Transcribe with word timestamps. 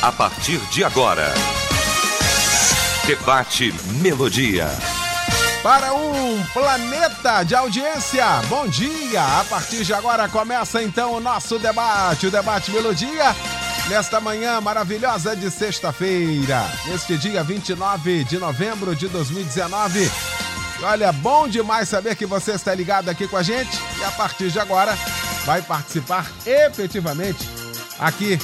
A 0.00 0.12
partir 0.12 0.58
de 0.70 0.84
agora, 0.84 1.34
Debate 3.04 3.74
Melodia. 4.00 4.68
Para 5.60 5.92
um 5.92 6.40
planeta 6.52 7.42
de 7.42 7.56
audiência, 7.56 8.24
bom 8.48 8.68
dia! 8.68 9.20
A 9.40 9.44
partir 9.50 9.82
de 9.82 9.92
agora 9.92 10.28
começa 10.28 10.80
então 10.80 11.14
o 11.14 11.20
nosso 11.20 11.58
debate, 11.58 12.28
o 12.28 12.30
Debate 12.30 12.70
Melodia 12.70 13.34
nesta 13.88 14.20
manhã 14.20 14.60
maravilhosa 14.60 15.34
de 15.34 15.50
sexta-feira, 15.50 16.64
neste 16.86 17.18
dia 17.18 17.42
29 17.42 18.22
de 18.22 18.38
novembro 18.38 18.94
de 18.94 19.08
2019. 19.08 20.08
E 20.78 20.84
olha, 20.84 21.10
bom 21.10 21.48
demais 21.48 21.88
saber 21.88 22.14
que 22.14 22.24
você 22.24 22.52
está 22.52 22.72
ligado 22.72 23.08
aqui 23.08 23.26
com 23.26 23.36
a 23.36 23.42
gente 23.42 23.76
e 23.98 24.04
a 24.04 24.12
partir 24.12 24.48
de 24.48 24.60
agora 24.60 24.96
vai 25.44 25.60
participar 25.60 26.24
efetivamente 26.46 27.48
aqui 27.98 28.38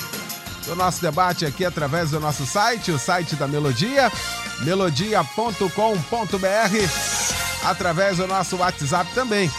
do 0.66 0.74
nosso 0.77 1.00
debate 1.00 1.45
aqui 1.45 1.64
através 1.64 2.10
do 2.10 2.20
nosso 2.20 2.46
site, 2.46 2.90
o 2.90 2.98
site 2.98 3.37
da 3.37 3.46
Melodia, 3.46 4.10
melodia.com.br, 4.60 5.68
através 7.65 8.16
do 8.18 8.26
nosso 8.26 8.56
WhatsApp 8.56 9.10
também, 9.15 9.51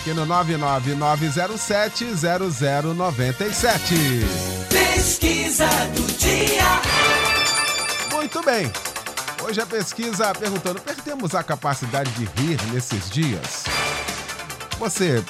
aqui 0.00 0.12
no 0.12 0.26
99907 0.26 2.06
0097. 2.14 3.94
Pesquisa 4.68 5.66
do 5.94 6.02
dia. 6.18 6.80
Muito 8.12 8.42
bem. 8.42 8.70
Hoje 9.42 9.60
a 9.60 9.66
pesquisa 9.66 10.32
perguntando: 10.34 10.80
perdemos 10.80 11.34
a 11.34 11.42
capacidade 11.42 12.10
de 12.12 12.24
rir 12.40 12.58
nesses 12.72 13.10
dias? 13.10 13.64
Você 14.78 15.22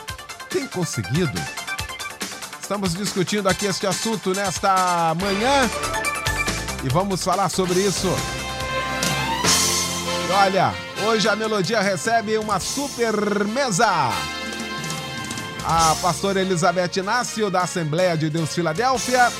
tem 0.51 0.67
conseguido? 0.67 1.62
Estamos 2.63 2.95
discutindo 2.95 3.49
aqui 3.49 3.67
este 3.67 3.89
assunto 3.89 4.33
nesta 4.33 5.15
manhã 5.21 5.69
e 6.85 6.89
vamos 6.89 7.23
falar 7.23 7.49
sobre 7.49 7.81
isso. 7.81 8.09
Olha, 10.31 10.73
hoje 11.05 11.29
a 11.29 11.35
Melodia 11.35 11.81
recebe 11.81 12.39
uma 12.39 12.61
super 12.61 13.45
mesa. 13.45 14.13
A 15.65 15.97
pastora 16.01 16.41
Elizabeth 16.41 16.97
Inácio, 16.97 17.51
da 17.51 17.63
Assembleia 17.63 18.17
de 18.17 18.31
Deus 18.31 18.55
Filadélfia, 18.55 19.31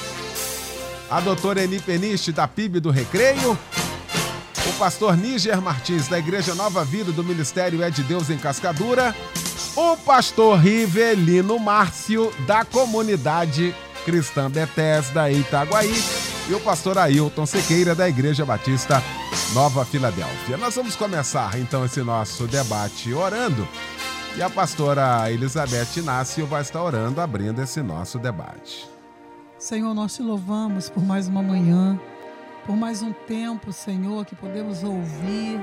a 1.09 1.21
doutora 1.21 1.63
Eni 1.63 1.79
Peniche, 1.79 2.33
da 2.33 2.49
PIB 2.49 2.81
do 2.81 2.91
Recreio, 2.91 3.57
o 4.67 4.73
pastor 4.79 5.17
Níger 5.17 5.63
Martins, 5.63 6.09
da 6.09 6.19
Igreja 6.19 6.57
Nova 6.57 6.85
Vida 6.85 7.13
do 7.13 7.23
Ministério 7.23 7.83
É 7.83 7.89
de 7.89 8.03
Deus 8.03 8.31
em 8.31 8.37
Cascadura, 8.37 9.15
o 9.77 9.97
pastor 9.97 10.59
Rivelino 10.59 11.59
Márcio, 11.59 12.33
da 12.47 12.65
Comunidade 12.65 13.75
Cristã 14.05 14.51
Bethesda 14.51 15.31
Itaguaí, 15.31 15.95
e 16.49 16.55
o 16.55 16.61
pastor 16.61 16.99
Ailton 16.99 17.47
Sequeira, 17.47 17.95
da 17.95 18.09
Igreja 18.09 18.45
Batista 18.45 19.03
Nova 19.55 19.85
Filadélfia. 19.85 20.57
Nós 20.57 20.75
vamos 20.75 20.97
começar 20.97 21.59
então 21.59 21.85
esse 21.85 22.03
nosso 22.03 22.47
debate 22.47 23.15
orando. 23.15 23.67
E 24.37 24.43
a 24.43 24.51
pastora 24.51 25.31
Elizabeth 25.31 25.99
Inácio 25.99 26.47
vai 26.47 26.63
estar 26.63 26.83
orando, 26.83 27.21
abrindo 27.21 27.61
esse 27.61 27.83
nosso 27.83 28.19
debate. 28.19 28.89
Senhor, 29.59 29.95
nós 29.95 30.17
te 30.17 30.23
louvamos 30.23 30.89
por 30.91 31.05
mais 31.05 31.29
uma 31.29 31.43
manhã, 31.43 32.01
por 32.67 32.75
mais 32.75 33.03
um 33.03 33.13
tempo, 33.13 33.73
Senhor, 33.73 34.25
que 34.25 34.35
podemos 34.35 34.83
ouvir 34.83 35.61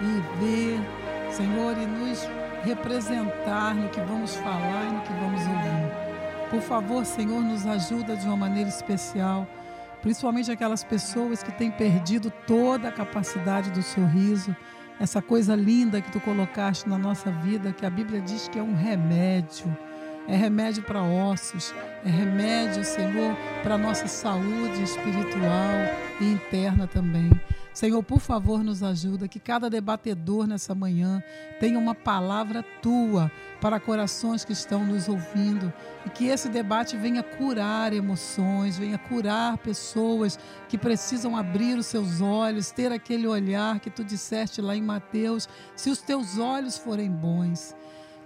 e 0.00 0.38
ver, 0.38 1.32
Senhor, 1.32 1.76
e 1.76 1.86
nos 1.86 2.20
representar 2.64 3.74
no 3.74 3.88
que 3.88 4.00
vamos 4.00 4.34
falar 4.36 4.84
e 4.84 4.92
no 4.92 5.00
que 5.02 5.12
vamos 5.12 5.40
ouvir. 5.40 6.50
Por 6.50 6.60
favor, 6.60 7.04
Senhor, 7.04 7.40
nos 7.40 7.66
ajuda 7.66 8.16
de 8.16 8.26
uma 8.26 8.36
maneira 8.36 8.68
especial, 8.68 9.46
principalmente 10.00 10.50
aquelas 10.50 10.84
pessoas 10.84 11.42
que 11.42 11.52
têm 11.52 11.70
perdido 11.70 12.30
toda 12.46 12.88
a 12.88 12.92
capacidade 12.92 13.70
do 13.70 13.82
sorriso, 13.82 14.54
essa 15.00 15.22
coisa 15.22 15.56
linda 15.56 16.00
que 16.00 16.12
tu 16.12 16.20
colocaste 16.20 16.88
na 16.88 16.98
nossa 16.98 17.30
vida, 17.30 17.72
que 17.72 17.86
a 17.86 17.90
Bíblia 17.90 18.20
diz 18.20 18.48
que 18.48 18.58
é 18.58 18.62
um 18.62 18.74
remédio 18.74 19.66
é 20.28 20.36
remédio 20.36 20.82
para 20.82 21.02
ossos, 21.02 21.74
é 22.04 22.08
remédio, 22.08 22.84
Senhor, 22.84 23.36
para 23.62 23.76
nossa 23.76 24.06
saúde 24.06 24.82
espiritual 24.82 25.70
e 26.20 26.32
interna 26.32 26.86
também. 26.86 27.30
Senhor, 27.72 28.02
por 28.02 28.20
favor, 28.20 28.62
nos 28.62 28.82
ajuda 28.82 29.26
que 29.26 29.40
cada 29.40 29.70
debatedor 29.70 30.46
nessa 30.46 30.74
manhã 30.74 31.22
tenha 31.58 31.78
uma 31.78 31.94
palavra 31.94 32.62
tua 32.82 33.32
para 33.62 33.80
corações 33.80 34.44
que 34.44 34.52
estão 34.52 34.84
nos 34.84 35.08
ouvindo 35.08 35.72
e 36.04 36.10
que 36.10 36.26
esse 36.26 36.50
debate 36.50 36.98
venha 36.98 37.22
curar 37.22 37.94
emoções, 37.94 38.76
venha 38.76 38.98
curar 38.98 39.56
pessoas 39.56 40.38
que 40.68 40.76
precisam 40.76 41.34
abrir 41.34 41.78
os 41.78 41.86
seus 41.86 42.20
olhos, 42.20 42.70
ter 42.70 42.92
aquele 42.92 43.26
olhar 43.26 43.80
que 43.80 43.90
tu 43.90 44.04
disseste 44.04 44.60
lá 44.60 44.76
em 44.76 44.82
Mateus, 44.82 45.48
se 45.74 45.88
os 45.88 46.02
teus 46.02 46.38
olhos 46.38 46.76
forem 46.76 47.10
bons. 47.10 47.74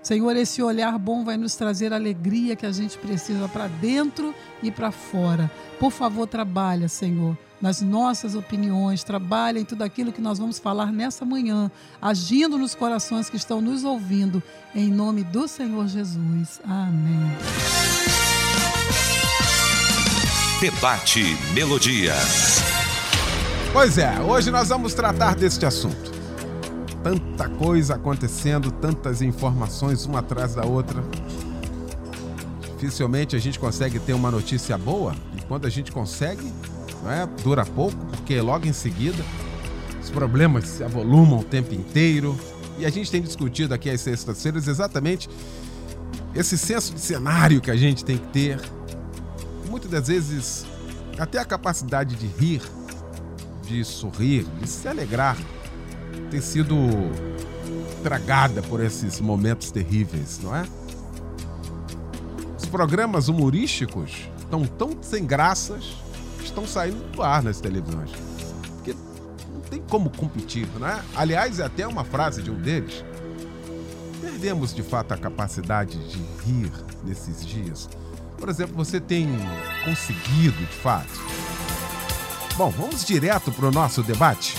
Senhor, 0.07 0.37
esse 0.37 0.63
olhar 0.63 0.97
bom 1.01 1.25
vai 1.25 1.37
nos 1.37 1.57
trazer 1.57 1.93
a 1.93 1.97
alegria 1.97 2.55
que 2.55 2.65
a 2.65 2.71
gente 2.71 2.97
precisa 2.97 3.49
para 3.49 3.67
dentro 3.67 4.33
e 4.63 4.71
para 4.71 4.93
fora. 4.93 5.51
Por 5.81 5.91
favor, 5.91 6.29
trabalha, 6.29 6.89
Senhor, 6.89 7.37
nas 7.61 7.83
nossas 7.83 8.37
opiniões, 8.37 9.03
trabalha 9.03 9.59
em 9.59 9.65
tudo 9.65 9.83
aquilo 9.83 10.13
que 10.13 10.21
nós 10.21 10.39
vamos 10.39 10.61
falar 10.61 10.93
nessa 10.93 11.25
manhã, 11.25 11.69
agindo 12.01 12.57
nos 12.57 12.73
corações 12.73 13.29
que 13.29 13.37
estão 13.37 13.61
nos 13.61 13.83
ouvindo, 13.83 14.41
em 14.73 14.93
nome 14.93 15.25
do 15.25 15.49
Senhor 15.49 15.89
Jesus. 15.89 16.61
Amém. 16.65 17.33
Debate 20.61 21.37
Melodia. 21.53 22.15
Pois 23.73 23.99
é, 23.99 24.21
hoje 24.21 24.53
nós 24.53 24.69
vamos 24.69 24.95
tratar 24.95 25.35
deste 25.35 25.67
assunto 25.67 26.16
tanta 27.07 27.49
coisa 27.49 27.95
acontecendo, 27.95 28.73
tantas 28.73 29.23
informações 29.23 30.05
uma 30.07 30.19
atrás 30.19 30.57
da 30.57 30.65
outra. 30.65 31.05
Dificilmente 32.81 33.37
a 33.37 33.39
gente 33.39 33.61
consegue 33.61 34.01
ter 34.01 34.13
uma 34.13 34.29
notícia 34.29 34.77
boa, 34.77 35.15
e 35.39 35.43
quando 35.43 35.67
a 35.67 35.71
gente 35.71 35.93
consegue, 35.93 36.53
não 37.05 37.13
é, 37.13 37.25
dura 37.45 37.65
pouco, 37.65 37.97
porque 38.07 38.41
logo 38.41 38.67
em 38.67 38.73
seguida 38.73 39.25
os 40.03 40.11
problemas 40.11 40.67
se 40.67 40.83
avolumam 40.83 41.39
o 41.39 41.45
tempo 41.45 41.73
inteiro. 41.73 42.37
E 42.77 42.85
a 42.85 42.91
gente 42.91 43.09
tem 43.09 43.23
discutido 43.23 43.73
aqui 43.73 43.89
às 43.89 44.01
sextas-feiras 44.01 44.67
exatamente 44.67 45.31
esse 46.35 46.59
senso 46.59 46.93
de 46.93 47.01
cenário 47.01 47.61
que 47.61 47.71
a 47.71 47.77
gente 47.77 48.05
tem 48.05 48.19
que 48.19 48.27
ter. 48.29 48.61
Muitas 49.71 49.91
das 49.93 50.09
vezes, 50.09 50.67
até 51.17 51.39
a 51.39 51.45
capacidade 51.45 52.17
de 52.17 52.27
rir, 52.27 52.63
de 53.63 53.85
sorrir, 53.85 54.45
de 54.61 54.69
se 54.69 54.89
alegrar 54.89 55.37
tem 56.31 56.41
sido 56.41 56.77
tragada 58.03 58.63
por 58.63 58.83
esses 58.83 59.21
momentos 59.21 59.71
terríveis, 59.71 60.41
não 60.43 60.55
é? 60.55 60.65
Os 62.59 62.67
programas 62.67 63.29
humorísticos 63.29 64.29
estão 64.39 64.65
tão 64.65 64.97
sem 65.03 65.25
graças 65.25 65.97
estão 66.47 66.67
saindo 66.67 67.05
do 67.13 67.23
ar 67.23 67.43
nas 67.43 67.61
televisões. 67.61 68.11
Porque 68.77 68.95
não 69.53 69.61
tem 69.69 69.83
como 69.83 70.11
competir, 70.11 70.67
não 70.79 70.87
é? 70.87 71.03
Aliás, 71.15 71.59
é 71.59 71.65
até 71.65 71.87
uma 71.87 72.05
frase 72.05 72.43
de 72.43 72.51
um 72.51 72.57
deles. 72.61 73.05
Perdemos 74.21 74.75
de 74.75 74.83
fato 74.83 75.13
a 75.13 75.19
capacidade 75.19 75.99
de 76.09 76.19
rir 76.45 76.73
nesses 77.05 77.45
dias. 77.45 77.89
Por 78.39 78.49
exemplo, 78.49 78.75
você 78.75 79.01
tem 79.01 79.29
conseguido 79.85 80.59
de 80.59 80.77
fato. 80.79 81.21
Bom, 82.57 82.71
vamos 82.71 83.05
direto 83.05 83.53
para 83.53 83.67
o 83.67 83.71
nosso 83.71 84.03
debate. 84.03 84.57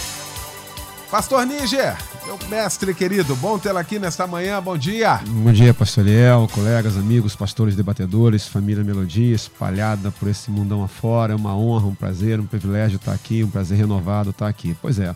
Pastor 1.09 1.45
Níger, 1.45 1.95
meu 2.25 2.38
mestre 2.50 2.94
querido, 2.94 3.33
bom 3.38 3.57
tê-lo 3.57 3.77
aqui 3.77 3.98
nesta 3.98 4.27
manhã, 4.27 4.62
bom 4.62 4.77
dia. 4.77 5.21
Bom 5.25 5.54
dia, 5.54 5.74
pastor 5.74 6.06
Eliel, 6.06 6.50
colegas, 6.51 6.98
amigos, 6.98 7.33
pastores, 7.33 7.77
debatedores, 7.77 8.45
família 8.45 8.83
Melodia, 8.83 9.33
espalhada 9.33 10.12
por 10.12 10.27
esse 10.27 10.51
mundão 10.51 10.83
afora. 10.83 11.31
É 11.31 11.36
uma 11.36 11.56
honra, 11.56 11.88
um 11.88 11.95
prazer, 11.95 12.42
um 12.42 12.45
privilégio 12.45 12.98
estar 12.98 13.13
aqui, 13.13 13.42
um 13.42 13.50
prazer 13.50 13.77
renovado 13.77 14.31
estar 14.31 14.50
aqui. 14.50 14.75
Pois 14.81 15.00
é, 15.00 15.15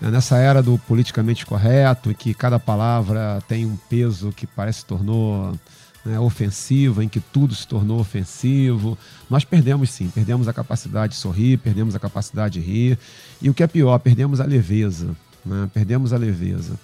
nessa 0.00 0.38
era 0.38 0.62
do 0.62 0.78
politicamente 0.78 1.44
correto, 1.44 2.14
que 2.14 2.32
cada 2.32 2.60
palavra 2.60 3.42
tem 3.48 3.66
um 3.66 3.76
peso 3.90 4.30
que 4.30 4.46
parece 4.46 4.84
tornou 4.84 5.52
né, 6.04 6.18
ofensiva, 6.18 7.04
em 7.04 7.08
que 7.08 7.20
tudo 7.20 7.54
se 7.54 7.66
tornou 7.66 8.00
ofensivo. 8.00 8.98
Nós 9.30 9.44
perdemos 9.44 9.90
sim, 9.90 10.08
perdemos 10.08 10.48
a 10.48 10.52
capacidade 10.52 11.14
de 11.14 11.18
sorrir, 11.18 11.58
perdemos 11.58 11.94
a 11.94 11.98
capacidade 11.98 12.60
de 12.60 12.66
rir. 12.66 12.98
E 13.40 13.48
o 13.48 13.54
que 13.54 13.62
é 13.62 13.66
pior, 13.66 13.98
perdemos 13.98 14.40
a 14.40 14.44
leveza. 14.44 15.14
Né? 15.44 15.68
Perdemos 15.72 16.12
a 16.12 16.16
leveza. 16.16 16.78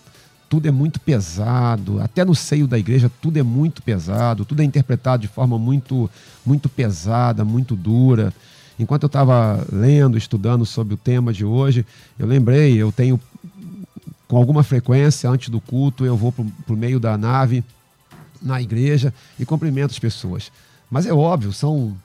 Tudo 0.48 0.66
é 0.66 0.70
muito 0.70 0.98
pesado, 0.98 2.00
até 2.00 2.24
no 2.24 2.34
seio 2.34 2.66
da 2.66 2.78
igreja 2.78 3.10
tudo 3.20 3.38
é 3.38 3.42
muito 3.42 3.82
pesado, 3.82 4.46
tudo 4.46 4.62
é 4.62 4.64
interpretado 4.64 5.20
de 5.20 5.28
forma 5.28 5.58
muito, 5.58 6.08
muito 6.44 6.70
pesada, 6.70 7.44
muito 7.44 7.76
dura. 7.76 8.32
Enquanto 8.78 9.02
eu 9.02 9.08
estava 9.08 9.66
lendo, 9.70 10.16
estudando 10.16 10.64
sobre 10.64 10.94
o 10.94 10.96
tema 10.96 11.34
de 11.34 11.44
hoje, 11.44 11.84
eu 12.18 12.26
lembrei, 12.26 12.76
eu 12.78 12.90
tenho 12.90 13.20
com 14.26 14.36
alguma 14.36 14.62
frequência, 14.62 15.28
antes 15.28 15.48
do 15.48 15.60
culto, 15.60 16.04
eu 16.04 16.16
vou 16.16 16.32
para 16.32 16.44
o 16.44 16.76
meio 16.76 17.00
da 17.00 17.18
nave, 17.18 17.64
na 18.40 18.60
igreja, 18.60 19.12
e 19.38 19.44
cumprimento 19.44 19.90
as 19.90 19.98
pessoas. 19.98 20.50
Mas 20.90 21.06
é 21.06 21.12
óbvio, 21.12 21.52
são, 21.52 21.96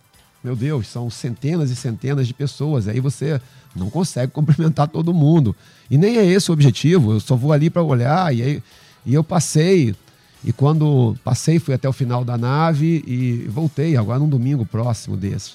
meu 0.43 0.55
Deus, 0.55 0.87
são 0.87 1.09
centenas 1.09 1.69
e 1.69 1.75
centenas 1.75 2.27
de 2.27 2.33
pessoas. 2.33 2.87
Aí 2.87 2.99
você 2.99 3.39
não 3.75 3.89
consegue 3.89 4.31
cumprimentar 4.33 4.87
todo 4.87 5.13
mundo. 5.13 5.55
E 5.89 5.97
nem 5.97 6.17
é 6.17 6.25
esse 6.25 6.49
o 6.49 6.53
objetivo, 6.53 7.13
eu 7.13 7.19
só 7.19 7.35
vou 7.35 7.53
ali 7.53 7.69
para 7.69 7.83
olhar, 7.83 8.33
e, 8.35 8.41
aí, 8.41 8.63
e 9.05 9.13
eu 9.13 9.23
passei. 9.23 9.95
E 10.43 10.51
quando 10.51 11.15
passei, 11.23 11.57
fui 11.57 11.73
até 11.73 11.87
o 11.87 11.93
final 11.93 12.25
da 12.25 12.37
nave 12.37 13.03
e 13.07 13.47
voltei, 13.47 13.95
agora 13.95 14.19
num 14.19 14.27
domingo 14.27 14.65
próximo 14.65 15.15
desse. 15.15 15.51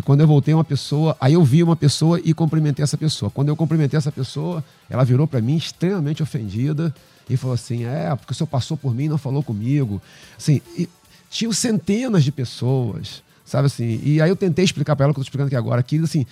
E 0.00 0.02
quando 0.02 0.22
eu 0.22 0.26
voltei, 0.26 0.54
uma 0.54 0.64
pessoa, 0.64 1.14
aí 1.20 1.34
eu 1.34 1.44
vi 1.44 1.62
uma 1.62 1.76
pessoa 1.76 2.18
e 2.24 2.32
cumprimentei 2.32 2.82
essa 2.82 2.96
pessoa. 2.96 3.30
Quando 3.30 3.50
eu 3.50 3.54
cumprimentei 3.54 3.98
essa 3.98 4.10
pessoa, 4.10 4.64
ela 4.88 5.04
virou 5.04 5.26
para 5.26 5.42
mim 5.42 5.58
extremamente 5.58 6.22
ofendida 6.22 6.94
e 7.28 7.36
falou 7.36 7.52
assim: 7.52 7.84
É, 7.84 8.16
porque 8.16 8.32
o 8.32 8.34
senhor 8.34 8.46
passou 8.46 8.78
por 8.78 8.94
mim 8.94 9.04
e 9.04 9.08
não 9.10 9.18
falou 9.18 9.42
comigo. 9.42 10.00
Assim, 10.38 10.62
tinham 11.28 11.52
centenas 11.52 12.24
de 12.24 12.32
pessoas, 12.32 13.22
sabe 13.44 13.66
assim? 13.66 14.00
E 14.02 14.22
aí 14.22 14.30
eu 14.30 14.36
tentei 14.36 14.64
explicar 14.64 14.96
para 14.96 15.04
ela 15.04 15.10
o 15.10 15.14
que 15.14 15.20
eu 15.20 15.22
estou 15.22 15.28
explicando 15.28 15.48
aqui 15.48 15.56
agora, 15.56 15.82
que 15.82 15.98
assim, 15.98 16.24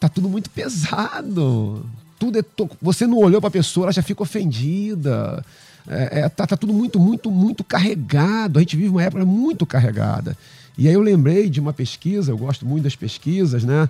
tá 0.00 0.08
tudo 0.08 0.26
muito 0.26 0.48
pesado. 0.48 1.84
Tudo 2.18 2.38
é 2.38 2.42
to... 2.42 2.66
Você 2.80 3.06
não 3.06 3.18
olhou 3.18 3.42
para 3.42 3.48
a 3.48 3.50
pessoa, 3.50 3.84
ela 3.84 3.92
já 3.92 4.02
fica 4.02 4.22
ofendida. 4.22 5.44
É, 5.86 6.20
é, 6.20 6.28
tá, 6.30 6.46
tá 6.46 6.56
tudo 6.56 6.72
muito, 6.72 6.98
muito, 6.98 7.30
muito 7.30 7.62
carregado. 7.62 8.58
A 8.58 8.62
gente 8.62 8.74
vive 8.74 8.88
uma 8.88 9.02
época 9.02 9.26
muito 9.26 9.66
carregada. 9.66 10.34
E 10.78 10.88
aí 10.88 10.94
eu 10.94 11.00
lembrei 11.00 11.48
de 11.48 11.60
uma 11.60 11.72
pesquisa, 11.72 12.32
eu 12.32 12.38
gosto 12.38 12.66
muito 12.66 12.84
das 12.84 12.94
pesquisas, 12.94 13.64
né? 13.64 13.88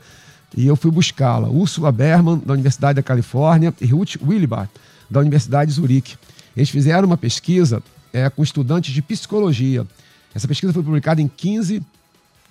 E 0.56 0.66
eu 0.66 0.76
fui 0.76 0.90
buscá-la. 0.90 1.48
Úrsula 1.48 1.90
Berman, 1.90 2.40
da 2.44 2.52
Universidade 2.52 2.96
da 2.96 3.02
Califórnia, 3.02 3.74
e 3.80 3.86
Ruth 3.86 4.16
Willibart, 4.22 4.70
da 5.10 5.20
Universidade 5.20 5.70
de 5.70 5.76
Zurique. 5.76 6.16
Eles 6.56 6.70
fizeram 6.70 7.06
uma 7.06 7.16
pesquisa 7.16 7.82
é, 8.12 8.30
com 8.30 8.42
estudantes 8.42 8.94
de 8.94 9.02
psicologia. 9.02 9.86
Essa 10.34 10.46
pesquisa 10.46 10.72
foi 10.72 10.82
publicada 10.82 11.20
em 11.20 11.28
15 11.28 11.82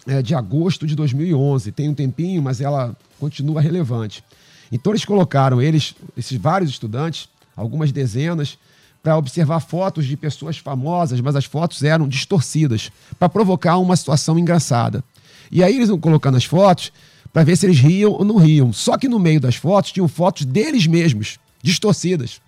é, 0.08 0.22
de 0.22 0.36
agosto 0.36 0.86
de 0.86 0.96
2011. 0.96 1.72
Tem 1.72 1.90
um 1.90 1.94
tempinho, 1.94 2.42
mas 2.42 2.62
ela 2.62 2.96
continua 3.20 3.62
relevante. 3.62 4.24
Então 4.72 4.92
eles 4.92 5.06
colocaram 5.06 5.62
eles, 5.62 5.96
esses 6.18 6.38
vários 6.38 6.70
estudantes, 6.70 7.30
algumas 7.56 7.92
dezenas, 7.92 8.58
para 9.06 9.20
observar 9.20 9.60
fotos 9.60 10.08
de 10.08 10.18
pessoas 10.18 10.58
famosas, 10.58 11.22
mas 11.22 11.36
as 11.36 11.46
fotos 11.46 11.84
eram 11.84 12.08
distorcidas, 12.08 12.92
para 13.20 13.30
provocar 13.30 13.78
uma 13.78 13.96
situação 13.96 14.40
engraçada. 14.40 15.04
E 15.52 15.64
aí 15.64 15.76
eles 15.76 15.90
iam 15.90 16.00
colocando 16.00 16.38
as 16.38 16.46
fotos 16.46 16.92
para 17.32 17.44
ver 17.44 17.56
se 17.56 17.68
eles 17.68 17.78
riam 17.78 18.14
ou 18.14 18.26
não 18.26 18.38
riam. 18.38 18.74
Só 18.74 18.98
que 18.98 19.08
no 19.08 19.20
meio 19.20 19.40
das 19.40 19.58
fotos 19.58 19.92
tinham 19.92 20.08
fotos 20.08 20.44
deles 20.44 20.88
mesmos, 20.88 21.38
distorcidas, 21.62 22.42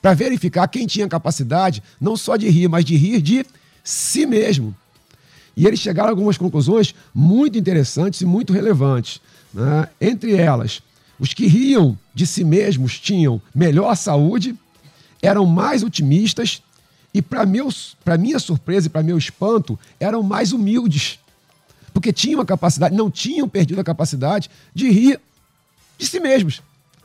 para 0.00 0.14
verificar 0.14 0.66
quem 0.68 0.86
tinha 0.86 1.06
capacidade 1.06 1.82
não 2.00 2.16
só 2.16 2.38
de 2.38 2.48
rir, 2.48 2.68
mas 2.68 2.82
de 2.82 2.96
rir 2.96 3.20
de 3.20 3.44
si 3.84 4.24
mesmo. 4.24 4.74
E 5.54 5.66
eles 5.66 5.80
chegaram 5.80 6.08
a 6.08 6.12
algumas 6.12 6.38
conclusões 6.38 6.94
muito 7.14 7.58
interessantes 7.58 8.22
e 8.22 8.24
muito 8.24 8.54
relevantes. 8.54 9.20
Né? 9.52 9.86
Entre 10.00 10.34
elas, 10.34 10.80
os 11.18 11.34
que 11.34 11.46
riam 11.46 11.98
de 12.14 12.26
si 12.26 12.42
mesmos 12.42 12.98
tinham 12.98 13.38
melhor 13.54 13.94
saúde 13.96 14.56
eram 15.22 15.46
mais 15.46 15.82
otimistas 15.82 16.62
e, 17.12 17.20
para 17.20 17.44
minha 17.44 18.38
surpresa 18.38 18.86
e 18.86 18.90
para 18.90 19.02
meu 19.02 19.18
espanto, 19.18 19.78
eram 19.98 20.22
mais 20.22 20.52
humildes. 20.52 21.18
Porque 21.92 22.12
tinham 22.12 22.40
a 22.40 22.46
capacidade, 22.46 22.94
não 22.94 23.10
tinham 23.10 23.48
perdido 23.48 23.80
a 23.80 23.84
capacidade 23.84 24.48
de 24.74 24.88
rir 24.90 25.20
de 25.98 26.06
si 26.06 26.20
mesmos. 26.20 26.62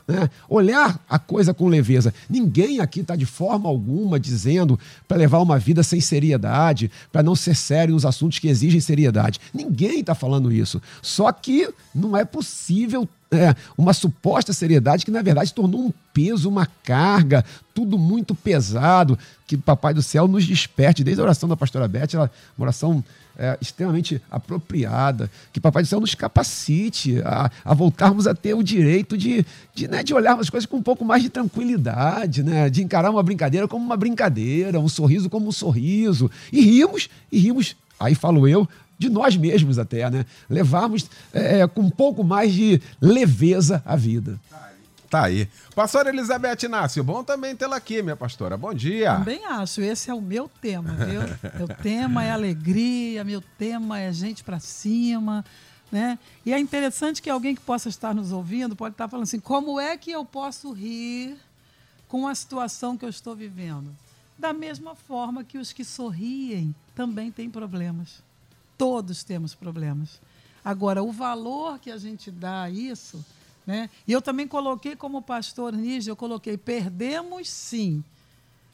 Né? 0.07 0.29
Olhar 0.47 0.99
a 1.09 1.17
coisa 1.17 1.53
com 1.53 1.67
leveza. 1.67 2.13
Ninguém 2.29 2.79
aqui 2.79 2.99
está 2.99 3.15
de 3.15 3.25
forma 3.25 3.67
alguma 3.67 4.19
dizendo 4.19 4.79
para 5.07 5.17
levar 5.17 5.39
uma 5.39 5.57
vida 5.57 5.81
sem 5.81 5.99
seriedade, 5.99 6.91
para 7.11 7.23
não 7.23 7.35
ser 7.35 7.55
sério 7.55 7.93
nos 7.93 8.05
assuntos 8.05 8.37
que 8.37 8.47
exigem 8.47 8.79
seriedade. 8.79 9.39
Ninguém 9.53 10.01
está 10.01 10.13
falando 10.13 10.51
isso. 10.51 10.81
Só 11.01 11.31
que 11.31 11.69
não 11.93 12.15
é 12.15 12.23
possível 12.23 13.09
é, 13.31 13.55
uma 13.77 13.93
suposta 13.93 14.53
seriedade 14.53 15.03
que, 15.03 15.11
na 15.11 15.21
verdade, 15.21 15.53
tornou 15.53 15.87
um 15.87 15.93
peso, 16.13 16.49
uma 16.49 16.67
carga, 16.83 17.43
tudo 17.73 17.97
muito 17.97 18.35
pesado. 18.35 19.17
Que 19.47 19.57
Papai 19.57 19.93
do 19.93 20.03
Céu 20.03 20.27
nos 20.27 20.45
desperte, 20.45 21.03
desde 21.03 21.21
a 21.21 21.23
oração 21.23 21.49
da 21.49 21.57
pastora 21.57 21.87
Beth, 21.87 22.13
ela, 22.13 22.31
uma 22.57 22.65
oração 22.65 23.03
é, 23.37 23.57
extremamente 23.61 24.21
apropriada, 24.29 25.29
que 25.51 25.59
Papai 25.59 25.83
do 25.83 25.87
Céu 25.87 25.99
nos 25.99 26.15
capacite 26.15 27.21
a, 27.23 27.51
a 27.63 27.73
voltarmos 27.73 28.27
a 28.27 28.35
ter 28.35 28.53
o 28.53 28.63
direito 28.63 29.17
de, 29.17 29.45
de, 29.73 29.87
né, 29.87 30.03
de 30.03 30.13
as 30.15 30.49
coisas 30.49 30.65
com 30.65 30.77
um 30.77 30.83
pouco 30.83 31.03
mais 31.03 31.21
de 31.21 31.29
tranquilidade, 31.29 32.43
né, 32.43 32.69
de 32.69 32.83
encarar 32.83 33.11
uma 33.11 33.23
brincadeira 33.23 33.67
como 33.67 33.85
uma 33.85 33.97
brincadeira, 33.97 34.79
um 34.79 34.89
sorriso 34.89 35.29
como 35.29 35.47
um 35.47 35.51
sorriso, 35.51 36.29
e 36.51 36.61
rimos, 36.61 37.09
e 37.31 37.39
rimos, 37.39 37.75
aí 37.99 38.15
falo 38.15 38.47
eu, 38.47 38.67
de 38.97 39.09
nós 39.09 39.35
mesmos 39.35 39.77
até, 39.77 40.09
né? 40.09 40.25
Levarmos 40.49 41.09
é, 41.33 41.59
é 41.59 41.67
com 41.67 41.81
um 41.81 41.89
pouco 41.89 42.23
mais 42.23 42.53
de 42.53 42.81
leveza 43.01 43.83
a 43.85 43.95
vida. 43.95 44.39
Tá 45.09 45.25
aí. 45.25 45.47
Pastora 45.73 46.09
Elizabeth 46.09 46.63
Inácio, 46.63 47.03
bom 47.03 47.23
também 47.23 47.55
tê-la 47.55 47.77
aqui, 47.77 48.01
minha 48.01 48.15
pastora. 48.15 48.57
Bom 48.57 48.73
dia. 48.73 49.15
Também 49.15 49.45
acho. 49.45 49.81
Esse 49.81 50.09
é 50.09 50.13
o 50.13 50.21
meu 50.21 50.49
tema, 50.49 50.93
viu? 50.93 51.21
meu 51.57 51.67
tema 51.67 52.23
é 52.23 52.31
alegria, 52.31 53.23
meu 53.23 53.41
tema 53.41 53.99
é 53.99 54.11
gente 54.11 54.43
para 54.43 54.59
cima, 54.59 55.45
né? 55.91 56.17
E 56.45 56.53
é 56.53 56.59
interessante 56.59 57.21
que 57.21 57.29
alguém 57.29 57.55
que 57.55 57.61
possa 57.61 57.89
estar 57.89 58.13
nos 58.13 58.31
ouvindo 58.31 58.75
pode 58.75 58.93
estar 58.93 59.07
falando 59.07 59.23
assim: 59.23 59.39
como 59.39 59.79
é 59.79 59.95
que 59.97 60.11
eu 60.11 60.25
posso 60.25 60.71
rir 60.71 61.37
com 62.07 62.27
a 62.27 62.33
situação 62.33 62.97
que 62.97 63.05
eu 63.05 63.09
estou 63.09 63.35
vivendo? 63.35 63.95
Da 64.37 64.51
mesma 64.51 64.95
forma 64.95 65.43
que 65.43 65.57
os 65.57 65.71
que 65.71 65.85
sorriem 65.85 66.75
também 66.93 67.31
têm 67.31 67.49
problemas. 67.49 68.23
Todos 68.77 69.23
temos 69.23 69.55
problemas. 69.55 70.19
Agora, 70.63 71.03
o 71.03 71.11
valor 71.11 71.79
que 71.79 71.91
a 71.91 71.97
gente 71.97 72.31
dá 72.31 72.63
a 72.63 72.69
isso, 72.69 73.23
né? 73.65 73.89
E 74.07 74.11
eu 74.11 74.21
também 74.21 74.47
coloquei 74.47 74.95
como 74.95 75.21
pastor 75.21 75.73
Níger, 75.73 76.11
eu 76.11 76.15
coloquei 76.15 76.57
perdemos 76.57 77.49
sim. 77.49 78.03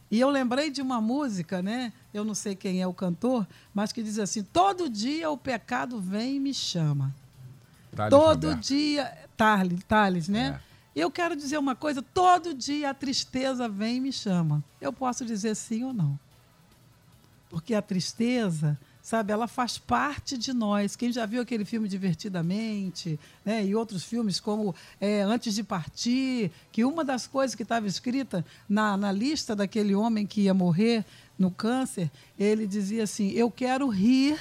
E 0.09 0.19
eu 0.19 0.29
lembrei 0.29 0.69
de 0.69 0.81
uma 0.81 0.99
música, 0.99 1.61
né? 1.61 1.93
Eu 2.13 2.25
não 2.25 2.35
sei 2.35 2.53
quem 2.53 2.81
é 2.81 2.87
o 2.87 2.93
cantor, 2.93 3.47
mas 3.73 3.93
que 3.93 4.03
diz 4.03 4.19
assim: 4.19 4.43
todo 4.43 4.89
dia 4.89 5.29
o 5.29 5.37
pecado 5.37 6.01
vem 6.01 6.35
e 6.35 6.39
me 6.39 6.53
chama. 6.53 7.15
Thales 7.95 8.09
todo 8.09 8.47
Roberto. 8.47 8.67
dia, 8.67 9.17
Thales, 9.37 9.83
Thales 9.85 10.27
né? 10.27 10.59
É. 10.67 10.71
Eu 10.93 11.09
quero 11.09 11.33
dizer 11.33 11.57
uma 11.57 11.75
coisa: 11.75 12.01
todo 12.01 12.53
dia 12.53 12.89
a 12.89 12.93
tristeza 12.93 13.69
vem 13.69 13.97
e 13.97 14.01
me 14.01 14.11
chama. 14.11 14.61
Eu 14.81 14.91
posso 14.91 15.23
dizer 15.25 15.55
sim 15.55 15.85
ou 15.85 15.93
não. 15.93 16.19
Porque 17.49 17.73
a 17.73 17.81
tristeza 17.81 18.77
sabe? 19.01 19.33
Ela 19.33 19.47
faz 19.47 19.77
parte 19.77 20.37
de 20.37 20.53
nós. 20.53 20.95
Quem 20.95 21.11
já 21.11 21.25
viu 21.25 21.41
aquele 21.41 21.65
filme 21.65 21.87
Divertidamente, 21.87 23.19
né? 23.43 23.65
E 23.65 23.75
outros 23.75 24.03
filmes 24.03 24.39
como 24.39 24.73
é, 24.99 25.21
Antes 25.21 25.55
de 25.55 25.63
Partir, 25.63 26.51
que 26.71 26.85
uma 26.85 27.03
das 27.03 27.27
coisas 27.27 27.55
que 27.55 27.63
estava 27.63 27.87
escrita 27.87 28.45
na, 28.69 28.95
na 28.95 29.11
lista 29.11 29.55
daquele 29.55 29.95
homem 29.95 30.25
que 30.25 30.41
ia 30.41 30.53
morrer 30.53 31.03
no 31.37 31.51
câncer, 31.51 32.09
ele 32.39 32.67
dizia 32.67 33.03
assim: 33.03 33.31
Eu 33.31 33.49
quero 33.49 33.87
rir 33.87 34.39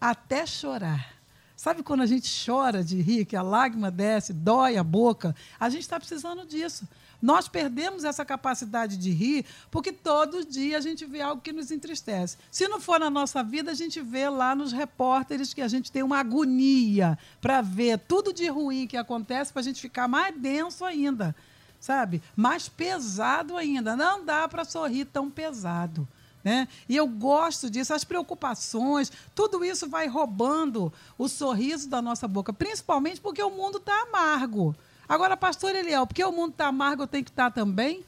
até 0.00 0.46
chorar. 0.46 1.17
Sabe 1.58 1.82
quando 1.82 2.02
a 2.02 2.06
gente 2.06 2.30
chora 2.46 2.84
de 2.84 3.02
rir, 3.02 3.24
que 3.24 3.34
a 3.34 3.42
lágrima 3.42 3.90
desce, 3.90 4.32
dói 4.32 4.76
a 4.76 4.84
boca? 4.84 5.34
A 5.58 5.68
gente 5.68 5.80
está 5.80 5.98
precisando 5.98 6.46
disso. 6.46 6.86
Nós 7.20 7.48
perdemos 7.48 8.04
essa 8.04 8.24
capacidade 8.24 8.96
de 8.96 9.10
rir 9.10 9.44
porque 9.68 9.90
todo 9.90 10.46
dia 10.46 10.78
a 10.78 10.80
gente 10.80 11.04
vê 11.04 11.20
algo 11.20 11.42
que 11.42 11.52
nos 11.52 11.72
entristece. 11.72 12.36
Se 12.48 12.68
não 12.68 12.80
for 12.80 13.00
na 13.00 13.10
nossa 13.10 13.42
vida, 13.42 13.72
a 13.72 13.74
gente 13.74 14.00
vê 14.00 14.28
lá 14.28 14.54
nos 14.54 14.70
repórteres 14.70 15.52
que 15.52 15.60
a 15.60 15.66
gente 15.66 15.90
tem 15.90 16.04
uma 16.04 16.20
agonia 16.20 17.18
para 17.40 17.60
ver 17.60 17.98
tudo 18.06 18.32
de 18.32 18.46
ruim 18.46 18.86
que 18.86 18.96
acontece 18.96 19.52
para 19.52 19.58
a 19.58 19.64
gente 19.64 19.80
ficar 19.80 20.06
mais 20.06 20.32
denso 20.40 20.84
ainda, 20.84 21.34
sabe? 21.80 22.22
Mais 22.36 22.68
pesado 22.68 23.56
ainda. 23.56 23.96
Não 23.96 24.24
dá 24.24 24.46
para 24.46 24.64
sorrir 24.64 25.06
tão 25.06 25.28
pesado. 25.28 26.06
Né? 26.42 26.68
E 26.88 26.96
eu 26.96 27.06
gosto 27.06 27.68
disso, 27.68 27.92
as 27.92 28.04
preocupações, 28.04 29.10
tudo 29.34 29.64
isso 29.64 29.88
vai 29.88 30.06
roubando 30.06 30.92
o 31.18 31.28
sorriso 31.28 31.88
da 31.88 32.00
nossa 32.00 32.28
boca, 32.28 32.52
principalmente 32.52 33.20
porque 33.20 33.42
o 33.42 33.50
mundo 33.50 33.78
está 33.78 34.02
amargo. 34.02 34.74
Agora, 35.08 35.36
pastor 35.36 35.74
Eliel, 35.74 36.06
porque 36.06 36.22
o 36.22 36.32
mundo 36.32 36.52
está 36.52 36.68
amargo, 36.68 37.02
eu 37.02 37.06
tenho 37.06 37.24
que 37.24 37.30
estar 37.30 37.50
tá 37.50 37.60
também? 37.62 38.04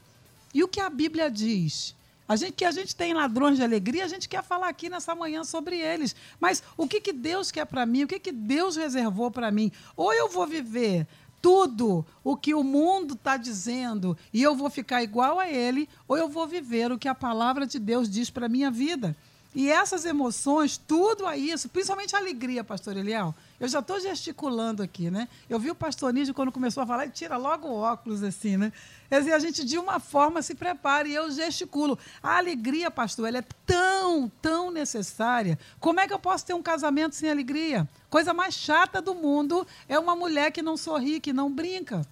E 0.53 0.63
o 0.63 0.67
que 0.67 0.79
a 0.79 0.89
Bíblia 0.89 1.29
diz? 1.29 1.95
A 2.31 2.37
gente 2.37 2.53
que 2.53 2.63
a 2.63 2.71
gente 2.71 2.95
tem 2.95 3.13
ladrões 3.13 3.57
de 3.57 3.63
alegria, 3.63 4.05
a 4.05 4.07
gente 4.07 4.29
quer 4.29 4.41
falar 4.41 4.69
aqui 4.69 4.89
nessa 4.89 5.13
manhã 5.13 5.43
sobre 5.43 5.77
eles. 5.77 6.15
Mas 6.39 6.63
o 6.77 6.87
que, 6.87 7.01
que 7.01 7.11
Deus 7.11 7.51
quer 7.51 7.65
para 7.65 7.85
mim? 7.85 8.03
O 8.03 8.07
que, 8.07 8.19
que 8.19 8.31
Deus 8.31 8.77
reservou 8.77 9.29
para 9.29 9.51
mim? 9.51 9.69
Ou 9.97 10.13
eu 10.13 10.29
vou 10.29 10.47
viver 10.47 11.05
tudo 11.41 12.05
o 12.23 12.37
que 12.37 12.53
o 12.53 12.63
mundo 12.63 13.15
está 13.15 13.35
dizendo 13.37 14.17
e 14.31 14.41
eu 14.43 14.55
vou 14.55 14.69
ficar 14.69 15.01
igual 15.01 15.39
a 15.39 15.49
ele, 15.49 15.89
ou 16.07 16.17
eu 16.17 16.29
vou 16.29 16.47
viver 16.47 16.91
o 16.91 16.99
que 16.99 17.07
a 17.07 17.15
palavra 17.15 17.65
de 17.65 17.79
Deus 17.79 18.09
diz 18.09 18.29
para 18.29 18.45
a 18.45 18.49
minha 18.49 18.69
vida. 18.69 19.15
E 19.53 19.69
essas 19.69 20.05
emoções, 20.05 20.77
tudo 20.77 21.27
a 21.27 21.35
isso, 21.35 21.67
principalmente 21.67 22.15
a 22.15 22.19
alegria, 22.19 22.63
pastor 22.63 22.95
Eliel. 22.95 23.35
Eu 23.59 23.67
já 23.67 23.79
estou 23.79 23.99
gesticulando 23.99 24.81
aqui, 24.81 25.11
né? 25.11 25.27
Eu 25.49 25.59
vi 25.59 25.69
o 25.69 25.75
pastor 25.75 26.13
Nídio 26.13 26.33
quando 26.33 26.53
começou 26.53 26.83
a 26.83 26.87
falar, 26.87 27.03
ele 27.03 27.11
tira 27.11 27.35
logo 27.35 27.67
o 27.67 27.75
óculos 27.75 28.23
assim, 28.23 28.55
né? 28.55 28.71
Quer 29.09 29.19
dizer, 29.19 29.33
a 29.33 29.39
gente 29.39 29.65
de 29.65 29.77
uma 29.77 29.99
forma 29.99 30.41
se 30.41 30.55
prepara 30.55 31.05
e 31.05 31.13
eu 31.13 31.29
gesticulo. 31.31 31.99
A 32.23 32.37
alegria, 32.37 32.89
pastor, 32.89 33.27
ela 33.27 33.39
é 33.39 33.45
tão, 33.65 34.31
tão 34.41 34.71
necessária. 34.71 35.59
Como 35.81 35.99
é 35.99 36.07
que 36.07 36.13
eu 36.13 36.19
posso 36.19 36.45
ter 36.45 36.53
um 36.53 36.63
casamento 36.63 37.13
sem 37.13 37.29
alegria? 37.29 37.87
Coisa 38.11 38.33
mais 38.33 38.53
chata 38.53 39.01
do 39.01 39.15
mundo 39.15 39.65
é 39.87 39.97
uma 39.97 40.15
mulher 40.17 40.51
que 40.51 40.61
não 40.61 40.75
sorri, 40.75 41.19
que 41.21 41.31
não 41.33 41.49
brinca 41.51 42.05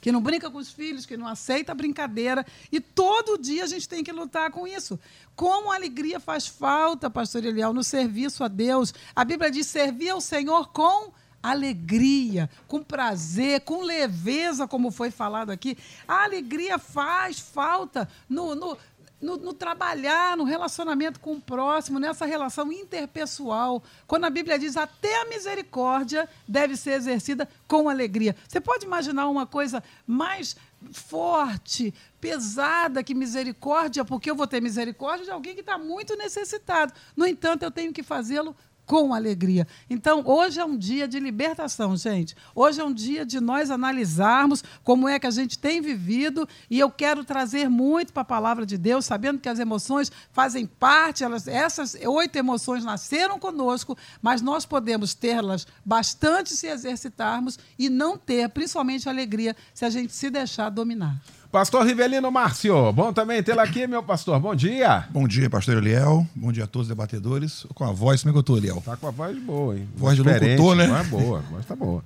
que 0.00 0.10
não 0.10 0.20
brinca 0.20 0.50
com 0.50 0.58
os 0.58 0.72
filhos, 0.72 1.06
que 1.06 1.16
não 1.16 1.28
aceita 1.28 1.72
brincadeira. 1.72 2.44
E 2.72 2.80
todo 2.80 3.38
dia 3.38 3.62
a 3.62 3.68
gente 3.68 3.88
tem 3.88 4.02
que 4.02 4.10
lutar 4.10 4.50
com 4.50 4.66
isso. 4.66 4.98
Como 5.36 5.70
a 5.70 5.76
alegria 5.76 6.18
faz 6.18 6.48
falta, 6.48 7.08
pastor 7.08 7.44
Eliel, 7.44 7.72
no 7.72 7.84
serviço 7.84 8.42
a 8.42 8.48
Deus. 8.48 8.92
A 9.14 9.24
Bíblia 9.24 9.48
diz: 9.48 9.68
servir 9.68 10.08
ao 10.08 10.20
Senhor 10.20 10.70
com 10.70 11.12
alegria, 11.42 12.48
com 12.68 12.82
prazer, 12.82 13.62
com 13.62 13.82
leveza, 13.82 14.68
como 14.68 14.90
foi 14.90 15.10
falado 15.10 15.50
aqui. 15.50 15.76
A 16.06 16.24
alegria 16.24 16.78
faz 16.78 17.38
falta 17.38 18.08
no, 18.28 18.54
no 18.54 18.76
no, 19.22 19.36
no, 19.36 19.54
trabalhar, 19.54 20.36
no 20.36 20.44
relacionamento 20.44 21.20
com 21.20 21.34
o 21.34 21.40
próximo, 21.40 22.00
nessa 22.00 22.26
relação 22.26 22.72
interpessoal. 22.72 23.82
Quando 24.06 24.24
a 24.24 24.30
Bíblia 24.30 24.58
diz 24.58 24.76
até 24.76 25.22
a 25.22 25.26
misericórdia 25.26 26.28
deve 26.46 26.76
ser 26.76 26.92
exercida 26.92 27.48
com 27.68 27.88
alegria. 27.88 28.34
Você 28.48 28.60
pode 28.60 28.84
imaginar 28.84 29.28
uma 29.28 29.46
coisa 29.46 29.82
mais 30.06 30.56
forte, 30.92 31.94
pesada 32.20 33.02
que 33.02 33.14
misericórdia, 33.14 34.04
porque 34.04 34.30
eu 34.30 34.34
vou 34.34 34.46
ter 34.46 34.60
misericórdia 34.60 35.24
de 35.24 35.30
alguém 35.30 35.54
que 35.54 35.60
está 35.60 35.78
muito 35.78 36.16
necessitado. 36.16 36.92
No 37.16 37.24
entanto, 37.24 37.62
eu 37.62 37.70
tenho 37.70 37.92
que 37.92 38.02
fazê-lo 38.02 38.56
com 38.92 39.14
alegria. 39.14 39.66
Então, 39.88 40.22
hoje 40.26 40.60
é 40.60 40.64
um 40.66 40.76
dia 40.76 41.08
de 41.08 41.18
libertação, 41.18 41.96
gente. 41.96 42.36
Hoje 42.54 42.78
é 42.78 42.84
um 42.84 42.92
dia 42.92 43.24
de 43.24 43.40
nós 43.40 43.70
analisarmos 43.70 44.62
como 44.84 45.08
é 45.08 45.18
que 45.18 45.26
a 45.26 45.30
gente 45.30 45.58
tem 45.58 45.80
vivido 45.80 46.46
e 46.68 46.78
eu 46.78 46.90
quero 46.90 47.24
trazer 47.24 47.70
muito 47.70 48.12
para 48.12 48.20
a 48.20 48.26
palavra 48.26 48.66
de 48.66 48.76
Deus, 48.76 49.06
sabendo 49.06 49.40
que 49.40 49.48
as 49.48 49.58
emoções 49.58 50.12
fazem 50.30 50.66
parte, 50.66 51.24
elas, 51.24 51.48
essas 51.48 51.96
oito 52.04 52.36
emoções 52.36 52.84
nasceram 52.84 53.38
conosco, 53.38 53.96
mas 54.20 54.42
nós 54.42 54.66
podemos 54.66 55.14
tê-las 55.14 55.66
bastante 55.82 56.54
se 56.54 56.66
exercitarmos 56.66 57.58
e 57.78 57.88
não 57.88 58.18
ter, 58.18 58.46
principalmente, 58.50 59.08
alegria 59.08 59.56
se 59.72 59.86
a 59.86 59.90
gente 59.90 60.12
se 60.12 60.28
deixar 60.28 60.68
dominar. 60.68 61.18
Pastor 61.52 61.84
Rivelino 61.84 62.32
Márcio, 62.32 62.90
bom 62.94 63.12
também 63.12 63.42
tê-lo 63.42 63.60
aqui, 63.60 63.86
meu 63.86 64.02
pastor. 64.02 64.40
Bom 64.40 64.54
dia. 64.54 65.06
Bom 65.10 65.28
dia, 65.28 65.50
pastor 65.50 65.76
Eliel. 65.76 66.26
Bom 66.34 66.50
dia 66.50 66.64
a 66.64 66.66
todos 66.66 66.86
os 66.86 66.88
debatedores. 66.88 67.66
Com 67.74 67.84
a 67.84 67.92
voz, 67.92 68.22
como 68.22 68.30
é 68.30 68.32
que 68.32 68.38
eu 68.38 68.42
tô, 68.42 68.56
Eliel? 68.56 68.80
Tá 68.82 68.96
com 68.96 69.06
a 69.06 69.10
voz 69.10 69.38
boa, 69.38 69.76
hein? 69.76 69.86
Voz 69.94 70.16
de 70.16 70.22
locutor, 70.22 70.74
né? 70.74 70.86
Voz 70.86 71.08
boa, 71.08 71.38
a 71.40 71.42
voz 71.42 71.66
tá 71.66 71.76
boa. 71.76 72.02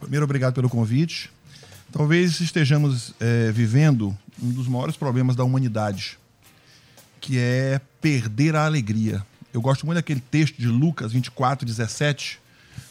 Primeiro, 0.00 0.24
obrigado 0.24 0.52
pelo 0.52 0.68
convite. 0.68 1.30
Talvez 1.92 2.40
estejamos 2.40 3.14
é, 3.20 3.52
vivendo 3.52 4.18
um 4.42 4.50
dos 4.50 4.66
maiores 4.66 4.96
problemas 4.96 5.36
da 5.36 5.44
humanidade, 5.44 6.18
que 7.20 7.38
é 7.38 7.80
perder 8.00 8.56
a 8.56 8.66
alegria. 8.66 9.24
Eu 9.54 9.60
gosto 9.60 9.86
muito 9.86 9.98
daquele 9.98 10.20
texto 10.20 10.56
de 10.56 10.66
Lucas 10.66 11.12
24, 11.12 11.64
17, 11.64 12.40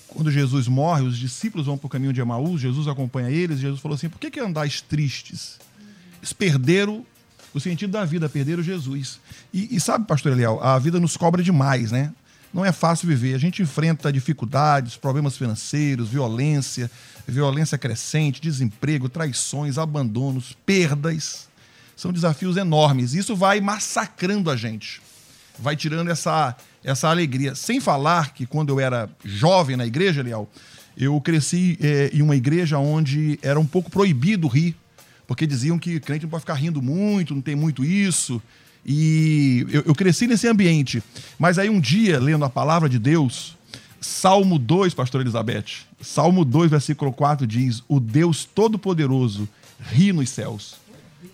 quando 0.08 0.32
Jesus 0.32 0.70
morre, 0.70 1.04
os 1.04 1.18
discípulos 1.18 1.66
vão 1.66 1.78
para 1.78 1.88
o 1.88 1.90
caminho 1.90 2.14
de 2.14 2.22
Emaús, 2.22 2.62
Jesus 2.62 2.88
acompanha 2.88 3.30
eles, 3.30 3.58
e 3.58 3.64
Jesus 3.64 3.82
falou 3.82 3.96
assim: 3.96 4.08
por 4.08 4.22
que, 4.22 4.32
que 4.32 4.40
andais 4.40 4.80
tristes? 4.80 5.67
Eles 6.28 6.34
perderam 6.34 7.06
o 7.54 7.60
sentido 7.60 7.92
da 7.92 8.04
vida, 8.04 8.28
perderam 8.28 8.62
Jesus. 8.62 9.18
E, 9.54 9.78
e 9.78 9.80
sabe, 9.80 10.06
pastor 10.06 10.34
Eliel, 10.34 10.60
a 10.62 10.78
vida 10.78 11.00
nos 11.00 11.16
cobra 11.16 11.42
demais, 11.42 11.90
né? 11.90 12.14
Não 12.54 12.66
é 12.66 12.72
fácil 12.74 13.08
viver. 13.08 13.34
A 13.34 13.38
gente 13.38 13.62
enfrenta 13.62 14.12
dificuldades, 14.12 14.98
problemas 14.98 15.38
financeiros, 15.38 16.10
violência, 16.10 16.92
violência 17.26 17.78
crescente, 17.78 18.42
desemprego, 18.42 19.08
traições, 19.08 19.78
abandonos, 19.78 20.56
perdas. 20.66 21.48
São 21.96 22.12
desafios 22.12 22.58
enormes. 22.58 23.14
Isso 23.14 23.34
vai 23.34 23.62
massacrando 23.62 24.52
a 24.52 24.58
gente. 24.58 25.02
Vai 25.58 25.78
tirando 25.78 26.10
essa, 26.10 26.58
essa 26.84 27.08
alegria. 27.08 27.56
Sem 27.56 27.80
falar 27.80 28.34
que 28.34 28.46
quando 28.46 28.70
eu 28.70 28.82
era 28.82 29.10
jovem 29.24 29.78
na 29.78 29.86
igreja, 29.86 30.20
Eliel, 30.20 30.50
eu 30.98 31.20
cresci 31.22 31.78
é, 31.82 32.10
em 32.14 32.22
uma 32.22 32.36
igreja 32.36 32.78
onde 32.80 33.40
era 33.42 33.58
um 33.58 33.66
pouco 33.66 33.90
proibido 33.90 34.48
rir 34.48 34.76
porque 35.28 35.46
diziam 35.46 35.78
que 35.78 36.00
crente 36.00 36.24
não 36.24 36.30
pode 36.30 36.42
ficar 36.42 36.54
rindo 36.54 36.82
muito, 36.82 37.36
não 37.36 37.42
tem 37.42 37.56
muito 37.56 37.84
isso. 37.84 38.42
E 38.86 39.68
eu, 39.70 39.84
eu 39.88 39.94
cresci 39.94 40.26
nesse 40.26 40.48
ambiente. 40.48 41.04
Mas 41.38 41.60
aí 41.60 41.70
um 41.70 41.80
dia, 41.80 42.18
lendo 42.20 42.46
a 42.46 42.50
palavra 42.50 42.88
de 42.88 42.98
Deus, 42.98 43.58
Salmo 44.00 44.58
2, 44.58 44.94
pastor 44.94 45.20
Elizabeth, 45.20 45.86
Salmo 46.00 46.46
2, 46.46 46.72
versículo 46.72 47.12
4 47.12 47.46
diz: 47.46 47.84
O 47.90 48.00
Deus 48.00 48.46
Todo-Poderoso 48.46 49.48
ri 49.92 50.14
nos 50.14 50.30
céus. 50.30 50.76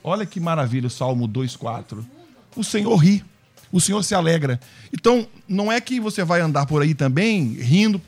Olha 0.04 0.26
que 0.26 0.40
maravilha 0.40 0.90
Salmo 0.90 1.28
2, 1.28 1.56
4. 1.56 2.04
O 2.56 2.64
Senhor 2.64 2.96
ri, 2.96 3.24
o 3.72 3.80
Senhor 3.80 4.02
se 4.04 4.16
alegra. 4.16 4.60
Então, 4.92 5.28
não 5.48 5.72
é 5.72 5.80
que 5.80 6.00
você 6.00 6.24
vai 6.24 6.42
andar 6.42 6.66
por 6.66 6.82
aí 6.82 6.96
também 6.96 7.54
rindo 7.54 8.02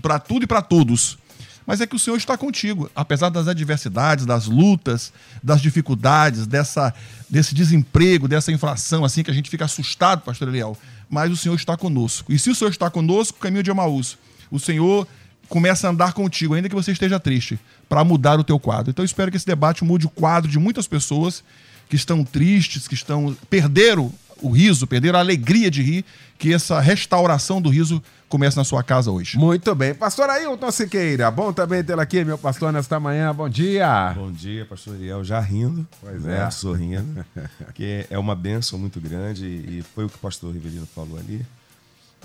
para 0.00 0.18
tudo 0.18 0.44
e 0.44 0.46
para 0.46 0.62
todos 0.62 1.18
mas 1.66 1.80
é 1.80 1.86
que 1.86 1.96
o 1.96 1.98
Senhor 1.98 2.16
está 2.16 2.38
contigo, 2.38 2.88
apesar 2.94 3.28
das 3.28 3.48
adversidades, 3.48 4.24
das 4.24 4.46
lutas, 4.46 5.12
das 5.42 5.60
dificuldades, 5.60 6.46
dessa, 6.46 6.94
desse 7.28 7.54
desemprego, 7.54 8.28
dessa 8.28 8.52
inflação, 8.52 9.04
assim 9.04 9.24
que 9.24 9.30
a 9.30 9.34
gente 9.34 9.50
fica 9.50 9.64
assustado, 9.64 10.22
pastor 10.22 10.48
Eliel. 10.48 10.78
Mas 11.10 11.30
o 11.32 11.36
Senhor 11.36 11.56
está 11.56 11.76
conosco. 11.76 12.32
E 12.32 12.38
se 12.38 12.50
o 12.50 12.54
Senhor 12.54 12.70
está 12.70 12.88
conosco, 12.88 13.38
caminho 13.38 13.64
de 13.64 13.70
Emaús. 13.70 14.16
O 14.50 14.60
Senhor 14.60 15.06
começa 15.48 15.86
a 15.86 15.90
andar 15.90 16.12
contigo, 16.12 16.54
ainda 16.54 16.68
que 16.68 16.74
você 16.74 16.92
esteja 16.92 17.18
triste, 17.18 17.58
para 17.88 18.04
mudar 18.04 18.38
o 18.38 18.44
teu 18.44 18.58
quadro. 18.58 18.90
Então 18.90 19.02
eu 19.02 19.06
espero 19.06 19.30
que 19.30 19.36
esse 19.36 19.46
debate 19.46 19.84
mude 19.84 20.06
o 20.06 20.10
quadro 20.10 20.50
de 20.50 20.58
muitas 20.58 20.86
pessoas 20.86 21.42
que 21.88 21.96
estão 21.96 22.24
tristes, 22.24 22.86
que 22.86 22.94
estão 22.94 23.36
perderam 23.48 24.12
o 24.40 24.50
riso, 24.50 24.86
perderam 24.86 25.18
a 25.18 25.22
alegria 25.22 25.70
de 25.70 25.82
rir, 25.82 26.04
que 26.38 26.52
essa 26.52 26.80
restauração 26.80 27.60
do 27.60 27.70
riso 27.70 28.02
comece 28.28 28.56
na 28.56 28.64
sua 28.64 28.82
casa 28.82 29.10
hoje. 29.10 29.38
Muito 29.38 29.74
bem. 29.74 29.94
Pastor 29.94 30.28
Ailton 30.28 30.70
Siqueira, 30.70 31.30
bom 31.30 31.52
também 31.52 31.82
tê-lo 31.82 32.00
aqui, 32.00 32.24
meu 32.24 32.36
pastor, 32.38 32.72
nesta 32.72 32.98
manhã. 32.98 33.34
Bom 33.34 33.48
dia. 33.48 34.12
Bom 34.14 34.32
dia, 34.32 34.64
pastor 34.64 34.94
Ariel. 34.94 35.24
Já 35.24 35.40
rindo, 35.40 35.86
pois 36.00 36.22
né, 36.22 36.44
é. 36.46 36.50
sorrindo, 36.50 37.24
que 37.74 38.06
é 38.10 38.18
uma 38.18 38.34
bênção 38.34 38.78
muito 38.78 39.00
grande 39.00 39.46
e 39.46 39.84
foi 39.94 40.04
o 40.04 40.08
que 40.08 40.16
o 40.16 40.20
pastor 40.20 40.52
Rivelino 40.52 40.86
falou 40.86 41.18
ali. 41.18 41.44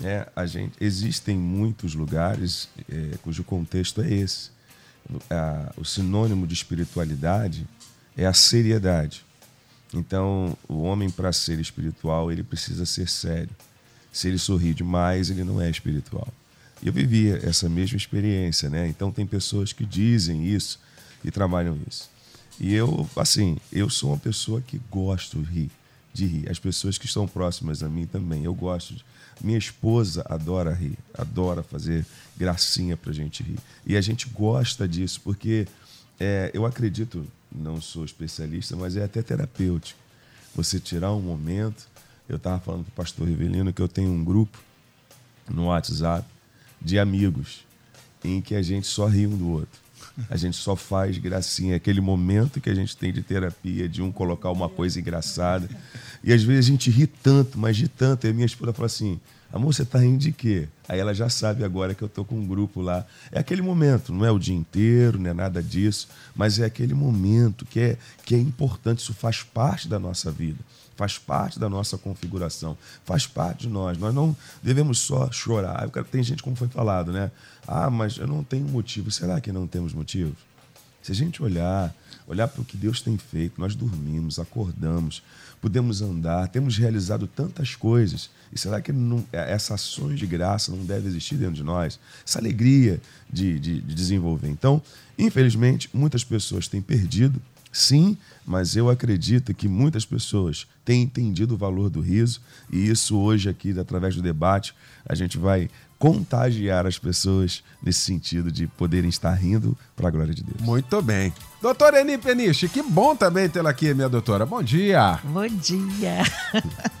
É, 0.02 0.26
a 0.34 0.46
gente, 0.46 0.74
existem 0.80 1.36
muitos 1.36 1.94
lugares 1.94 2.68
é, 2.90 3.16
cujo 3.22 3.44
contexto 3.44 4.02
é 4.02 4.12
esse. 4.12 4.50
o 5.76 5.84
sinônimo 5.84 6.46
de 6.46 6.54
espiritualidade 6.54 7.66
é 8.16 8.26
a 8.26 8.32
seriedade. 8.32 9.24
Então, 9.94 10.56
o 10.66 10.82
homem, 10.82 11.10
para 11.10 11.32
ser 11.32 11.60
espiritual, 11.60 12.32
ele 12.32 12.42
precisa 12.42 12.86
ser 12.86 13.08
sério. 13.08 13.50
Se 14.12 14.28
ele 14.28 14.38
sorri 14.38 14.74
demais, 14.74 15.30
ele 15.30 15.42
não 15.42 15.60
é 15.60 15.70
espiritual. 15.70 16.28
E 16.82 16.86
eu 16.86 16.92
vivia 16.92 17.40
essa 17.42 17.68
mesma 17.68 17.96
experiência, 17.96 18.68
né? 18.68 18.86
Então, 18.88 19.10
tem 19.10 19.26
pessoas 19.26 19.72
que 19.72 19.86
dizem 19.86 20.46
isso 20.46 20.78
e 21.24 21.30
trabalham 21.30 21.78
isso. 21.88 22.10
E 22.60 22.74
eu, 22.74 23.08
assim, 23.16 23.56
eu 23.72 23.88
sou 23.88 24.10
uma 24.10 24.18
pessoa 24.18 24.60
que 24.60 24.80
gosto 24.90 25.40
de 25.40 25.50
rir, 25.50 25.70
de 26.12 26.26
rir. 26.26 26.50
As 26.50 26.58
pessoas 26.58 26.98
que 26.98 27.06
estão 27.06 27.26
próximas 27.26 27.82
a 27.82 27.88
mim 27.88 28.06
também, 28.06 28.44
eu 28.44 28.54
gosto. 28.54 28.94
De... 28.94 29.04
Minha 29.40 29.58
esposa 29.58 30.24
adora 30.28 30.74
rir, 30.74 30.98
adora 31.14 31.62
fazer 31.62 32.04
gracinha 32.36 32.96
pra 32.96 33.12
gente 33.12 33.42
rir. 33.42 33.58
E 33.86 33.96
a 33.96 34.00
gente 34.00 34.28
gosta 34.28 34.86
disso, 34.86 35.20
porque 35.24 35.66
é, 36.20 36.50
eu 36.52 36.66
acredito 36.66 37.26
não 37.54 37.80
sou 37.80 38.04
especialista, 38.04 38.76
mas 38.76 38.96
é 38.96 39.04
até 39.04 39.22
terapêutico. 39.22 39.98
Você 40.54 40.78
tirar 40.78 41.12
um 41.12 41.20
momento. 41.20 41.88
Eu 42.32 42.38
estava 42.38 42.58
falando 42.58 42.84
para 42.84 42.92
o 42.92 42.94
pastor 42.94 43.28
Rivelino 43.28 43.72
que 43.74 43.82
eu 43.82 43.88
tenho 43.88 44.10
um 44.10 44.24
grupo 44.24 44.58
no 45.50 45.66
WhatsApp 45.66 46.26
de 46.80 46.98
amigos 46.98 47.66
em 48.24 48.40
que 48.40 48.54
a 48.54 48.62
gente 48.62 48.86
só 48.86 49.06
ri 49.06 49.26
um 49.26 49.36
do 49.36 49.50
outro. 49.50 49.80
A 50.30 50.36
gente 50.36 50.56
só 50.56 50.74
faz 50.74 51.18
gracinha. 51.18 51.76
Aquele 51.76 52.00
momento 52.00 52.58
que 52.58 52.70
a 52.70 52.74
gente 52.74 52.96
tem 52.96 53.12
de 53.12 53.22
terapia, 53.22 53.86
de 53.86 54.00
um 54.00 54.10
colocar 54.10 54.50
uma 54.50 54.68
coisa 54.68 54.98
engraçada. 54.98 55.68
E 56.24 56.32
às 56.32 56.42
vezes 56.42 56.66
a 56.66 56.70
gente 56.70 56.90
ri 56.90 57.06
tanto, 57.06 57.58
mas 57.58 57.78
ri 57.78 57.88
tanto. 57.88 58.26
E 58.26 58.30
a 58.30 58.32
minha 58.32 58.46
esposa 58.46 58.72
fala 58.72 58.86
assim: 58.86 59.20
Amor, 59.52 59.74
você 59.74 59.84
tá 59.84 59.98
rindo 59.98 60.16
de 60.16 60.32
quê? 60.32 60.66
Aí 60.88 60.98
ela 60.98 61.12
já 61.12 61.28
sabe 61.28 61.62
agora 61.62 61.94
que 61.94 62.00
eu 62.00 62.08
tô 62.08 62.24
com 62.24 62.36
um 62.36 62.46
grupo 62.46 62.80
lá. 62.80 63.04
É 63.30 63.38
aquele 63.38 63.60
momento, 63.60 64.10
não 64.10 64.24
é 64.24 64.30
o 64.30 64.38
dia 64.38 64.54
inteiro, 64.54 65.20
não 65.20 65.28
é 65.28 65.34
nada 65.34 65.62
disso, 65.62 66.08
mas 66.34 66.58
é 66.58 66.64
aquele 66.64 66.94
momento 66.94 67.66
que 67.66 67.78
é, 67.78 67.98
que 68.24 68.34
é 68.34 68.38
importante, 68.38 69.00
isso 69.00 69.12
faz 69.12 69.42
parte 69.42 69.88
da 69.88 69.98
nossa 69.98 70.30
vida, 70.30 70.58
faz 70.96 71.18
parte 71.18 71.58
da 71.58 71.68
nossa 71.68 71.98
configuração, 71.98 72.78
faz 73.04 73.26
parte 73.26 73.66
de 73.66 73.68
nós. 73.68 73.98
Nós 73.98 74.14
não 74.14 74.34
devemos 74.62 75.00
só 75.00 75.30
chorar. 75.30 75.86
Tem 76.10 76.22
gente, 76.22 76.42
como 76.42 76.56
foi 76.56 76.68
falado, 76.68 77.12
né? 77.12 77.30
Ah, 77.68 77.90
mas 77.90 78.16
eu 78.16 78.26
não 78.26 78.42
tenho 78.42 78.66
motivo. 78.66 79.10
Será 79.10 79.38
que 79.38 79.52
não 79.52 79.66
temos 79.66 79.92
motivos? 79.92 80.38
Se 81.02 81.12
a 81.12 81.14
gente 81.14 81.42
olhar, 81.42 81.94
olhar 82.26 82.48
para 82.48 82.62
o 82.62 82.64
que 82.64 82.76
Deus 82.76 83.02
tem 83.02 83.18
feito, 83.18 83.60
nós 83.60 83.74
dormimos, 83.74 84.38
acordamos, 84.38 85.22
podemos 85.62 86.02
andar, 86.02 86.48
temos 86.48 86.76
realizado 86.76 87.28
tantas 87.28 87.76
coisas. 87.76 88.28
E 88.52 88.58
será 88.58 88.80
que 88.80 88.92
não, 88.92 89.24
é, 89.32 89.52
essa 89.52 89.74
ações 89.74 90.18
de 90.18 90.26
graça 90.26 90.72
não 90.72 90.84
deve 90.84 91.06
existir 91.06 91.36
dentro 91.36 91.54
de 91.54 91.62
nós? 91.62 92.00
Essa 92.26 92.40
alegria 92.40 93.00
de, 93.32 93.60
de, 93.60 93.80
de 93.80 93.94
desenvolver. 93.94 94.48
Então, 94.48 94.82
infelizmente, 95.16 95.88
muitas 95.94 96.24
pessoas 96.24 96.66
têm 96.66 96.82
perdido, 96.82 97.40
sim, 97.70 98.18
mas 98.44 98.74
eu 98.74 98.90
acredito 98.90 99.54
que 99.54 99.68
muitas 99.68 100.04
pessoas 100.04 100.66
têm 100.84 101.02
entendido 101.02 101.54
o 101.54 101.56
valor 101.56 101.88
do 101.88 102.00
riso, 102.00 102.40
e 102.70 102.90
isso 102.90 103.16
hoje 103.16 103.48
aqui, 103.48 103.78
através 103.78 104.16
do 104.16 104.20
debate, 104.20 104.74
a 105.06 105.14
gente 105.14 105.38
vai 105.38 105.70
contagiar 106.02 106.84
as 106.84 106.98
pessoas 106.98 107.62
nesse 107.80 108.00
sentido 108.00 108.50
de 108.50 108.66
poderem 108.66 109.08
estar 109.08 109.32
rindo 109.34 109.78
para 109.94 110.08
a 110.08 110.10
glória 110.10 110.34
de 110.34 110.42
Deus. 110.42 110.60
Muito 110.60 111.00
bem. 111.00 111.32
Doutora 111.60 112.00
Eni 112.00 112.18
Peniche, 112.18 112.68
que 112.68 112.82
bom 112.82 113.14
também 113.14 113.48
tê-la 113.48 113.70
aqui, 113.70 113.94
minha 113.94 114.08
doutora. 114.08 114.44
Bom 114.44 114.60
dia. 114.64 115.20
Bom 115.22 115.46
dia. 115.46 116.24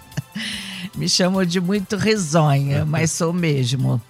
Me 0.94 1.08
chamam 1.08 1.44
de 1.44 1.60
muito 1.60 1.96
risonha, 1.96 2.84
mas 2.84 3.10
sou 3.10 3.32
mesmo. 3.32 4.00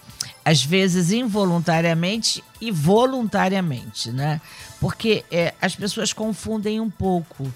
Às 0.44 0.62
vezes 0.62 1.10
involuntariamente 1.10 2.44
e 2.60 2.70
voluntariamente, 2.70 4.10
né? 4.10 4.42
Porque 4.78 5.24
é, 5.30 5.54
as 5.58 5.74
pessoas 5.74 6.12
confundem 6.12 6.80
um 6.80 6.90
pouco. 6.90 7.50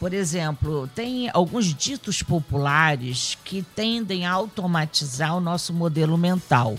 Por 0.00 0.14
exemplo, 0.14 0.88
tem 0.94 1.28
alguns 1.30 1.74
ditos 1.74 2.22
populares 2.22 3.36
que 3.44 3.60
tendem 3.60 4.24
a 4.24 4.32
automatizar 4.32 5.36
o 5.36 5.40
nosso 5.40 5.74
modelo 5.74 6.16
mental. 6.16 6.78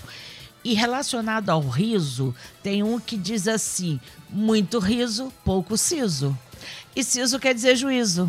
E 0.64 0.74
relacionado 0.74 1.48
ao 1.48 1.60
riso, 1.60 2.34
tem 2.64 2.82
um 2.82 2.98
que 2.98 3.16
diz 3.16 3.46
assim: 3.46 4.00
muito 4.28 4.80
riso, 4.80 5.32
pouco 5.44 5.78
siso. 5.78 6.36
E 6.96 7.04
siso 7.04 7.38
quer 7.38 7.54
dizer 7.54 7.76
juízo. 7.76 8.28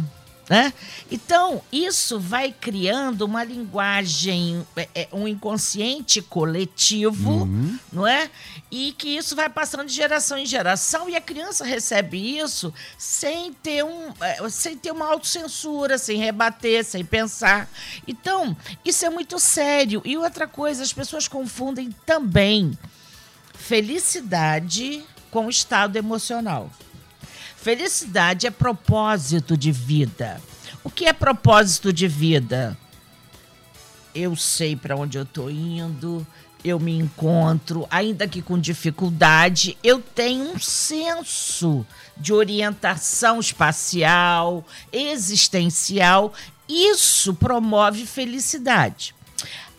Né? 0.50 0.74
Então, 1.10 1.62
isso 1.72 2.20
vai 2.20 2.52
criando 2.52 3.22
uma 3.22 3.46
linguagem, 3.46 4.66
é, 4.76 4.90
é, 4.94 5.08
um 5.14 5.26
inconsciente 5.26 6.22
coletivo, 6.22 7.44
uhum. 7.44 7.80
não 7.92 8.06
é? 8.06 8.30
E 8.70 8.92
que 8.92 9.16
isso 9.16 9.38
vai 9.38 9.48
passando 9.48 9.88
de 9.88 9.94
geração 9.94 10.38
em 10.38 10.46
geração 10.46 11.10
e 11.10 11.16
a 11.16 11.22
criança 11.22 11.64
recebe 11.64 12.18
isso 12.38 12.74
sem 12.98 13.54
ter, 13.54 13.86
um, 13.86 14.12
é, 14.20 14.50
sem 14.50 14.76
ter 14.76 14.92
uma 14.92 15.06
autocensura, 15.06 15.98
sem 15.98 16.18
rebater, 16.18 16.84
sem 16.84 17.06
pensar. 17.06 17.70
Então, 18.06 18.56
isso 18.84 19.06
é 19.06 19.10
muito 19.10 19.40
sério. 19.40 20.02
E 20.04 20.18
outra 20.18 20.46
coisa, 20.46 20.84
as 20.84 20.92
pessoas 20.92 21.26
confundem 21.26 21.90
também 22.06 22.78
felicidade 23.54 25.06
com 25.32 25.50
estado 25.50 25.96
emocional. 25.96 26.70
Felicidade 27.64 28.46
é 28.46 28.52
propósito 28.52 29.56
de 29.56 29.72
vida. 29.72 30.42
O 30.84 30.90
que 30.90 31.06
é 31.06 31.14
propósito 31.14 31.94
de 31.94 32.10
vida? 32.10 32.78
Eu 34.14 34.36
sei 34.36 34.76
para 34.76 34.98
onde 34.98 35.18
eu 35.18 35.24
estou 35.24 35.50
indo, 35.50 36.28
eu 36.62 36.78
me 36.78 36.98
encontro, 36.98 37.88
ainda 37.90 38.28
que 38.28 38.42
com 38.42 38.60
dificuldade, 38.60 39.78
eu 39.82 40.02
tenho 40.02 40.52
um 40.54 40.60
senso 40.60 41.88
de 42.18 42.34
orientação 42.34 43.40
espacial, 43.40 44.66
existencial. 44.92 46.34
Isso 46.68 47.34
promove 47.34 48.06
felicidade. 48.06 49.16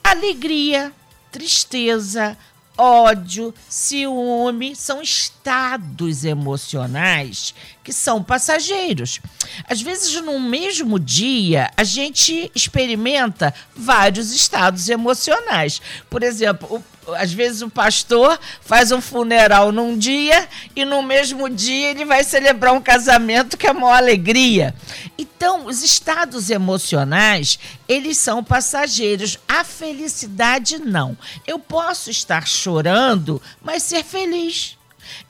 Alegria, 0.02 0.90
tristeza, 1.30 2.34
ódio, 2.78 3.54
ciúme 3.68 4.74
são 4.74 5.02
estados 5.44 6.24
emocionais 6.24 7.54
que 7.82 7.92
são 7.92 8.22
passageiros. 8.22 9.20
Às 9.68 9.82
vezes, 9.82 10.18
num 10.22 10.40
mesmo 10.40 10.98
dia, 10.98 11.70
a 11.76 11.84
gente 11.84 12.50
experimenta 12.54 13.52
vários 13.76 14.32
estados 14.32 14.88
emocionais. 14.88 15.82
Por 16.08 16.22
exemplo, 16.22 16.82
às 17.18 17.30
vezes 17.30 17.60
o 17.60 17.68
pastor 17.68 18.40
faz 18.62 18.90
um 18.90 19.02
funeral 19.02 19.70
num 19.70 19.98
dia 19.98 20.48
e 20.74 20.82
no 20.86 21.02
mesmo 21.02 21.50
dia 21.50 21.90
ele 21.90 22.06
vai 22.06 22.24
celebrar 22.24 22.72
um 22.72 22.80
casamento 22.80 23.58
que 23.58 23.66
é 23.66 23.72
uma 23.72 23.94
alegria. 23.94 24.74
Então, 25.18 25.66
os 25.66 25.82
estados 25.82 26.48
emocionais, 26.48 27.58
eles 27.86 28.16
são 28.16 28.42
passageiros. 28.42 29.38
A 29.46 29.62
felicidade 29.62 30.78
não. 30.78 31.14
Eu 31.46 31.58
posso 31.58 32.10
estar 32.10 32.46
chorando, 32.46 33.42
mas 33.62 33.82
ser 33.82 34.02
feliz. 34.02 34.78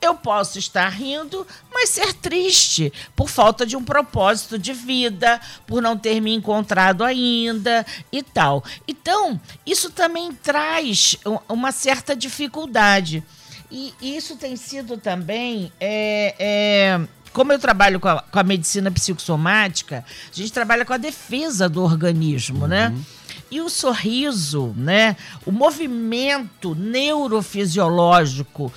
Eu 0.00 0.14
posso 0.14 0.58
estar 0.58 0.88
rindo, 0.88 1.46
mas 1.72 1.90
ser 1.90 2.12
triste 2.14 2.92
por 3.14 3.28
falta 3.28 3.66
de 3.66 3.76
um 3.76 3.84
propósito 3.84 4.58
de 4.58 4.72
vida, 4.72 5.40
por 5.66 5.82
não 5.82 5.96
ter 5.96 6.20
me 6.20 6.34
encontrado 6.34 7.04
ainda 7.04 7.84
e 8.12 8.22
tal. 8.22 8.64
Então, 8.86 9.40
isso 9.66 9.90
também 9.90 10.32
traz 10.32 11.16
uma 11.48 11.72
certa 11.72 12.14
dificuldade. 12.14 13.22
E 13.70 13.92
isso 14.00 14.36
tem 14.36 14.54
sido 14.56 14.96
também. 14.96 15.72
É, 15.80 16.34
é, 16.38 17.00
como 17.32 17.52
eu 17.52 17.58
trabalho 17.58 17.98
com 17.98 18.08
a, 18.08 18.22
com 18.22 18.38
a, 18.38 18.44
medicina 18.44 18.90
psicossomática, 18.90 20.04
a 20.32 20.34
gente 20.34 20.52
trabalha 20.52 20.84
com 20.84 20.92
a 20.92 20.96
defesa 20.96 21.68
do 21.68 21.82
organismo, 21.82 22.68
né? 22.68 22.88
uhum. 22.88 22.94
né? 22.94 23.04
E 23.50 23.60
o 23.60 23.68
sorriso, 23.68 24.72
né? 24.76 25.16
O 25.44 25.52
movimento 25.52 26.74
neurofisiológico 26.74 28.72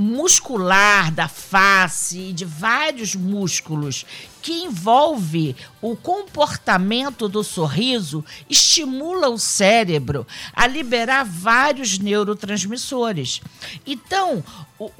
muscular 0.00 1.12
da 1.12 1.28
face 1.28 2.30
e 2.30 2.32
de 2.32 2.46
vários 2.46 3.14
músculos 3.14 4.06
que 4.40 4.62
envolve 4.62 5.56
o 5.80 5.96
comportamento 5.96 7.28
do 7.28 7.42
sorriso 7.42 8.24
estimula 8.48 9.28
o 9.28 9.38
cérebro 9.38 10.26
a 10.52 10.66
liberar 10.66 11.24
vários 11.24 11.98
neurotransmissores. 11.98 13.40
Então, 13.86 14.42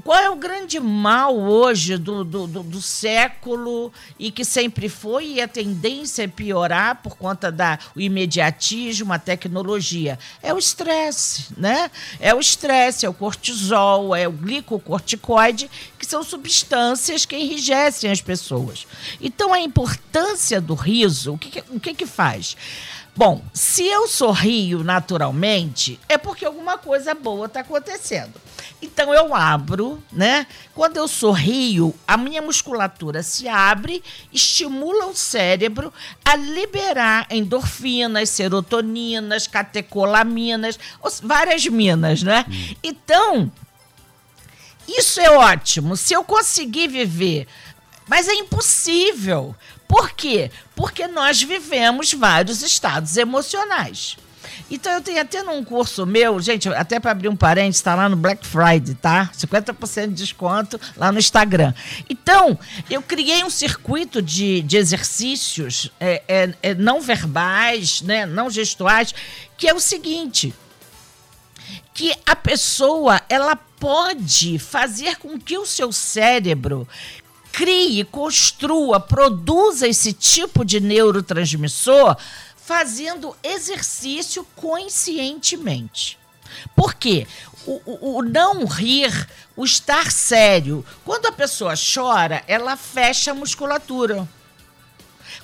qual 0.05 0.19
é 0.19 0.29
o 0.29 0.37
grande 0.37 0.79
mal 0.79 1.35
hoje 1.39 1.97
do, 1.97 2.23
do, 2.23 2.47
do, 2.47 2.63
do, 2.63 2.83
século 2.83 3.91
e 4.19 4.31
que 4.31 4.45
sempre 4.45 4.91
foi 4.91 5.27
e 5.27 5.41
a 5.41 5.49
tendência 5.49 6.25
é 6.25 6.29
piorar 6.29 6.97
por 6.97 7.17
conta 7.17 7.51
da 7.51 7.79
o 7.97 8.01
imediatismo, 8.01 9.11
a 9.11 9.19
tecnologia? 9.19 10.19
É 10.43 10.53
o 10.53 10.59
estresse, 10.59 11.47
né? 11.57 11.91
É 12.19 12.35
o 12.35 12.41
estresse, 12.41 13.07
é 13.07 13.09
o 13.09 13.15
cortisol, 13.15 14.15
é 14.15 14.29
o 14.29 14.33
glicocorticoide, 14.33 15.71
que 15.99 16.05
são 16.05 16.23
substâncias 16.23 17.25
que 17.25 17.37
enrijecem 17.37 18.11
as 18.11 18.21
pessoas. 18.21 18.87
Então, 19.33 19.55
a 19.55 19.61
importância 19.61 20.61
do 20.61 20.75
riso, 20.75 21.35
o 21.35 21.39
que, 21.39 21.63
o 21.71 21.79
que, 21.79 21.95
que 21.95 22.05
faz? 22.05 22.57
Bom, 23.15 23.45
se 23.55 23.87
eu 23.87 24.09
sorrio 24.09 24.83
naturalmente, 24.83 26.01
é 26.09 26.19
porque 26.19 26.45
alguma 26.45 26.77
coisa 26.77 27.15
boa 27.15 27.47
está 27.47 27.61
acontecendo. 27.61 28.33
Então 28.83 29.15
eu 29.15 29.33
abro, 29.33 30.03
né? 30.11 30.49
Quando 30.75 30.97
eu 30.97 31.07
sorrio, 31.07 31.95
a 32.09 32.17
minha 32.17 32.43
musculatura 32.43 33.23
se 33.23 33.47
abre, 33.47 34.03
estimula 34.33 35.07
o 35.07 35.15
cérebro 35.15 35.93
a 36.25 36.35
liberar 36.35 37.27
endorfinas, 37.31 38.31
serotoninas, 38.31 39.47
catecolaminas, 39.47 40.77
várias 41.23 41.65
minas, 41.67 42.23
né? 42.25 42.45
Hum. 42.49 42.75
Então, 42.83 43.53
isso 44.89 45.21
é 45.21 45.31
ótimo. 45.31 45.97
Se 45.97 46.15
eu 46.15 46.25
conseguir 46.25 46.89
viver 46.89 47.47
mas 48.11 48.27
é 48.27 48.35
impossível. 48.35 49.55
Por 49.87 50.11
quê? 50.11 50.51
Porque 50.75 51.07
nós 51.07 51.41
vivemos 51.41 52.13
vários 52.13 52.61
estados 52.61 53.17
emocionais. 53.17 54.17
Então 54.69 54.93
eu 54.93 55.01
tenho 55.01 55.21
até 55.21 55.45
num 55.45 55.63
curso 55.65 56.05
meu, 56.05 56.41
gente, 56.41 56.69
até 56.71 56.99
para 56.99 57.13
abrir 57.13 57.29
um 57.29 57.37
parênteses, 57.37 57.77
está 57.77 57.95
lá 57.95 58.09
no 58.09 58.17
Black 58.17 58.45
Friday, 58.45 58.97
tá? 58.97 59.31
50% 59.33 60.09
de 60.09 60.15
desconto 60.15 60.81
lá 60.97 61.13
no 61.13 61.21
Instagram. 61.21 61.73
Então, 62.09 62.59
eu 62.89 63.01
criei 63.01 63.45
um 63.45 63.51
circuito 63.51 64.21
de, 64.21 64.61
de 64.63 64.77
exercícios 64.77 65.93
é, 66.01 66.23
é, 66.27 66.55
é, 66.63 66.75
não 66.75 67.01
verbais, 67.01 68.03
né, 68.03 68.27
não 68.27 68.51
gestuais, 68.51 69.15
que 69.57 69.69
é 69.69 69.75
o 69.75 69.81
seguinte: 69.81 70.53
que 71.95 72.13
a 72.27 72.35
pessoa 72.35 73.21
ela 73.29 73.55
pode 73.55 74.59
fazer 74.59 75.17
com 75.17 75.39
que 75.39 75.57
o 75.57 75.65
seu 75.65 75.91
cérebro 75.91 76.87
crie, 77.61 78.05
construa, 78.05 78.99
produza 78.99 79.87
esse 79.87 80.15
tipo 80.15 80.65
de 80.65 80.81
neurotransmissor 80.81 82.17
fazendo 82.57 83.37
exercício 83.43 84.47
conscientemente. 84.57 86.19
Por 86.75 86.95
quê? 86.95 87.27
O, 87.67 87.83
o, 87.85 88.17
o, 88.17 88.23
não 88.23 88.65
rir, 88.65 89.29
o 89.55 89.63
estar 89.63 90.11
sério. 90.11 90.83
Quando 91.05 91.27
a 91.27 91.33
pessoa 91.33 91.75
chora, 91.77 92.43
ela 92.47 92.79
fecha 92.79 93.33
a 93.33 93.35
musculatura. 93.35 94.27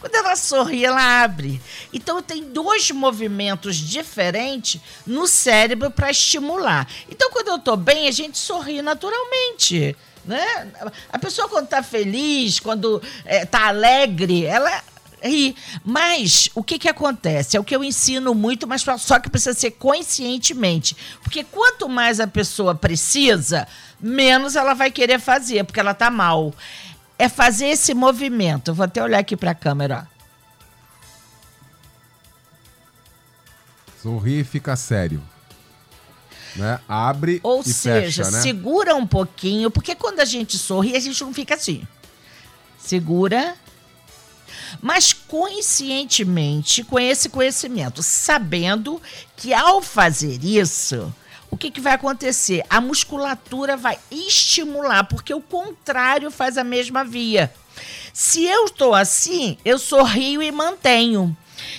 Quando 0.01 0.15
ela 0.15 0.37
sorri, 0.37 0.87
ela 0.87 1.23
abre. 1.23 1.61
Então 1.93 2.23
tem 2.23 2.45
dois 2.45 2.91
movimentos 2.93 3.77
diferentes 3.77 4.81
no 5.07 5.27
cérebro 5.27 5.91
para 5.91 6.11
estimular. 6.11 6.89
Então 7.11 7.31
quando 7.31 7.49
eu 7.49 7.57
estou 7.57 7.77
bem, 7.77 8.09
a 8.09 8.11
gente 8.11 8.39
sorri 8.39 8.81
naturalmente. 8.81 9.95
Né? 10.27 10.73
A 11.13 11.19
pessoa 11.19 11.49
quando 11.49 11.67
está 11.67 11.83
feliz, 11.83 12.59
quando 12.59 13.01
está 13.25 13.69
alegre, 13.69 14.45
ela 14.45 14.83
ri. 15.23 15.57
Mas 15.85 16.51
o 16.55 16.63
que, 16.63 16.79
que 16.79 16.89
acontece? 16.89 17.57
É 17.57 17.61
o 17.61 17.65
que 17.65 17.75
eu 17.75 17.85
ensino 17.85 18.35
muito, 18.35 18.67
mas 18.67 18.85
só 18.99 19.19
que 19.19 19.31
precisa 19.31 19.55
ser 19.55 19.73
conscientemente. 19.73 20.97
Porque 21.23 21.45
quanto 21.45 21.89
mais 21.89 22.21
a 22.21 22.27
pessoa 22.27 22.75
precisa, 22.75 23.67
menos 24.01 24.57
ela 24.57 24.75
vai 24.75 24.91
querer 24.91 25.21
fazer, 25.21 25.65
porque 25.65 25.81
ela 25.81 25.93
está 25.93 26.11
mal. 26.11 26.53
É 27.19 27.29
fazer 27.29 27.67
esse 27.67 27.95
movimento. 27.95 28.75
Vou 28.75 28.85
até 28.85 29.03
olhar 29.03 29.19
aqui 29.19 29.37
para 29.37 29.53
a 29.53 29.55
câmera. 29.55 30.07
Sorrir 34.03 34.41
e 34.41 34.45
fica 34.45 34.77
sério. 34.77 35.23
Né? 36.57 36.81
Abre 36.89 37.41
Ou 37.43 37.61
e 37.61 37.73
seja, 37.73 38.25
fecha, 38.25 38.31
né? 38.31 38.41
segura 38.41 38.95
um 38.95 39.07
pouquinho, 39.07 39.71
porque 39.71 39.95
quando 39.95 40.21
a 40.21 40.25
gente 40.25 40.59
sorri, 40.59 40.97
a 40.97 41.01
gente 41.01 41.23
não 41.23 41.33
fica 41.33 41.55
assim. 41.55 41.87
Segura 42.79 43.57
mas 44.81 45.13
conscientemente 45.13 46.83
com 46.83 46.99
esse 46.99 47.29
conhecimento, 47.29 48.03
sabendo 48.03 49.01
que 49.37 49.55
ao 49.55 49.81
fazer 49.81 50.45
isso, 50.45 51.13
o 51.51 51.57
que, 51.57 51.71
que 51.71 51.81
vai 51.81 51.95
acontecer? 51.95 52.63
A 52.69 52.81
musculatura 52.81 53.77
vai 53.77 53.99
estimular, 54.11 55.05
porque 55.05 55.33
o 55.33 55.41
contrário 55.41 56.31
faz 56.31 56.59
a 56.59 56.65
mesma 56.65 57.05
via. 57.05 57.53
Se 58.13 58.45
eu 58.45 58.67
estou 58.67 58.95
assim, 58.95 59.59
eu 59.65 59.79
sorrio 59.79 60.43
e 60.43 60.51
mantenho. 60.51 61.37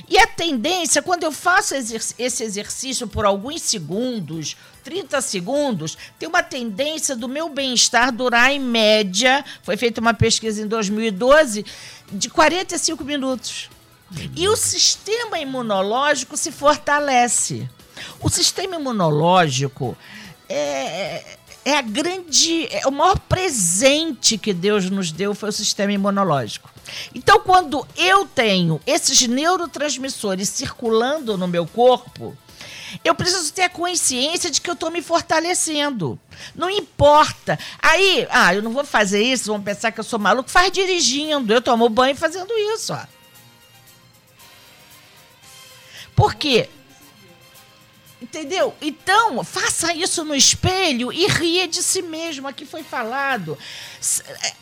E 0.07 0.17
a 0.17 0.27
tendência, 0.27 1.01
quando 1.01 1.23
eu 1.23 1.31
faço 1.31 1.75
esse 1.75 2.43
exercício 2.43 3.07
por 3.07 3.25
alguns 3.25 3.61
segundos, 3.61 4.55
30 4.83 5.21
segundos, 5.21 5.97
tem 6.17 6.29
uma 6.29 6.43
tendência 6.43 7.15
do 7.15 7.27
meu 7.27 7.49
bem-estar 7.49 8.11
durar 8.11 8.51
em 8.51 8.59
média, 8.59 9.43
foi 9.63 9.75
feita 9.75 9.99
uma 9.99 10.13
pesquisa 10.13 10.61
em 10.61 10.67
2012, 10.67 11.65
de 12.11 12.29
45 12.29 13.03
minutos. 13.03 13.69
E 14.35 14.47
o 14.47 14.55
sistema 14.55 15.39
imunológico 15.39 16.37
se 16.37 16.51
fortalece. 16.51 17.69
O 18.21 18.29
sistema 18.29 18.75
imunológico 18.75 19.97
é, 20.47 21.37
é 21.65 21.77
a 21.77 21.81
grande, 21.81 22.67
é 22.71 22.87
o 22.87 22.91
maior 22.91 23.19
presente 23.19 24.37
que 24.37 24.53
Deus 24.53 24.89
nos 24.89 25.11
deu 25.11 25.35
foi 25.35 25.49
o 25.49 25.51
sistema 25.51 25.91
imunológico. 25.91 26.69
Então, 27.13 27.39
quando 27.39 27.85
eu 27.95 28.25
tenho 28.25 28.79
esses 28.85 29.21
neurotransmissores 29.27 30.49
circulando 30.49 31.37
no 31.37 31.47
meu 31.47 31.65
corpo, 31.65 32.37
eu 33.03 33.13
preciso 33.13 33.53
ter 33.53 33.63
a 33.63 33.69
consciência 33.69 34.49
de 34.49 34.61
que 34.61 34.69
eu 34.69 34.73
estou 34.73 34.89
me 34.89 35.01
fortalecendo. 35.01 36.19
Não 36.55 36.69
importa. 36.69 37.59
Aí, 37.81 38.27
ah, 38.29 38.53
eu 38.53 38.61
não 38.61 38.71
vou 38.71 38.85
fazer 38.85 39.21
isso, 39.21 39.51
vão 39.51 39.61
pensar 39.61 39.91
que 39.91 39.99
eu 39.99 40.03
sou 40.03 40.19
maluco. 40.19 40.49
Faz 40.49 40.71
dirigindo. 40.71 41.53
Eu 41.53 41.61
tomo 41.61 41.89
banho 41.89 42.15
fazendo 42.15 42.53
isso, 42.73 42.93
ó. 42.93 43.05
Por 46.15 46.33
quê? 46.35 46.69
Entendeu? 48.19 48.73
Então, 48.81 49.43
faça 49.43 49.93
isso 49.93 50.25
no 50.25 50.33
espelho 50.33 51.13
e 51.13 51.27
ria 51.27 51.67
de 51.67 51.83
si 51.83 52.01
mesmo. 52.01 52.47
Aqui 52.47 52.65
foi 52.65 52.81
falado. 52.81 53.55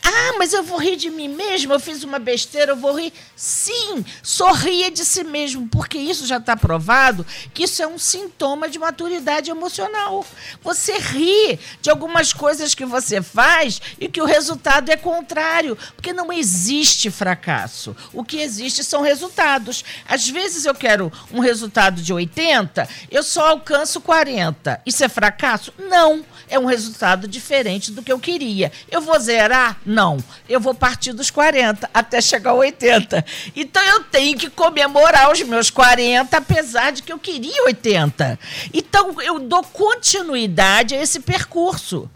Ah, 0.02 0.34
mas 0.38 0.52
eu 0.52 0.62
vou 0.62 0.78
rir 0.78 0.96
de 0.96 1.08
mim 1.08 1.28
mesmo, 1.28 1.72
eu 1.72 1.80
fiz 1.80 2.02
uma 2.02 2.18
besteira, 2.18 2.72
eu 2.72 2.76
vou 2.76 2.98
rir. 2.98 3.14
Sim, 3.34 4.04
sorria 4.22 4.90
de 4.90 5.04
si 5.06 5.24
mesmo, 5.24 5.68
porque 5.68 5.96
isso 5.96 6.26
já 6.26 6.36
está 6.36 6.54
provado 6.54 7.24
que 7.54 7.64
isso 7.64 7.82
é 7.82 7.86
um 7.86 7.98
sintoma 7.98 8.68
de 8.68 8.78
maturidade 8.78 9.50
emocional. 9.50 10.26
Você 10.62 10.98
ri 10.98 11.58
de 11.80 11.88
algumas 11.88 12.34
coisas 12.34 12.74
que 12.74 12.84
você 12.84 13.22
faz 13.22 13.80
e 13.98 14.06
que 14.06 14.20
o 14.20 14.26
resultado 14.26 14.90
é 14.90 14.96
contrário, 14.96 15.78
porque 15.94 16.12
não 16.12 16.30
existe 16.30 17.10
fracasso. 17.10 17.96
O 18.12 18.22
que 18.22 18.38
existe 18.38 18.84
são 18.84 19.00
resultados. 19.00 19.82
Às 20.06 20.28
vezes 20.28 20.66
eu 20.66 20.74
quero 20.74 21.10
um 21.32 21.40
resultado 21.40 22.02
de 22.02 22.12
80, 22.12 22.86
eu 23.10 23.22
só 23.22 23.45
alcanço 23.46 24.00
40. 24.00 24.80
Isso 24.84 25.04
é 25.04 25.08
fracasso? 25.08 25.72
Não 25.78 26.24
é 26.48 26.58
um 26.58 26.66
resultado 26.66 27.26
diferente 27.26 27.90
do 27.90 28.02
que 28.02 28.12
eu 28.12 28.18
queria. 28.18 28.70
Eu 28.90 29.00
vou 29.00 29.18
zerar? 29.18 29.78
Não. 29.84 30.18
Eu 30.48 30.60
vou 30.60 30.74
partir 30.74 31.12
dos 31.12 31.30
40 31.30 31.88
até 31.92 32.20
chegar 32.20 32.50
aos 32.50 32.60
80. 32.60 33.24
Então 33.54 33.82
eu 33.82 34.04
tenho 34.04 34.38
que 34.38 34.50
comemorar 34.50 35.30
os 35.30 35.42
meus 35.42 35.70
40, 35.70 36.36
apesar 36.36 36.92
de 36.92 37.02
que 37.02 37.12
eu 37.12 37.18
queria 37.18 37.64
80. 37.64 38.38
Então 38.72 39.20
eu 39.20 39.38
dou 39.38 39.62
continuidade 39.62 40.94
a 40.94 41.02
esse 41.02 41.20
percurso. 41.20 42.08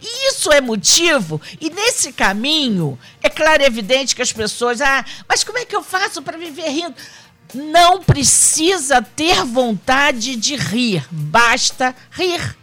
E 0.00 0.28
isso 0.28 0.52
é 0.52 0.60
motivo, 0.60 1.40
e 1.60 1.68
nesse 1.68 2.12
caminho, 2.12 2.98
é 3.22 3.28
claro 3.28 3.62
e 3.62 3.66
evidente 3.66 4.14
que 4.14 4.22
as 4.22 4.32
pessoas, 4.32 4.80
ah, 4.80 5.04
mas 5.28 5.42
como 5.42 5.58
é 5.58 5.64
que 5.64 5.74
eu 5.74 5.82
faço 5.82 6.22
para 6.22 6.38
viver 6.38 6.68
rindo? 6.68 6.94
Não 7.54 8.02
precisa 8.02 9.00
ter 9.00 9.44
vontade 9.44 10.36
de 10.36 10.56
rir, 10.56 11.06
basta 11.10 11.94
rir. 12.10 12.56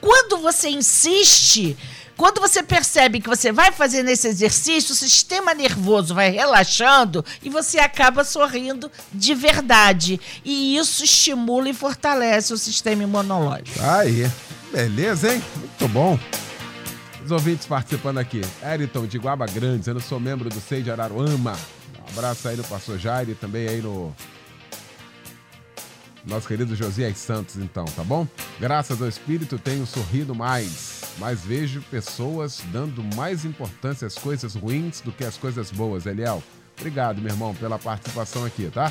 Quando 0.00 0.38
você 0.38 0.68
insiste, 0.68 1.76
quando 2.16 2.40
você 2.40 2.62
percebe 2.62 3.20
que 3.20 3.28
você 3.28 3.50
vai 3.50 3.72
fazer 3.72 4.02
nesse 4.02 4.28
exercício, 4.28 4.92
o 4.92 4.96
sistema 4.96 5.52
nervoso 5.52 6.14
vai 6.14 6.30
relaxando 6.30 7.24
e 7.42 7.50
você 7.50 7.78
acaba 7.78 8.24
sorrindo 8.24 8.90
de 9.12 9.34
verdade. 9.34 10.20
E 10.44 10.76
isso 10.76 11.04
estimula 11.04 11.68
e 11.68 11.74
fortalece 11.74 12.52
o 12.52 12.58
sistema 12.58 13.02
imunológico. 13.02 13.80
Aí, 13.82 14.30
beleza, 14.72 15.34
hein? 15.34 15.42
Muito 15.56 15.88
bom. 15.88 16.18
Os 17.24 17.30
ouvintes 17.30 17.66
participando 17.66 18.18
aqui. 18.18 18.42
Eriton 18.62 19.06
de 19.06 19.18
Guaba 19.18 19.46
Grande, 19.46 19.88
eu 19.88 20.00
sou 20.00 20.20
membro 20.20 20.48
do 20.48 20.60
SEI 20.60 20.82
de 20.82 20.90
Araruama. 20.90 21.56
Um 22.08 22.18
abraço 22.18 22.48
aí 22.48 22.56
no 22.56 22.64
Pastor 22.64 22.98
Jair 22.98 23.34
também 23.36 23.68
aí 23.68 23.80
no 23.80 24.14
nosso 26.24 26.48
querido 26.48 26.74
Josias 26.74 27.18
Santos, 27.18 27.56
então, 27.56 27.84
tá 27.84 28.02
bom? 28.02 28.26
Graças 28.58 29.00
ao 29.02 29.08
Espírito 29.08 29.58
tenho 29.58 29.84
sorrido 29.84 30.34
mais, 30.34 31.02
mas 31.18 31.44
vejo 31.44 31.82
pessoas 31.90 32.62
dando 32.72 33.02
mais 33.14 33.44
importância 33.44 34.06
às 34.06 34.14
coisas 34.14 34.54
ruins 34.54 35.00
do 35.00 35.12
que 35.12 35.24
às 35.24 35.36
coisas 35.36 35.70
boas, 35.70 36.06
Eliel. 36.06 36.42
Obrigado, 36.78 37.20
meu 37.20 37.30
irmão, 37.30 37.54
pela 37.54 37.78
participação 37.78 38.44
aqui, 38.44 38.70
tá? 38.72 38.90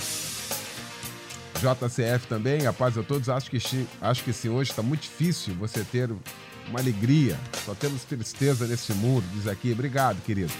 JCF 1.60 2.28
também, 2.28 2.67
a 2.67 2.73
paz 2.73 2.97
a 2.97 3.04
todos. 3.04 3.30
Acho 3.30 3.49
que, 3.49 3.58
acho 4.02 4.23
que 4.23 4.34
sim, 4.34 4.49
hoje 4.49 4.71
está 4.71 4.82
muito 4.82 5.02
difícil 5.02 5.54
você 5.56 5.84
ter 5.84 6.10
uma 6.69 6.80
alegria. 6.80 7.39
Só 7.65 7.73
temos 7.73 8.04
tristeza 8.04 8.67
nesse 8.67 8.93
mundo, 8.93 9.26
diz 9.34 9.47
aqui. 9.47 9.71
Obrigado, 9.71 10.21
querido. 10.23 10.52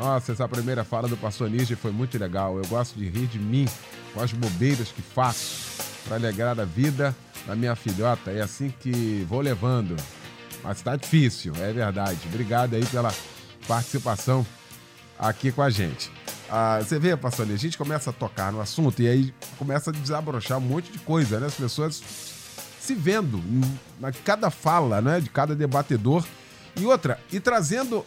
Nossa, 0.00 0.32
essa 0.32 0.48
primeira 0.48 0.82
fala 0.82 1.06
do 1.06 1.18
Níger 1.46 1.76
foi 1.76 1.90
muito 1.92 2.16
legal. 2.16 2.56
Eu 2.56 2.66
gosto 2.68 2.98
de 2.98 3.06
rir 3.06 3.26
de 3.26 3.38
mim 3.38 3.68
com 4.14 4.22
as 4.22 4.32
bobeiras 4.32 4.88
que 4.88 5.02
faço 5.02 5.82
para 6.06 6.16
alegrar 6.16 6.58
a 6.58 6.64
vida 6.64 7.14
da 7.46 7.54
minha 7.54 7.76
filhota. 7.76 8.30
É 8.30 8.40
assim 8.40 8.72
que 8.80 9.26
vou 9.28 9.42
levando. 9.42 9.94
Mas 10.64 10.78
está 10.78 10.96
difícil, 10.96 11.52
é 11.56 11.70
verdade. 11.70 12.18
Obrigado 12.24 12.76
aí 12.76 12.86
pela 12.86 13.12
participação 13.68 14.46
aqui 15.18 15.52
com 15.52 15.60
a 15.60 15.68
gente. 15.68 16.10
Ah, 16.48 16.80
você 16.82 16.98
vê, 16.98 17.14
pastor, 17.14 17.46
a 17.50 17.56
gente 17.56 17.76
começa 17.76 18.08
a 18.08 18.12
tocar 18.12 18.50
no 18.50 18.60
assunto 18.62 19.02
e 19.02 19.06
aí 19.06 19.34
começa 19.58 19.90
a 19.90 19.92
desabrochar 19.92 20.56
um 20.56 20.62
monte 20.62 20.90
de 20.90 20.98
coisa, 20.98 21.38
né? 21.38 21.46
As 21.46 21.54
pessoas 21.54 22.02
se 22.80 22.94
vendo 22.94 23.36
em 23.36 24.12
cada 24.24 24.48
fala, 24.48 25.02
né? 25.02 25.20
De 25.20 25.28
cada 25.28 25.54
debatedor. 25.54 26.24
E 26.74 26.86
outra, 26.86 27.20
e 27.30 27.38
trazendo 27.38 28.02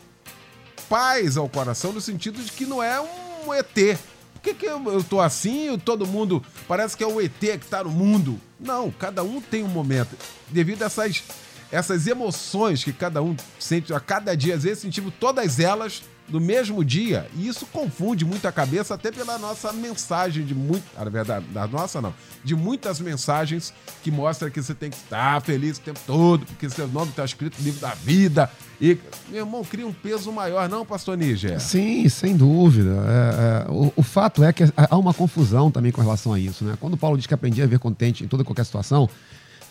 paz 0.89 1.37
ao 1.37 1.49
coração 1.49 1.91
no 1.91 2.01
sentido 2.01 2.41
de 2.41 2.51
que 2.51 2.65
não 2.65 2.81
é 2.81 2.99
um 2.99 3.53
ET, 3.53 3.97
que, 4.43 4.53
que 4.53 4.65
eu, 4.65 4.83
eu 4.91 5.03
tô 5.03 5.21
assim? 5.21 5.79
Todo 5.79 6.05
mundo 6.05 6.43
parece 6.67 6.97
que 6.97 7.03
é 7.03 7.07
o 7.07 7.21
ET 7.21 7.39
que 7.39 7.65
tá 7.65 7.83
no 7.83 7.89
mundo. 7.89 8.39
Não, 8.59 8.91
cada 8.91 9.23
um 9.23 9.39
tem 9.39 9.63
um 9.63 9.69
momento. 9.69 10.17
Devido 10.49 10.83
a 10.83 10.85
essas 10.87 11.23
essas 11.71 12.05
emoções 12.05 12.83
que 12.83 12.93
cada 12.93 13.19
um 13.23 13.35
sente 13.57 13.91
a 13.95 13.99
cada 13.99 14.37
dia, 14.37 14.53
às 14.53 14.61
vezes 14.61 14.77
sentimos 14.77 15.11
todas 15.19 15.59
elas 15.59 16.03
no 16.33 16.39
mesmo 16.39 16.83
dia. 16.83 17.27
E 17.37 17.47
isso 17.47 17.67
confunde 17.67 18.25
muito 18.25 18.47
a 18.47 18.51
cabeça, 18.51 18.95
até 18.95 19.11
pela 19.11 19.37
nossa 19.37 19.71
mensagem 19.71 20.43
de 20.43 20.55
muito. 20.55 20.83
Na 20.97 21.03
verdade, 21.05 21.45
da 21.53 21.67
nossa 21.67 22.01
não. 22.01 22.11
De 22.43 22.55
muitas 22.55 22.99
mensagens 22.99 23.71
que 24.01 24.09
mostram 24.09 24.49
que 24.49 24.61
você 24.61 24.73
tem 24.73 24.89
que 24.89 24.95
estar 24.95 25.39
feliz 25.43 25.77
o 25.77 25.81
tempo 25.81 25.99
todo, 26.07 26.43
porque 26.47 26.67
seu 26.71 26.87
nome 26.87 27.11
está 27.11 27.23
escrito 27.23 27.55
no 27.59 27.63
livro 27.63 27.79
da 27.79 27.93
vida. 27.93 28.49
E, 28.81 28.97
meu 29.29 29.45
irmão, 29.45 29.63
cria 29.63 29.85
um 29.85 29.93
peso 29.93 30.31
maior, 30.31 30.67
não, 30.67 30.83
pastor 30.83 31.15
Níger? 31.15 31.59
Sim, 31.61 32.09
sem 32.09 32.35
dúvida. 32.35 32.89
É, 32.89 33.69
é, 33.69 33.71
o, 33.71 33.93
o 33.95 34.01
fato 34.01 34.43
é 34.43 34.51
que 34.51 34.63
há 34.75 34.97
uma 34.97 35.13
confusão 35.13 35.69
também 35.69 35.91
com 35.91 36.01
relação 36.01 36.33
a 36.33 36.39
isso. 36.39 36.65
Né? 36.65 36.75
Quando 36.79 36.97
Paulo 36.97 37.15
diz 37.15 37.27
que 37.27 37.33
aprendia 37.35 37.63
a 37.63 37.67
ver 37.67 37.77
contente 37.77 38.23
em 38.23 38.27
toda 38.27 38.43
qualquer 38.43 38.65
situação, 38.65 39.07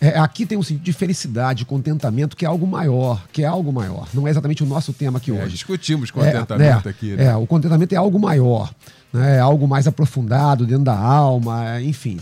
é, 0.03 0.19
aqui 0.19 0.45
tem 0.45 0.59
um 0.59 0.63
sentido 0.65 0.83
de 0.83 0.93
felicidade, 0.93 1.65
contentamento, 1.65 2.37
que 2.37 2.45
é 2.45 2.49
algo 2.49 2.67
maior, 2.67 3.25
que 3.33 3.45
é 3.45 3.47
algo 3.47 3.73
maior. 3.73 4.09
Não 4.13 4.27
é 4.27 4.31
exatamente 4.33 4.61
o 4.65 4.67
nosso 4.67 4.93
tema 4.93 5.19
aqui 5.19 5.31
É, 5.31 5.35
hoje. 5.35 5.53
discutimos 5.53 6.11
contentamento 6.11 6.89
é, 6.89 6.91
aqui, 6.91 7.15
né? 7.15 7.27
É, 7.27 7.37
o 7.37 7.47
contentamento 7.47 7.93
é 7.93 7.97
algo 7.97 8.19
maior, 8.19 8.75
né? 9.13 9.37
é 9.37 9.39
algo 9.39 9.69
mais 9.69 9.87
aprofundado 9.87 10.67
dentro 10.67 10.83
da 10.83 10.99
alma, 10.99 11.77
é, 11.77 11.83
enfim. 11.83 12.19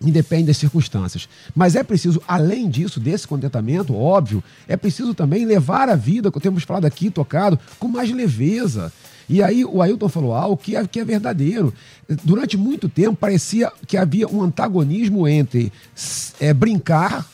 Independe 0.00 0.44
das 0.46 0.56
circunstâncias. 0.56 1.28
Mas 1.54 1.76
é 1.76 1.82
preciso, 1.82 2.20
além 2.26 2.68
disso, 2.68 2.98
desse 2.98 3.28
contentamento, 3.28 3.94
óbvio, 3.94 4.42
é 4.66 4.76
preciso 4.76 5.14
também 5.14 5.44
levar 5.44 5.88
a 5.90 5.94
vida, 5.94 6.32
que 6.32 6.40
temos 6.40 6.64
falado 6.64 6.86
aqui, 6.86 7.10
tocado, 7.10 7.58
com 7.78 7.88
mais 7.88 8.10
leveza. 8.10 8.90
E 9.32 9.42
aí 9.42 9.64
o 9.64 9.80
Ailton 9.80 10.10
falou 10.10 10.34
algo 10.34 10.58
que 10.58 10.76
é, 10.76 10.86
que 10.86 11.00
é 11.00 11.04
verdadeiro. 11.06 11.72
Durante 12.22 12.54
muito 12.58 12.86
tempo 12.86 13.16
parecia 13.16 13.72
que 13.86 13.96
havia 13.96 14.28
um 14.28 14.42
antagonismo 14.42 15.26
entre 15.26 15.72
é, 16.38 16.52
brincar, 16.52 17.26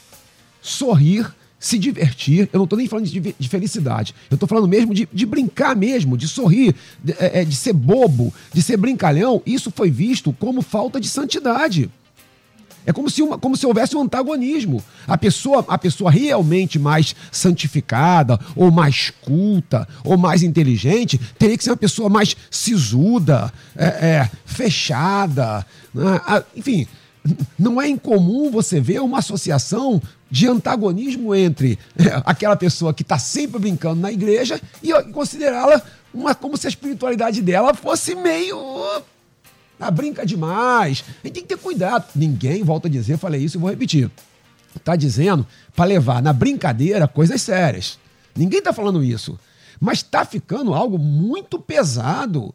sorrir, 0.62 1.28
se 1.58 1.76
divertir. 1.76 2.48
Eu 2.52 2.58
não 2.58 2.64
estou 2.64 2.76
nem 2.78 2.86
falando 2.86 3.06
de, 3.06 3.34
de 3.36 3.48
felicidade. 3.48 4.14
Eu 4.30 4.36
estou 4.36 4.48
falando 4.48 4.68
mesmo 4.68 4.94
de, 4.94 5.08
de, 5.12 5.26
brincar 5.26 5.74
mesmo, 5.74 6.16
de 6.16 6.28
sorrir, 6.28 6.72
de, 7.02 7.16
é, 7.18 7.44
de 7.44 7.56
ser 7.56 7.72
bobo, 7.72 8.32
de 8.52 8.62
ser 8.62 8.76
brincalhão. 8.76 9.42
Isso 9.44 9.72
foi 9.74 9.90
visto 9.90 10.32
como 10.34 10.62
falta 10.62 11.00
de 11.00 11.08
santidade. 11.08 11.90
É 12.88 12.92
como 12.92 13.10
se, 13.10 13.20
uma, 13.20 13.36
como 13.36 13.54
se 13.54 13.66
houvesse 13.66 13.94
um 13.94 14.00
antagonismo. 14.00 14.82
A 15.06 15.18
pessoa, 15.18 15.62
a 15.68 15.76
pessoa 15.76 16.10
realmente 16.10 16.78
mais 16.78 17.14
santificada, 17.30 18.40
ou 18.56 18.70
mais 18.70 19.12
culta, 19.20 19.86
ou 20.02 20.16
mais 20.16 20.42
inteligente, 20.42 21.20
teria 21.38 21.58
que 21.58 21.62
ser 21.62 21.68
uma 21.68 21.76
pessoa 21.76 22.08
mais 22.08 22.34
sisuda, 22.50 23.52
é, 23.76 23.84
é, 23.84 24.30
fechada. 24.46 25.66
Né? 25.92 26.18
Enfim, 26.56 26.86
não 27.58 27.78
é 27.78 27.86
incomum 27.86 28.50
você 28.50 28.80
ver 28.80 29.02
uma 29.02 29.18
associação 29.18 30.00
de 30.30 30.48
antagonismo 30.48 31.34
entre 31.34 31.78
é, 31.98 32.22
aquela 32.24 32.56
pessoa 32.56 32.94
que 32.94 33.02
está 33.02 33.18
sempre 33.18 33.60
brincando 33.60 34.00
na 34.00 34.10
igreja 34.10 34.58
e 34.82 34.94
considerá-la 35.12 35.82
como 36.40 36.56
se 36.56 36.66
a 36.66 36.70
espiritualidade 36.70 37.42
dela 37.42 37.74
fosse 37.74 38.14
meio 38.14 38.56
ah, 39.80 39.90
brinca 39.90 40.26
demais. 40.26 41.04
A 41.22 41.26
gente 41.26 41.34
tem 41.34 41.42
que 41.42 41.48
ter 41.48 41.58
cuidado. 41.58 42.06
Ninguém, 42.14 42.62
volta 42.62 42.88
a 42.88 42.90
dizer, 42.90 43.16
falei 43.16 43.42
isso 43.42 43.56
e 43.56 43.60
vou 43.60 43.70
repetir. 43.70 44.10
Tá 44.84 44.96
dizendo 44.96 45.46
para 45.74 45.84
levar 45.84 46.22
na 46.22 46.32
brincadeira 46.32 47.06
coisas 47.08 47.40
sérias. 47.42 47.98
Ninguém 48.36 48.60
tá 48.60 48.72
falando 48.72 49.02
isso. 49.02 49.38
Mas 49.80 50.02
tá 50.02 50.24
ficando 50.24 50.74
algo 50.74 50.98
muito 50.98 51.58
pesado. 51.58 52.54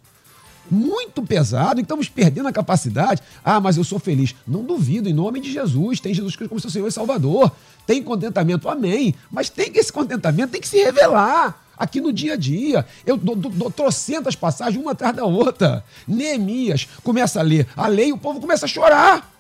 Muito 0.72 1.22
pesado, 1.22 1.80
e 1.80 1.84
estamos 1.84 2.08
perdendo 2.08 2.48
a 2.48 2.54
capacidade. 2.54 3.22
Ah, 3.44 3.60
mas 3.60 3.76
eu 3.76 3.84
sou 3.84 4.00
feliz. 4.00 4.34
Não 4.48 4.64
duvido, 4.64 5.10
em 5.10 5.14
nome 5.14 5.42
de 5.42 5.52
Jesus. 5.52 6.00
Tem 6.00 6.14
Jesus 6.14 6.36
Cristo 6.36 6.50
como 6.50 6.62
seu 6.62 6.70
Senhor 6.70 6.88
e 6.88 6.92
Salvador. 6.92 7.52
Tem 7.86 8.02
contentamento, 8.02 8.70
amém. 8.70 9.14
Mas 9.30 9.50
tem 9.50 9.72
que 9.72 9.80
esse 9.80 9.92
contentamento 9.92 10.52
tem 10.52 10.62
que 10.62 10.68
se 10.68 10.78
revelar 10.78 11.63
aqui 11.78 12.00
no 12.02 12.14
dia 12.14 12.34
a 12.34 12.38
dia. 12.38 12.86
Eu 13.06 13.18
dou, 13.18 13.36
dou, 13.36 13.52
dou 13.52 13.72
trocentas 13.72 14.36
passagens, 14.36 14.82
uma 14.82 14.92
atrás 14.92 15.16
da 15.16 15.26
outra. 15.26 15.84
Neemias 16.08 16.88
começa 17.04 17.40
a 17.40 17.44
ler 17.44 17.68
a 17.76 17.88
lei 17.88 18.12
o 18.12 18.18
povo 18.18 18.40
começa 18.40 18.66
a 18.66 18.70
chorar. 18.70 19.32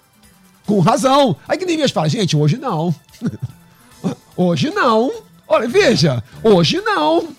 Com 0.65 0.79
razão. 0.79 1.35
Aí 1.47 1.57
que 1.57 1.65
Neemias 1.65 1.91
fala, 1.91 2.07
gente, 2.07 2.35
hoje 2.35 2.57
não. 2.57 2.93
hoje 4.35 4.69
não. 4.71 5.11
Olha, 5.47 5.67
veja, 5.67 6.23
hoje 6.43 6.81
não. 6.81 7.29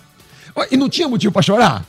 E 0.71 0.77
não 0.77 0.87
tinha 0.87 1.07
motivo 1.07 1.33
para 1.33 1.41
chorar? 1.41 1.85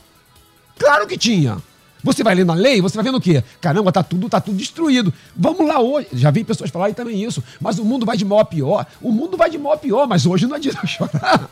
Claro 0.77 1.07
que 1.07 1.17
tinha. 1.17 1.57
Você 2.03 2.23
vai 2.23 2.35
lendo 2.35 2.51
a 2.51 2.55
lei, 2.55 2.81
você 2.81 2.95
vai 2.95 3.03
vendo 3.03 3.17
o 3.17 3.21
quê? 3.21 3.43
Caramba, 3.59 3.91
tá 3.91 4.03
tudo, 4.03 4.29
tá 4.29 4.39
tudo 4.39 4.57
destruído. 4.57 5.13
Vamos 5.35 5.67
lá 5.67 5.79
hoje. 5.79 6.07
Já 6.13 6.31
vi 6.31 6.43
pessoas 6.43 6.69
falarem 6.69 6.93
também 6.93 7.23
isso. 7.23 7.43
Mas 7.59 7.79
o 7.79 7.85
mundo 7.85 8.05
vai 8.05 8.15
de 8.15 8.23
mal 8.23 8.39
a 8.39 8.45
pior. 8.45 8.85
O 9.01 9.11
mundo 9.11 9.35
vai 9.35 9.49
de 9.49 9.57
mal 9.57 9.73
a 9.73 9.77
pior, 9.77 10.07
mas 10.07 10.25
hoje 10.25 10.47
não 10.47 10.55
adianta 10.55 10.85
chorar. 10.87 11.49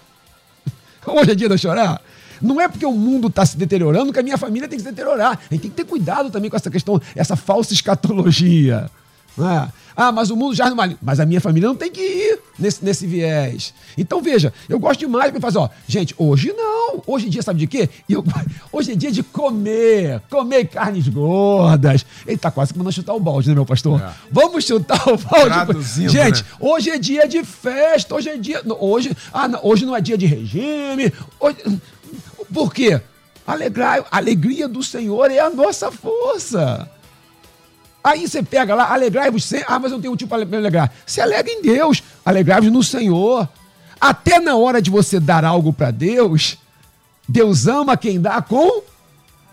Hoje 1.06 1.32
é 1.32 1.36
dia 1.36 1.50
de 1.50 1.58
chorar. 1.58 2.02
Não 2.42 2.60
é 2.60 2.68
porque 2.68 2.86
o 2.86 2.92
mundo 2.92 3.28
está 3.28 3.46
se 3.46 3.58
deteriorando 3.58 4.12
que 4.12 4.20
a 4.20 4.24
minha 4.24 4.38
família 4.38 4.68
tem 4.68 4.78
que 4.78 4.84
se 4.84 4.90
deteriorar. 4.90 5.40
A 5.50 5.54
gente 5.54 5.62
tem 5.62 5.72
que 5.72 5.76
ter 5.78 5.86
cuidado 5.86 6.30
também 6.30 6.50
com 6.50 6.58
essa 6.58 6.70
questão, 6.70 7.02
essa 7.16 7.36
falsa 7.36 7.74
escatologia. 7.74 8.90
É? 9.38 9.68
Ah, 9.96 10.12
mas 10.12 10.30
o 10.30 10.36
mundo 10.36 10.54
já 10.54 10.70
não 10.70 10.76
vale. 10.76 10.98
Mas 11.02 11.20
a 11.20 11.26
minha 11.26 11.40
família 11.40 11.70
não 11.70 11.76
tem 11.76 11.90
que 11.90 12.02
ir 12.02 12.40
nesse, 12.60 12.84
nesse 12.84 13.08
viés. 13.08 13.74
Então, 13.98 14.22
veja, 14.22 14.54
eu 14.68 14.78
gosto 14.78 15.00
demais 15.00 15.32
de 15.32 15.40
fazer, 15.40 15.58
ó, 15.58 15.70
gente, 15.88 16.14
hoje 16.18 16.54
não. 16.54 17.02
Hoje 17.08 17.28
em 17.28 17.30
dia, 17.30 17.42
sabe 17.42 17.60
de 17.60 17.68
quê? 17.68 17.90
Eu, 18.10 18.24
hoje 18.72 18.92
é 18.92 18.96
dia 18.96 19.12
de 19.12 19.24
comer, 19.24 20.22
comer 20.30 20.66
carnes 20.66 21.08
gordas. 21.08 22.06
Ele 22.28 22.38
tá 22.38 22.52
quase 22.52 22.74
mandando 22.78 22.94
chutar 22.94 23.14
o 23.14 23.20
balde, 23.20 23.48
né, 23.48 23.56
meu 23.56 23.66
pastor? 23.66 24.02
É. 24.02 24.10
Vamos 24.30 24.66
chutar 24.66 25.02
o 25.08 25.18
balde. 25.18 25.50
Traduzindo, 25.50 26.10
gente, 26.10 26.44
né? 26.44 26.50
hoje 26.60 26.90
é 26.90 26.98
dia 26.98 27.28
de 27.28 27.44
festa, 27.44 28.16
hoje 28.16 28.30
é 28.30 28.38
dia. 28.38 28.62
Hoje, 28.80 29.16
ah, 29.32 29.48
não, 29.48 29.60
hoje 29.64 29.86
não 29.86 29.96
é 29.96 30.02
dia 30.02 30.18
de 30.18 30.26
regime. 30.26 31.12
Hoje, 31.40 31.58
por 32.54 32.74
quê? 32.74 33.00
Alegrar, 33.48 34.06
a 34.12 34.18
alegria 34.18 34.68
do 34.68 34.84
Senhor 34.84 35.30
é 35.30 35.40
a 35.40 35.50
nossa 35.50 35.92
força. 35.92 36.90
Aí 38.06 38.28
você 38.28 38.44
pega 38.44 38.76
lá, 38.76 38.94
alegrai-vos 38.94 39.44
sempre. 39.44 39.66
Ah, 39.68 39.80
mas 39.80 39.92
eu 39.92 39.98
não 39.98 40.02
tenho 40.04 40.12
motivo 40.12 40.30
para 40.30 40.46
me 40.46 40.58
alegrar. 40.58 40.94
Se 41.08 41.20
alegra 41.20 41.52
em 41.52 41.60
Deus, 41.60 42.04
alegrai-vos 42.24 42.72
no 42.72 42.84
Senhor. 42.84 43.50
Até 44.00 44.40
na 44.40 44.56
hora 44.56 44.80
de 44.80 44.92
você 44.92 45.20
dar 45.20 45.44
algo 45.44 45.74
para 45.74 45.90
Deus, 45.90 46.56
Deus 47.28 47.66
ama 47.66 47.98
quem 47.98 48.22
dá 48.22 48.44
com. 48.44 48.84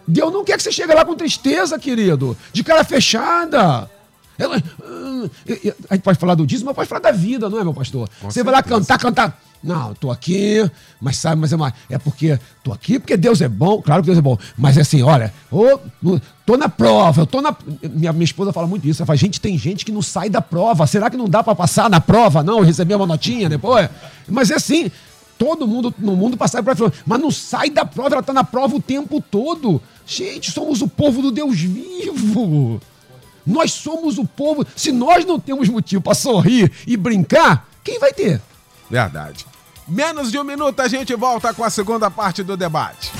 Deus 0.07 0.31
não 0.31 0.45
quer 0.45 0.59
que 0.59 0.62
você 0.62 0.71
chegue 0.71 0.93
lá 0.93 1.03
com 1.03 1.15
tristeza, 1.15 1.79
querido, 1.79 2.37
de 2.53 2.62
cara 2.62 2.85
fechada. 2.85 3.91
Ela, 4.38 4.57
ah, 4.85 5.29
a 5.90 5.95
gente 5.95 6.03
pode 6.03 6.18
falar 6.18 6.35
do 6.35 6.47
dízimo, 6.47 6.66
mas 6.68 6.77
pode 6.77 6.88
falar 6.88 7.01
da 7.01 7.12
vida, 7.12 7.49
não 7.51 7.59
é, 7.61 7.64
meu 7.64 7.75
pastor? 7.75 8.09
Com 8.21 8.31
você 8.31 8.42
vai 8.42 8.53
lá 8.53 8.59
certeza. 8.62 8.81
cantar, 8.81 8.99
cantar. 8.99 9.42
Não, 9.62 9.95
tô 9.95 10.11
aqui, 10.11 10.68
mas 11.01 11.16
sabe, 11.18 11.40
mas 11.40 11.53
é, 11.53 11.57
uma, 11.57 11.73
é 11.88 11.97
porque 11.97 12.37
tô 12.64 12.73
aqui 12.73 12.99
porque 12.99 13.16
Deus 13.16 13.40
é 13.40 13.49
bom, 13.49 13.81
claro 13.81 14.03
que 14.03 14.07
Deus 14.07 14.18
é 14.18 14.21
bom, 14.21 14.37
mas 14.59 14.77
é 14.77 14.81
assim, 14.81 15.03
olha, 15.03 15.33
no- 16.03 16.21
tô 16.45 16.57
na 16.57 16.68
prova, 16.68 17.21
eu 17.23 17.27
tô 17.27 17.40
na. 17.40 17.55
Minha, 17.88 18.12
minha 18.12 18.25
esposa 18.25 18.53
fala 18.53 18.66
muito 18.66 18.88
isso, 18.88 19.01
ela 19.03 19.07
fala, 19.07 19.16
gente, 19.16 19.40
tem 19.40 19.57
gente 19.57 19.85
que 19.85 19.92
não 19.92 20.03
sai 20.03 20.29
da 20.29 20.40
prova, 20.42 20.85
será 20.88 21.09
que 21.09 21.16
não 21.16 21.29
dá 21.29 21.45
pra 21.45 21.55
passar 21.55 21.88
na 21.88 22.01
prova, 22.01 22.42
não? 22.42 22.59
Receber 22.61 22.97
uma 22.97 23.07
notinha 23.07 23.49
depois? 23.49 23.88
Mas 24.29 24.51
é 24.51 24.57
assim, 24.57 24.90
todo 25.38 25.64
mundo 25.68 25.95
no 25.97 26.16
mundo 26.16 26.37
passa 26.37 26.61
por 26.61 26.75
prova, 26.75 26.92
mas 27.07 27.21
não 27.21 27.31
sai 27.31 27.71
da 27.71 27.85
prova, 27.85 28.16
ela 28.16 28.23
tá 28.23 28.33
na 28.33 28.42
prova 28.42 28.75
o 28.75 28.83
tempo 28.83 29.21
todo. 29.31 29.81
Gente, 30.05 30.51
somos 30.51 30.83
o 30.83 30.88
povo 30.88 31.23
do 31.23 31.31
Deus 31.31 31.57
vivo. 31.61 32.81
Nós 33.46 33.72
somos 33.72 34.18
o 34.18 34.24
povo. 34.24 34.66
Se 34.76 34.92
nós 34.92 35.24
não 35.24 35.38
temos 35.38 35.68
motivo 35.68 36.02
para 36.02 36.14
sorrir 36.14 36.70
e 36.87 36.96
brincar, 36.96 37.68
quem 37.83 37.98
vai 37.98 38.12
ter? 38.12 38.40
Verdade. 38.90 39.46
Menos 39.87 40.31
de 40.31 40.38
um 40.38 40.44
minuto 40.44 40.81
a 40.81 40.88
gente 40.88 41.14
volta 41.14 41.52
com 41.52 41.64
a 41.64 41.70
segunda 41.70 42.11
parte 42.11 42.42
do 42.42 42.57
debate. 42.57 43.11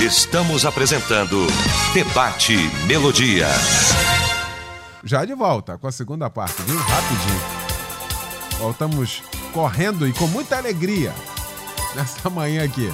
Estamos 0.00 0.64
apresentando 0.64 1.46
Debate 1.92 2.56
Melodia. 2.86 3.48
Já 5.04 5.24
de 5.24 5.34
volta 5.34 5.76
com 5.76 5.86
a 5.86 5.92
segunda 5.92 6.30
parte, 6.30 6.62
viu? 6.62 6.78
Rapidinho. 6.78 7.40
Voltamos 8.58 9.22
correndo 9.52 10.06
e 10.06 10.12
com 10.12 10.26
muita 10.26 10.56
alegria 10.56 11.12
nessa 11.94 12.30
manhã 12.30 12.64
aqui. 12.64 12.90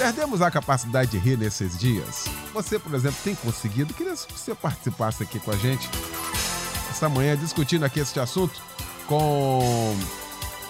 Perdemos 0.00 0.40
a 0.40 0.50
capacidade 0.50 1.10
de 1.10 1.18
rir 1.18 1.36
nesses 1.36 1.78
dias. 1.78 2.24
Você, 2.54 2.78
por 2.78 2.94
exemplo, 2.94 3.18
tem 3.22 3.34
conseguido? 3.34 3.92
Queria 3.92 4.14
que 4.14 4.32
você 4.32 4.54
participasse 4.54 5.22
aqui 5.22 5.38
com 5.38 5.50
a 5.50 5.56
gente 5.56 5.90
essa 6.90 7.06
manhã 7.06 7.36
discutindo 7.36 7.84
aqui 7.84 8.00
este 8.00 8.18
assunto 8.18 8.62
com 9.06 9.94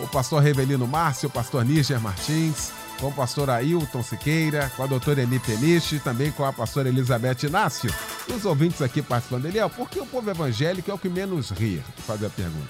o 0.01 0.09
pastor 0.09 0.43
Revelino 0.43 0.85
Márcio, 0.85 1.29
o 1.29 1.31
pastor 1.31 1.65
Níger 1.65 2.01
Martins, 2.01 2.73
com 2.99 3.07
o 3.07 3.13
pastor 3.13 3.51
Ailton 3.51 4.03
Siqueira, 4.03 4.69
com 4.77 4.83
a 4.83 4.87
doutora 4.89 5.23
Eni 5.23 5.39
Peniche, 5.39 6.01
também 6.01 6.33
com 6.33 6.45
a 6.45 6.53
pastora 6.53 6.89
Elizabeth 6.89 7.45
Inácio. 7.45 7.95
E 8.27 8.33
os 8.33 8.45
ouvintes 8.45 8.83
aqui 8.83 9.01
participando. 9.01 9.45
Eliel, 9.47 9.71
por 9.71 9.89
que 9.89 10.01
o 10.01 10.07
povo 10.07 10.29
evangélico 10.29 10.91
é 10.91 10.95
o 10.95 10.99
que 10.99 11.09
menos 11.09 11.51
ri? 11.51 11.77
Vou 11.77 12.05
fazer 12.05 12.27
a 12.27 12.31
pergunta. 12.31 12.69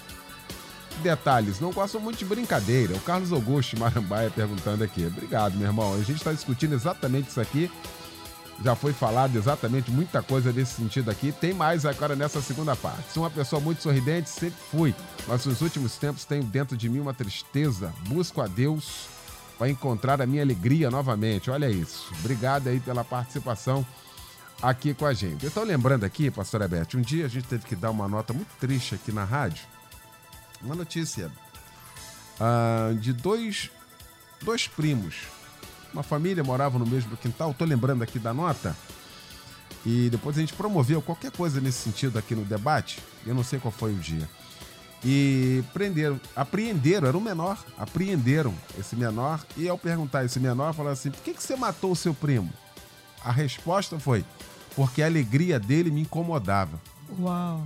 Detalhes, 1.00 1.58
não 1.58 1.72
gostam 1.72 2.00
muito 2.00 2.18
de 2.18 2.24
brincadeira. 2.24 2.94
O 2.94 3.00
Carlos 3.00 3.32
Augusto 3.32 3.78
Marambaia 3.78 4.30
perguntando 4.30 4.84
aqui. 4.84 5.06
Obrigado, 5.06 5.56
meu 5.56 5.66
irmão. 5.66 5.94
A 5.94 5.98
gente 5.98 6.16
está 6.16 6.32
discutindo 6.32 6.74
exatamente 6.74 7.30
isso 7.30 7.40
aqui. 7.40 7.70
já 8.62 8.74
foi 8.74 8.92
falado 8.92 9.36
exatamente 9.36 9.90
muita 9.90 10.22
coisa 10.22 10.52
nesse 10.52 10.74
sentido 10.74 11.10
aqui. 11.10 11.32
Tem 11.32 11.52
mais 11.54 11.86
agora 11.86 12.14
nessa 12.14 12.40
segunda 12.42 12.76
parte. 12.76 13.12
Sou 13.12 13.22
uma 13.22 13.30
pessoa 13.30 13.60
muito 13.60 13.82
sorridente, 13.82 14.28
sempre 14.28 14.58
fui, 14.70 14.94
mas 15.26 15.46
nos 15.46 15.60
últimos 15.60 15.96
tempos 15.96 16.24
tenho 16.24 16.44
dentro 16.44 16.76
de 16.76 16.88
mim 16.88 17.00
uma 17.00 17.14
tristeza. 17.14 17.92
Busco 18.08 18.40
a 18.40 18.46
Deus 18.46 19.06
para 19.58 19.68
encontrar 19.68 20.20
a 20.20 20.26
minha 20.26 20.42
alegria 20.42 20.90
novamente. 20.90 21.50
Olha 21.50 21.70
isso. 21.70 22.12
Obrigado 22.20 22.68
aí 22.68 22.80
pela 22.80 23.04
participação 23.04 23.84
aqui 24.62 24.92
com 24.92 25.06
a 25.06 25.14
gente. 25.14 25.44
Eu 25.44 25.48
estou 25.48 25.64
lembrando 25.64 26.04
aqui, 26.04 26.30
pastora 26.30 26.68
Beth, 26.68 26.94
um 26.94 27.00
dia 27.00 27.24
a 27.24 27.28
gente 27.28 27.46
teve 27.46 27.64
que 27.64 27.74
dar 27.74 27.90
uma 27.90 28.06
nota 28.08 28.32
muito 28.32 28.50
triste 28.58 28.94
aqui 28.94 29.10
na 29.10 29.24
rádio. 29.24 29.64
Uma 30.62 30.74
notícia 30.74 31.30
ah, 32.38 32.92
de 32.98 33.12
dois, 33.12 33.70
dois 34.42 34.66
primos. 34.66 35.22
Uma 35.92 36.02
família 36.02 36.44
morava 36.44 36.78
no 36.78 36.86
mesmo 36.86 37.16
quintal. 37.16 37.50
Estou 37.50 37.66
lembrando 37.66 38.02
aqui 38.02 38.18
da 38.18 38.32
nota. 38.32 38.76
E 39.84 40.08
depois 40.10 40.36
a 40.36 40.40
gente 40.40 40.52
promoveu 40.52 41.00
qualquer 41.00 41.30
coisa 41.32 41.60
nesse 41.60 41.78
sentido 41.78 42.18
aqui 42.18 42.34
no 42.34 42.44
debate. 42.44 42.98
Eu 43.26 43.34
não 43.34 43.42
sei 43.42 43.58
qual 43.58 43.72
foi 43.72 43.92
o 43.92 43.98
dia. 43.98 44.28
E 45.02 45.64
prenderam, 45.72 46.20
apreenderam, 46.36 47.08
era 47.08 47.16
um 47.16 47.20
menor, 47.20 47.58
apreenderam 47.78 48.54
esse 48.78 48.94
menor. 48.94 49.44
E 49.56 49.68
ao 49.68 49.78
perguntar 49.78 50.24
esse 50.24 50.38
menor, 50.38 50.74
falaram 50.74 50.92
assim: 50.92 51.10
por 51.10 51.22
que, 51.22 51.32
que 51.32 51.42
você 51.42 51.56
matou 51.56 51.92
o 51.92 51.96
seu 51.96 52.12
primo? 52.12 52.52
A 53.24 53.32
resposta 53.32 53.98
foi: 53.98 54.24
porque 54.76 55.02
a 55.02 55.06
alegria 55.06 55.58
dele 55.58 55.90
me 55.90 56.02
incomodava. 56.02 56.78
Uau. 57.18 57.64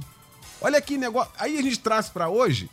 Olha 0.61 0.81
que 0.81 0.97
negócio. 0.97 1.33
Aí 1.39 1.59
a 1.59 1.63
gente 1.63 1.81
traz 1.81 2.09
para 2.09 2.29
hoje 2.29 2.71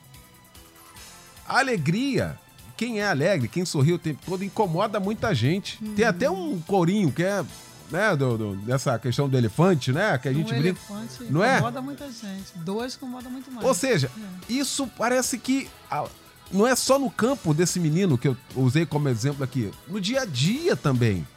alegria. 1.60 2.38
Quem 2.78 3.00
é 3.00 3.08
alegre, 3.08 3.48
quem 3.48 3.64
sorri 3.64 3.94
o 3.94 4.00
tempo 4.00 4.20
todo, 4.26 4.44
incomoda 4.44 5.00
muita 5.00 5.34
gente. 5.36 5.78
Tem 5.96 6.04
até 6.06 6.30
um 6.30 6.60
corinho 6.62 7.12
que 7.12 7.22
é, 7.24 7.44
né, 7.92 8.16
do, 8.16 8.38
do- 8.38 8.56
dessa 8.56 8.98
questão 8.98 9.30
do 9.30 9.38
elefante, 9.38 9.92
né? 9.92 10.18
Que 10.18 10.30
a 10.30 10.34
gente 10.34 10.52
um 10.54 10.60
brinca. 10.60 10.80
elefante 10.90 11.32
Não 11.32 11.44
é? 11.44 11.56
incomoda 11.58 11.82
muita 11.82 12.06
gente. 12.12 12.54
Dois 12.56 12.96
incomoda 12.96 13.30
muito 13.30 13.52
mais. 13.52 13.66
Ou 13.68 13.74
seja, 13.76 14.10
isso 14.50 14.88
parece 14.98 15.38
que 15.38 15.70
ah, 15.92 16.06
não 16.52 16.66
é 16.66 16.76
só 16.76 16.98
no 16.98 17.12
campo 17.12 17.54
desse 17.54 17.80
menino 17.80 18.18
que 18.18 18.28
eu 18.30 18.38
usei 18.56 18.84
como 18.86 19.08
exemplo 19.10 19.44
aqui, 19.44 19.70
no 19.88 20.02
dia 20.02 20.22
a 20.22 20.26
dia 20.26 20.76
também. 20.76 21.28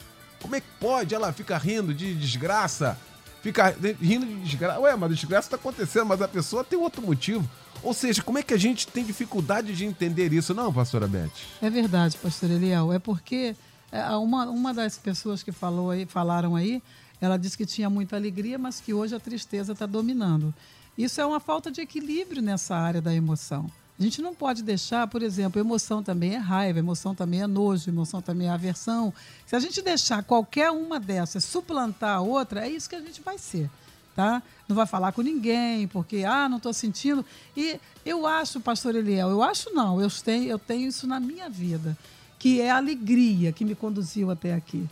Como 0.41 0.55
é 0.55 0.61
que 0.61 0.67
pode? 0.79 1.13
Ela 1.13 1.31
fica 1.31 1.57
rindo 1.59 1.93
de 1.93 2.15
desgraça, 2.15 2.97
fica 3.45 3.75
rindo 4.01 4.25
de 4.25 4.41
desgraça. 4.41 4.79
Ué, 4.79 4.95
mas 4.95 5.11
a 5.11 5.13
desgraça 5.13 5.47
está 5.47 5.55
acontecendo, 5.55 6.07
mas 6.07 6.19
a 6.19 6.27
pessoa 6.27 6.63
tem 6.63 6.79
outro 6.79 6.99
motivo. 7.03 7.47
Ou 7.83 7.93
seja, 7.93 8.23
como 8.23 8.39
é 8.39 8.43
que 8.43 8.55
a 8.55 8.57
gente 8.57 8.87
tem 8.87 9.03
dificuldade 9.03 9.75
de 9.75 9.85
entender 9.85 10.33
isso, 10.33 10.51
não, 10.55 10.73
pastora 10.73 11.07
Beth? 11.07 11.29
É 11.61 11.69
verdade, 11.69 12.17
pastor 12.17 12.49
Eliel. 12.49 12.91
É 12.91 12.97
porque 12.97 13.55
é, 13.91 14.03
uma, 14.15 14.45
uma 14.45 14.73
das 14.73 14.97
pessoas 14.97 15.43
que 15.43 15.51
falou 15.51 15.91
aí, 15.91 16.07
falaram 16.07 16.55
aí, 16.55 16.81
ela 17.21 17.37
disse 17.37 17.55
que 17.55 17.67
tinha 17.67 17.87
muita 17.87 18.15
alegria, 18.15 18.57
mas 18.57 18.81
que 18.81 18.95
hoje 18.95 19.13
a 19.13 19.19
tristeza 19.19 19.73
está 19.73 19.85
dominando. 19.85 20.51
Isso 20.97 21.21
é 21.21 21.25
uma 21.25 21.39
falta 21.39 21.69
de 21.69 21.81
equilíbrio 21.81 22.41
nessa 22.41 22.75
área 22.75 22.99
da 22.99 23.13
emoção. 23.13 23.69
A 23.97 24.03
gente 24.03 24.21
não 24.21 24.35
pode 24.35 24.61
deixar, 24.61 25.07
por 25.07 25.23
exemplo, 25.23 25.59
emoção 25.59 26.03
também 26.03 26.35
é 26.35 26.37
raiva, 26.37 26.79
emoção 26.79 27.15
também 27.15 27.41
é 27.41 27.47
nojo, 27.47 27.89
emoção 27.89 28.21
também 28.21 28.47
é 28.47 28.51
aversão. 28.51 29.13
Se 29.45 29.55
a 29.55 29.59
gente 29.59 29.81
deixar 29.81 30.21
qualquer 30.23 30.69
uma 30.71 30.99
dessas 30.99 31.45
suplantar 31.45 32.17
a 32.17 32.21
outra, 32.21 32.67
é 32.67 32.69
isso 32.69 32.89
que 32.89 32.95
a 32.95 33.01
gente 33.01 33.21
vai 33.21 33.37
ser 33.37 33.69
tá? 34.15 34.41
Não 34.67 34.75
vai 34.75 34.87
falar 34.87 35.11
com 35.11 35.21
ninguém, 35.21 35.87
porque, 35.87 36.23
ah, 36.23 36.47
não 36.47 36.57
estou 36.57 36.73
sentindo. 36.73 37.23
E 37.55 37.79
eu 38.05 38.25
acho, 38.25 38.61
pastor 38.61 38.95
Eliel, 38.95 39.29
eu 39.29 39.43
acho 39.43 39.71
não, 39.73 40.01
eu 40.01 40.09
tenho, 40.09 40.47
eu 40.47 40.57
tenho 40.57 40.87
isso 40.87 41.05
na 41.05 41.19
minha 41.19 41.49
vida, 41.49 41.97
que 42.39 42.61
é 42.61 42.71
a 42.71 42.77
alegria 42.77 43.51
que 43.51 43.65
me 43.65 43.75
conduziu 43.75 44.31
até 44.31 44.53
aqui. 44.53 44.87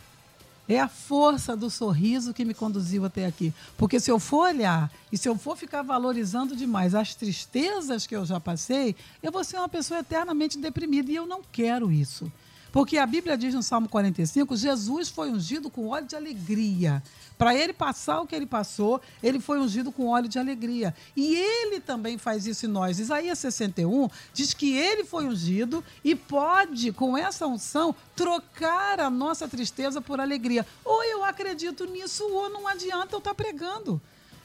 É 0.68 0.80
a 0.80 0.88
força 0.88 1.54
do 1.56 1.68
sorriso 1.68 2.32
que 2.32 2.44
me 2.44 2.54
conduziu 2.54 3.04
até 3.04 3.26
aqui. 3.26 3.52
Porque 3.76 4.00
se 4.00 4.10
eu 4.10 4.18
for 4.18 4.48
olhar 4.48 4.90
e 5.12 5.18
se 5.18 5.28
eu 5.28 5.36
for 5.36 5.56
ficar 5.56 5.82
valorizando 5.82 6.56
demais 6.56 6.94
as 6.94 7.14
tristezas 7.14 8.06
que 8.06 8.16
eu 8.16 8.24
já 8.24 8.40
passei, 8.40 8.96
eu 9.22 9.30
vou 9.30 9.44
ser 9.44 9.58
uma 9.58 9.68
pessoa 9.68 10.00
eternamente 10.00 10.58
deprimida 10.58 11.10
e 11.10 11.16
eu 11.16 11.26
não 11.26 11.42
quero 11.52 11.92
isso. 11.92 12.32
Porque 12.74 12.98
a 12.98 13.06
Bíblia 13.06 13.38
diz 13.38 13.54
no 13.54 13.62
Salmo 13.62 13.88
45: 13.88 14.56
Jesus 14.56 15.08
foi 15.08 15.30
ungido 15.30 15.70
com 15.70 15.86
óleo 15.86 16.08
de 16.08 16.16
alegria. 16.16 17.00
Para 17.38 17.54
ele 17.54 17.72
passar 17.72 18.20
o 18.20 18.26
que 18.26 18.34
ele 18.34 18.46
passou, 18.46 19.00
ele 19.22 19.38
foi 19.38 19.60
ungido 19.60 19.92
com 19.92 20.08
óleo 20.08 20.28
de 20.28 20.40
alegria. 20.40 20.92
E 21.14 21.36
ele 21.36 21.78
também 21.78 22.18
faz 22.18 22.48
isso 22.48 22.66
em 22.66 22.68
nós. 22.68 22.98
Isaías 22.98 23.38
61 23.38 24.08
diz 24.32 24.52
que 24.52 24.76
ele 24.76 25.04
foi 25.04 25.24
ungido 25.24 25.84
e 26.02 26.16
pode, 26.16 26.90
com 26.90 27.16
essa 27.16 27.46
unção, 27.46 27.94
trocar 28.16 28.98
a 28.98 29.08
nossa 29.08 29.46
tristeza 29.46 30.00
por 30.00 30.18
alegria. 30.18 30.66
Ou 30.84 31.04
eu 31.04 31.22
acredito 31.22 31.84
nisso, 31.84 32.24
ou 32.24 32.50
não 32.50 32.66
adianta 32.66 33.14
eu 33.14 33.18
estar 33.18 33.34
pregando. 33.34 34.02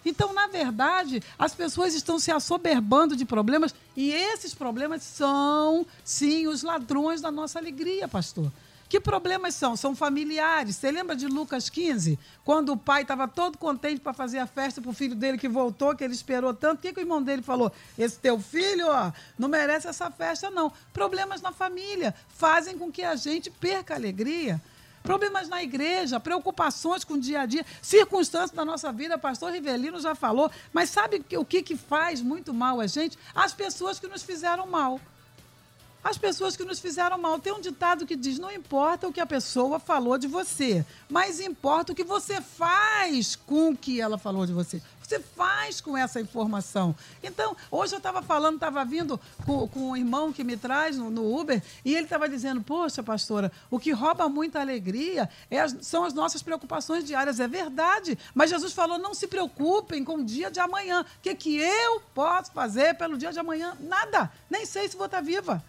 Então, 0.09 0.33
na 0.33 0.47
verdade, 0.47 1.21
as 1.37 1.53
pessoas 1.53 1.93
estão 1.93 2.17
se 2.19 2.31
assoberbando 2.31 3.15
de 3.15 3.25
problemas 3.25 3.73
e 3.95 4.11
esses 4.11 4.53
problemas 4.53 5.03
são, 5.03 5.85
sim, 6.03 6.47
os 6.47 6.63
ladrões 6.63 7.21
da 7.21 7.31
nossa 7.31 7.59
alegria, 7.59 8.07
pastor. 8.07 8.51
Que 8.89 8.99
problemas 8.99 9.53
são? 9.53 9.75
São 9.75 9.95
familiares. 9.95 10.75
Você 10.75 10.89
lembra 10.89 11.15
de 11.15 11.27
Lucas 11.27 11.69
15? 11.69 12.17
Quando 12.43 12.73
o 12.73 12.77
pai 12.77 13.03
estava 13.03 13.27
todo 13.27 13.55
contente 13.55 14.01
para 14.01 14.13
fazer 14.13 14.39
a 14.39 14.47
festa 14.47 14.81
para 14.81 14.89
o 14.89 14.93
filho 14.93 15.13
dele 15.13 15.37
que 15.37 15.47
voltou, 15.47 15.95
que 15.95 16.03
ele 16.03 16.15
esperou 16.15 16.55
tanto. 16.55 16.79
O 16.79 16.81
que, 16.81 16.91
que 16.91 16.99
o 16.99 17.03
irmão 17.03 17.21
dele 17.21 17.43
falou? 17.43 17.71
Esse 17.95 18.17
teu 18.17 18.39
filho, 18.39 18.87
ó, 18.87 19.11
não 19.37 19.47
merece 19.47 19.87
essa 19.87 20.09
festa, 20.09 20.49
não. 20.49 20.73
Problemas 20.91 21.39
na 21.39 21.51
família 21.51 22.15
fazem 22.29 22.79
com 22.79 22.91
que 22.91 23.03
a 23.03 23.15
gente 23.15 23.51
perca 23.51 23.93
a 23.93 23.97
alegria. 23.97 24.59
Problemas 25.03 25.47
na 25.47 25.63
igreja, 25.63 26.19
preocupações 26.19 27.03
com 27.03 27.13
o 27.13 27.19
dia 27.19 27.41
a 27.41 27.45
dia, 27.45 27.65
circunstâncias 27.81 28.51
da 28.51 28.65
nossa 28.65 28.91
vida, 28.91 29.17
pastor 29.17 29.51
Rivelino 29.51 29.99
já 29.99 30.13
falou, 30.13 30.51
mas 30.73 30.89
sabe 30.89 31.23
o 31.37 31.45
que, 31.45 31.61
que 31.61 31.75
faz 31.75 32.21
muito 32.21 32.53
mal 32.53 32.79
a 32.79 32.87
gente? 32.87 33.17
As 33.33 33.53
pessoas 33.53 33.99
que 33.99 34.07
nos 34.07 34.23
fizeram 34.23 34.67
mal. 34.67 34.99
As 36.03 36.17
pessoas 36.17 36.55
que 36.55 36.63
nos 36.63 36.79
fizeram 36.79 37.17
mal. 37.17 37.39
Tem 37.39 37.51
um 37.53 37.59
ditado 37.59 38.05
que 38.05 38.15
diz: 38.15 38.39
não 38.39 38.51
importa 38.51 39.07
o 39.07 39.13
que 39.13 39.19
a 39.19 39.25
pessoa 39.25 39.79
falou 39.79 40.17
de 40.17 40.27
você, 40.27 40.85
mas 41.09 41.39
importa 41.39 41.91
o 41.91 41.95
que 41.95 42.03
você 42.03 42.39
faz 42.41 43.35
com 43.35 43.71
o 43.71 43.77
que 43.77 43.99
ela 43.99 44.17
falou 44.17 44.45
de 44.45 44.53
você. 44.53 44.81
Você 45.05 45.19
faz 45.19 45.81
com 45.81 45.97
essa 45.97 46.21
informação. 46.21 46.95
Então, 47.23 47.57
hoje 47.71 47.95
eu 47.95 47.97
estava 47.97 48.21
falando, 48.21 48.55
estava 48.55 48.85
vindo 48.85 49.19
com, 49.43 49.67
com 49.67 49.89
um 49.89 49.97
irmão 49.97 50.31
que 50.31 50.43
me 50.43 50.55
traz 50.55 50.97
no, 50.97 51.09
no 51.09 51.35
Uber, 51.35 51.61
e 51.83 51.95
ele 51.95 52.03
estava 52.03 52.29
dizendo: 52.29 52.61
Poxa, 52.61 53.01
pastora, 53.03 53.51
o 53.71 53.79
que 53.79 53.91
rouba 53.91 54.29
muita 54.29 54.61
alegria 54.61 55.27
é 55.49 55.59
as- 55.59 55.75
são 55.81 56.05
as 56.05 56.13
nossas 56.13 56.41
preocupações 56.43 57.03
diárias. 57.03 57.39
É 57.39 57.47
verdade. 57.47 58.17
Mas 58.33 58.51
Jesus 58.51 58.71
falou: 58.71 58.97
não 58.99 59.13
se 59.13 59.27
preocupem 59.27 60.03
com 60.05 60.17
o 60.17 60.23
dia 60.23 60.49
de 60.49 60.59
amanhã. 60.59 61.01
O 61.01 61.21
que, 61.21 61.33
que 61.35 61.57
eu 61.57 61.99
posso 62.13 62.51
fazer 62.51 62.95
pelo 62.95 63.17
dia 63.17 63.33
de 63.33 63.39
amanhã? 63.39 63.75
Nada. 63.81 64.31
Nem 64.49 64.65
sei 64.65 64.87
se 64.87 64.95
vou 64.95 65.07
estar 65.07 65.21
viva. 65.21 65.61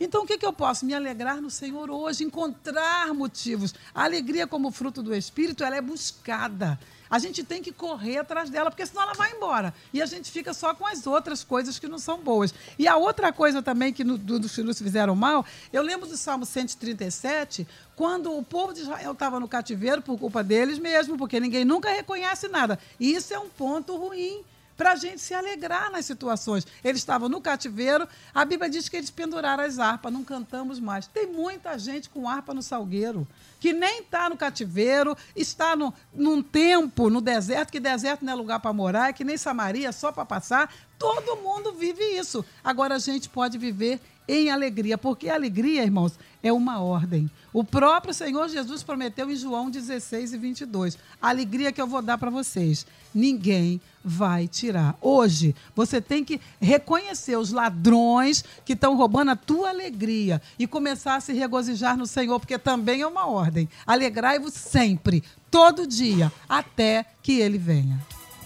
Então, 0.00 0.22
o 0.24 0.26
que, 0.26 0.36
que 0.38 0.44
eu 0.46 0.52
posso? 0.52 0.84
Me 0.84 0.94
alegrar 0.94 1.40
no 1.40 1.50
Senhor 1.50 1.90
hoje, 1.90 2.24
encontrar 2.24 3.12
motivos. 3.14 3.74
A 3.94 4.04
alegria, 4.04 4.46
como 4.46 4.70
fruto 4.70 5.02
do 5.02 5.14
Espírito, 5.14 5.62
ela 5.64 5.76
é 5.76 5.80
buscada. 5.80 6.78
A 7.08 7.18
gente 7.18 7.44
tem 7.44 7.62
que 7.62 7.70
correr 7.70 8.18
atrás 8.18 8.50
dela, 8.50 8.70
porque 8.70 8.84
senão 8.84 9.02
ela 9.02 9.12
vai 9.14 9.30
embora. 9.32 9.72
E 9.92 10.02
a 10.02 10.06
gente 10.06 10.30
fica 10.32 10.52
só 10.52 10.74
com 10.74 10.84
as 10.84 11.06
outras 11.06 11.44
coisas 11.44 11.78
que 11.78 11.86
não 11.86 11.98
são 11.98 12.18
boas. 12.18 12.52
E 12.76 12.88
a 12.88 12.96
outra 12.96 13.32
coisa 13.32 13.62
também 13.62 13.92
que 13.92 14.02
no- 14.02 14.18
do- 14.18 14.38
dos 14.40 14.56
nos 14.58 14.78
fizeram 14.78 15.14
mal, 15.14 15.44
eu 15.72 15.82
lembro 15.82 16.08
do 16.08 16.16
Salmo 16.16 16.44
137, 16.44 17.68
quando 17.94 18.36
o 18.36 18.42
povo 18.42 18.72
de 18.72 18.80
Israel 18.80 19.12
estava 19.12 19.38
no 19.38 19.46
cativeiro 19.46 20.02
por 20.02 20.18
culpa 20.18 20.42
deles 20.42 20.78
mesmo, 20.78 21.16
porque 21.16 21.38
ninguém 21.38 21.64
nunca 21.64 21.90
reconhece 21.90 22.48
nada. 22.48 22.78
E 22.98 23.14
isso 23.14 23.32
é 23.32 23.38
um 23.38 23.48
ponto 23.48 23.94
ruim 23.96 24.42
para 24.76 24.92
a 24.92 24.96
gente 24.96 25.20
se 25.20 25.34
alegrar 25.34 25.90
nas 25.90 26.06
situações. 26.06 26.66
Eles 26.82 27.00
estavam 27.00 27.28
no 27.28 27.40
cativeiro, 27.40 28.08
a 28.34 28.44
Bíblia 28.44 28.70
diz 28.70 28.88
que 28.88 28.96
eles 28.96 29.10
penduraram 29.10 29.64
as 29.64 29.78
harpas, 29.78 30.12
não 30.12 30.24
cantamos 30.24 30.80
mais. 30.80 31.06
Tem 31.06 31.26
muita 31.26 31.78
gente 31.78 32.08
com 32.08 32.28
harpa 32.28 32.52
no 32.52 32.62
salgueiro, 32.62 33.26
que 33.60 33.72
nem 33.72 34.00
está 34.00 34.28
no 34.28 34.36
cativeiro, 34.36 35.16
está 35.34 35.74
no, 35.76 35.92
num 36.12 36.42
tempo, 36.42 37.08
no 37.08 37.20
deserto, 37.20 37.70
que 37.70 37.80
deserto 37.80 38.24
não 38.24 38.32
é 38.32 38.36
lugar 38.36 38.60
para 38.60 38.72
morar, 38.72 39.08
é 39.08 39.12
que 39.12 39.24
nem 39.24 39.36
Samaria, 39.36 39.92
só 39.92 40.12
para 40.12 40.24
passar. 40.24 40.72
Todo 40.98 41.36
mundo 41.36 41.72
vive 41.72 42.02
isso. 42.02 42.44
Agora 42.62 42.96
a 42.96 42.98
gente 42.98 43.28
pode 43.28 43.58
viver 43.58 44.00
em 44.26 44.50
alegria, 44.50 44.96
porque 44.96 45.28
alegria, 45.28 45.82
irmãos, 45.82 46.18
é 46.42 46.52
uma 46.52 46.80
ordem. 46.80 47.30
O 47.52 47.62
próprio 47.62 48.12
Senhor 48.12 48.48
Jesus 48.48 48.82
prometeu 48.82 49.30
em 49.30 49.36
João 49.36 49.70
16 49.70 50.32
e 50.32 50.38
22. 50.38 50.98
A 51.20 51.28
alegria 51.28 51.72
que 51.72 51.80
eu 51.80 51.86
vou 51.86 52.02
dar 52.02 52.18
para 52.18 52.30
vocês, 52.30 52.86
ninguém 53.14 53.80
vai 54.04 54.46
tirar. 54.48 54.96
Hoje, 55.00 55.54
você 55.74 56.00
tem 56.00 56.24
que 56.24 56.40
reconhecer 56.60 57.36
os 57.36 57.50
ladrões 57.50 58.44
que 58.64 58.74
estão 58.74 58.96
roubando 58.96 59.30
a 59.30 59.36
tua 59.36 59.70
alegria 59.70 60.40
e 60.58 60.66
começar 60.66 61.16
a 61.16 61.20
se 61.20 61.32
regozijar 61.32 61.96
no 61.96 62.06
Senhor, 62.06 62.38
porque 62.38 62.58
também 62.58 63.00
é 63.00 63.06
uma 63.06 63.26
ordem. 63.26 63.68
Alegrai-vos 63.86 64.52
sempre, 64.52 65.22
todo 65.50 65.86
dia, 65.86 66.32
até 66.48 67.06
que 67.22 67.40
ele 67.40 67.58
venha. 67.58 67.98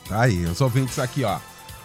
Tá 0.09 0.23
aí, 0.23 0.45
os 0.45 0.61
ouvintes 0.61 0.99
aqui, 0.99 1.25
ó. 1.25 1.39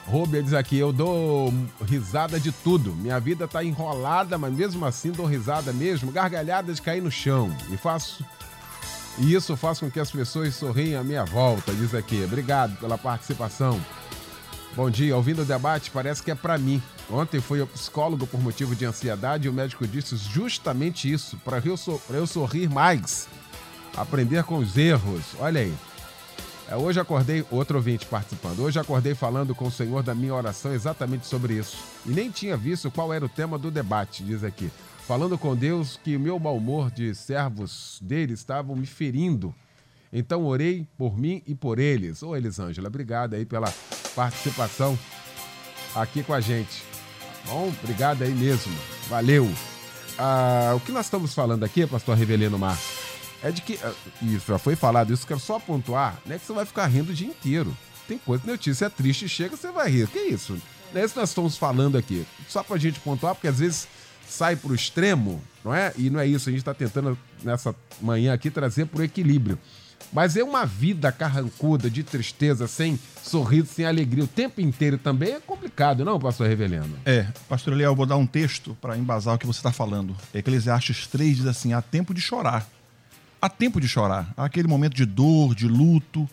Rubia 0.05 0.43
diz 0.43 0.53
aqui, 0.53 0.77
eu 0.77 0.91
dou 0.91 1.53
risada 1.85 2.39
de 2.39 2.51
tudo. 2.51 2.93
Minha 2.93 3.19
vida 3.19 3.47
tá 3.47 3.63
enrolada, 3.63 4.37
mas 4.37 4.53
mesmo 4.53 4.85
assim 4.85 5.11
dou 5.11 5.25
risada 5.25 5.71
mesmo, 5.71 6.11
gargalhada 6.11 6.73
de 6.73 6.81
cair 6.81 7.01
no 7.01 7.11
chão. 7.11 7.55
E 7.71 7.77
faço 7.77 8.23
E 9.17 9.33
isso 9.33 9.55
faz 9.55 9.79
com 9.79 9.89
que 9.89 9.99
as 9.99 10.11
pessoas 10.11 10.55
sorriem 10.55 10.95
à 10.95 11.03
minha 11.03 11.23
volta, 11.23 11.73
diz 11.73 11.93
aqui. 11.93 12.23
Obrigado 12.23 12.75
pela 12.77 12.97
participação. 12.97 13.79
Bom 14.75 14.89
dia, 14.89 15.15
ouvindo 15.15 15.43
o 15.43 15.45
debate, 15.45 15.91
parece 15.91 16.23
que 16.23 16.31
é 16.31 16.35
para 16.35 16.57
mim. 16.57 16.81
Ontem 17.09 17.39
fui 17.39 17.61
ao 17.61 17.67
psicólogo 17.67 18.25
por 18.25 18.41
motivo 18.41 18.75
de 18.75 18.85
ansiedade 18.85 19.45
e 19.45 19.49
o 19.49 19.53
médico 19.53 19.85
disse 19.87 20.17
justamente 20.17 21.11
isso, 21.11 21.37
para 21.45 21.59
eu, 21.63 21.77
so 21.77 22.01
eu 22.09 22.25
sorrir 22.25 22.67
mais, 22.69 23.27
aprender 23.95 24.43
com 24.43 24.57
os 24.57 24.75
erros. 24.75 25.35
Olha 25.39 25.61
aí. 25.61 25.73
É, 26.73 26.75
hoje 26.75 26.99
acordei, 26.99 27.45
outro 27.51 27.77
ouvinte 27.77 28.03
participando, 28.07 28.61
hoje 28.61 28.79
acordei 28.79 29.13
falando 29.13 29.53
com 29.53 29.67
o 29.67 29.71
Senhor 29.71 30.01
da 30.01 30.15
minha 30.15 30.33
oração 30.33 30.73
exatamente 30.73 31.27
sobre 31.27 31.53
isso. 31.53 31.77
E 32.03 32.09
nem 32.09 32.31
tinha 32.31 32.57
visto 32.57 32.89
qual 32.89 33.13
era 33.13 33.23
o 33.23 33.29
tema 33.29 33.59
do 33.59 33.69
debate, 33.69 34.23
diz 34.23 34.43
aqui. 34.43 34.71
Falando 35.07 35.37
com 35.37 35.55
Deus 35.55 35.99
que 36.03 36.15
o 36.15 36.19
meu 36.19 36.39
mau 36.39 36.57
humor 36.57 36.89
de 36.89 37.13
servos 37.13 37.99
dele 38.01 38.33
estavam 38.33 38.75
me 38.75 38.87
ferindo. 38.87 39.53
Então 40.11 40.45
orei 40.45 40.87
por 40.97 41.15
mim 41.15 41.43
e 41.45 41.53
por 41.53 41.77
eles. 41.77 42.23
Ô 42.23 42.35
Elisângela, 42.35 42.87
obrigado 42.87 43.35
aí 43.35 43.45
pela 43.45 43.71
participação 44.15 44.97
aqui 45.93 46.23
com 46.23 46.33
a 46.33 46.39
gente. 46.39 46.83
Bom, 47.45 47.71
obrigado 47.83 48.23
aí 48.23 48.33
mesmo. 48.33 48.73
Valeu. 49.09 49.47
Ah, 50.17 50.73
o 50.75 50.79
que 50.79 50.91
nós 50.91 51.05
estamos 51.05 51.35
falando 51.35 51.63
aqui, 51.63 51.85
pastor 51.85 52.17
Revelino 52.17 52.57
Márcio, 52.57 53.02
é 53.43 53.51
de 53.51 53.61
que. 53.61 53.77
ah, 53.83 53.91
Isso 54.21 54.47
já 54.47 54.57
foi 54.57 54.75
falado, 54.75 55.13
isso 55.13 55.27
quero 55.27 55.39
só 55.39 55.59
pontuar, 55.59 56.17
né? 56.25 56.39
Que 56.39 56.45
você 56.45 56.53
vai 56.53 56.65
ficar 56.65 56.87
rindo 56.87 57.11
o 57.11 57.15
dia 57.15 57.27
inteiro. 57.27 57.75
Tem 58.07 58.17
coisa, 58.17 58.43
notícia 58.45 58.85
é 58.85 58.89
triste, 58.89 59.27
chega, 59.29 59.55
você 59.55 59.71
vai 59.71 59.89
rir. 59.89 60.07
Que 60.07 60.19
isso? 60.19 60.57
Não 60.93 61.01
é 61.01 61.05
isso 61.05 61.13
que 61.13 61.19
nós 61.19 61.29
estamos 61.29 61.57
falando 61.57 61.97
aqui. 61.97 62.25
Só 62.47 62.63
pra 62.63 62.77
gente 62.77 62.99
pontuar, 62.99 63.35
porque 63.35 63.47
às 63.47 63.59
vezes 63.59 63.87
sai 64.27 64.55
pro 64.55 64.73
extremo, 64.75 65.41
não 65.63 65.73
é? 65.73 65.93
E 65.97 66.09
não 66.09 66.19
é 66.19 66.27
isso. 66.27 66.49
A 66.49 66.51
gente 66.51 66.59
está 66.61 66.73
tentando, 66.73 67.17
nessa 67.43 67.75
manhã 68.01 68.33
aqui, 68.33 68.49
trazer 68.49 68.85
pro 68.85 69.03
equilíbrio. 69.03 69.57
Mas 70.11 70.35
é 70.37 70.43
uma 70.43 70.65
vida 70.65 71.11
carrancuda, 71.11 71.89
de 71.89 72.03
tristeza, 72.03 72.67
sem 72.67 72.99
sorriso, 73.23 73.67
sem 73.73 73.85
alegria, 73.85 74.23
o 74.23 74.27
tempo 74.27 74.61
inteiro 74.61 74.97
também 74.97 75.33
é 75.33 75.39
complicado, 75.39 76.05
não, 76.05 76.19
pastor 76.19 76.47
Revelino? 76.47 76.97
É, 77.05 77.25
pastor 77.49 77.73
Eliel, 77.73 77.91
eu 77.91 77.95
vou 77.95 78.05
dar 78.05 78.17
um 78.17 78.27
texto 78.27 78.77
para 78.79 78.97
embasar 78.97 79.33
o 79.35 79.39
que 79.39 79.47
você 79.47 79.59
está 79.59 79.71
falando. 79.71 80.15
Eclesiastes 80.33 81.07
3 81.07 81.37
diz 81.37 81.45
assim: 81.47 81.73
há 81.73 81.81
tempo 81.81 82.13
de 82.13 82.21
chorar. 82.21 82.67
Há 83.43 83.49
tempo 83.49 83.81
de 83.81 83.89
chorar. 83.89 84.33
Há 84.37 84.45
aquele 84.45 84.69
momento 84.69 84.93
de 84.93 85.05
dor, 85.05 85.53
de 85.53 85.67
luto, 85.67 86.29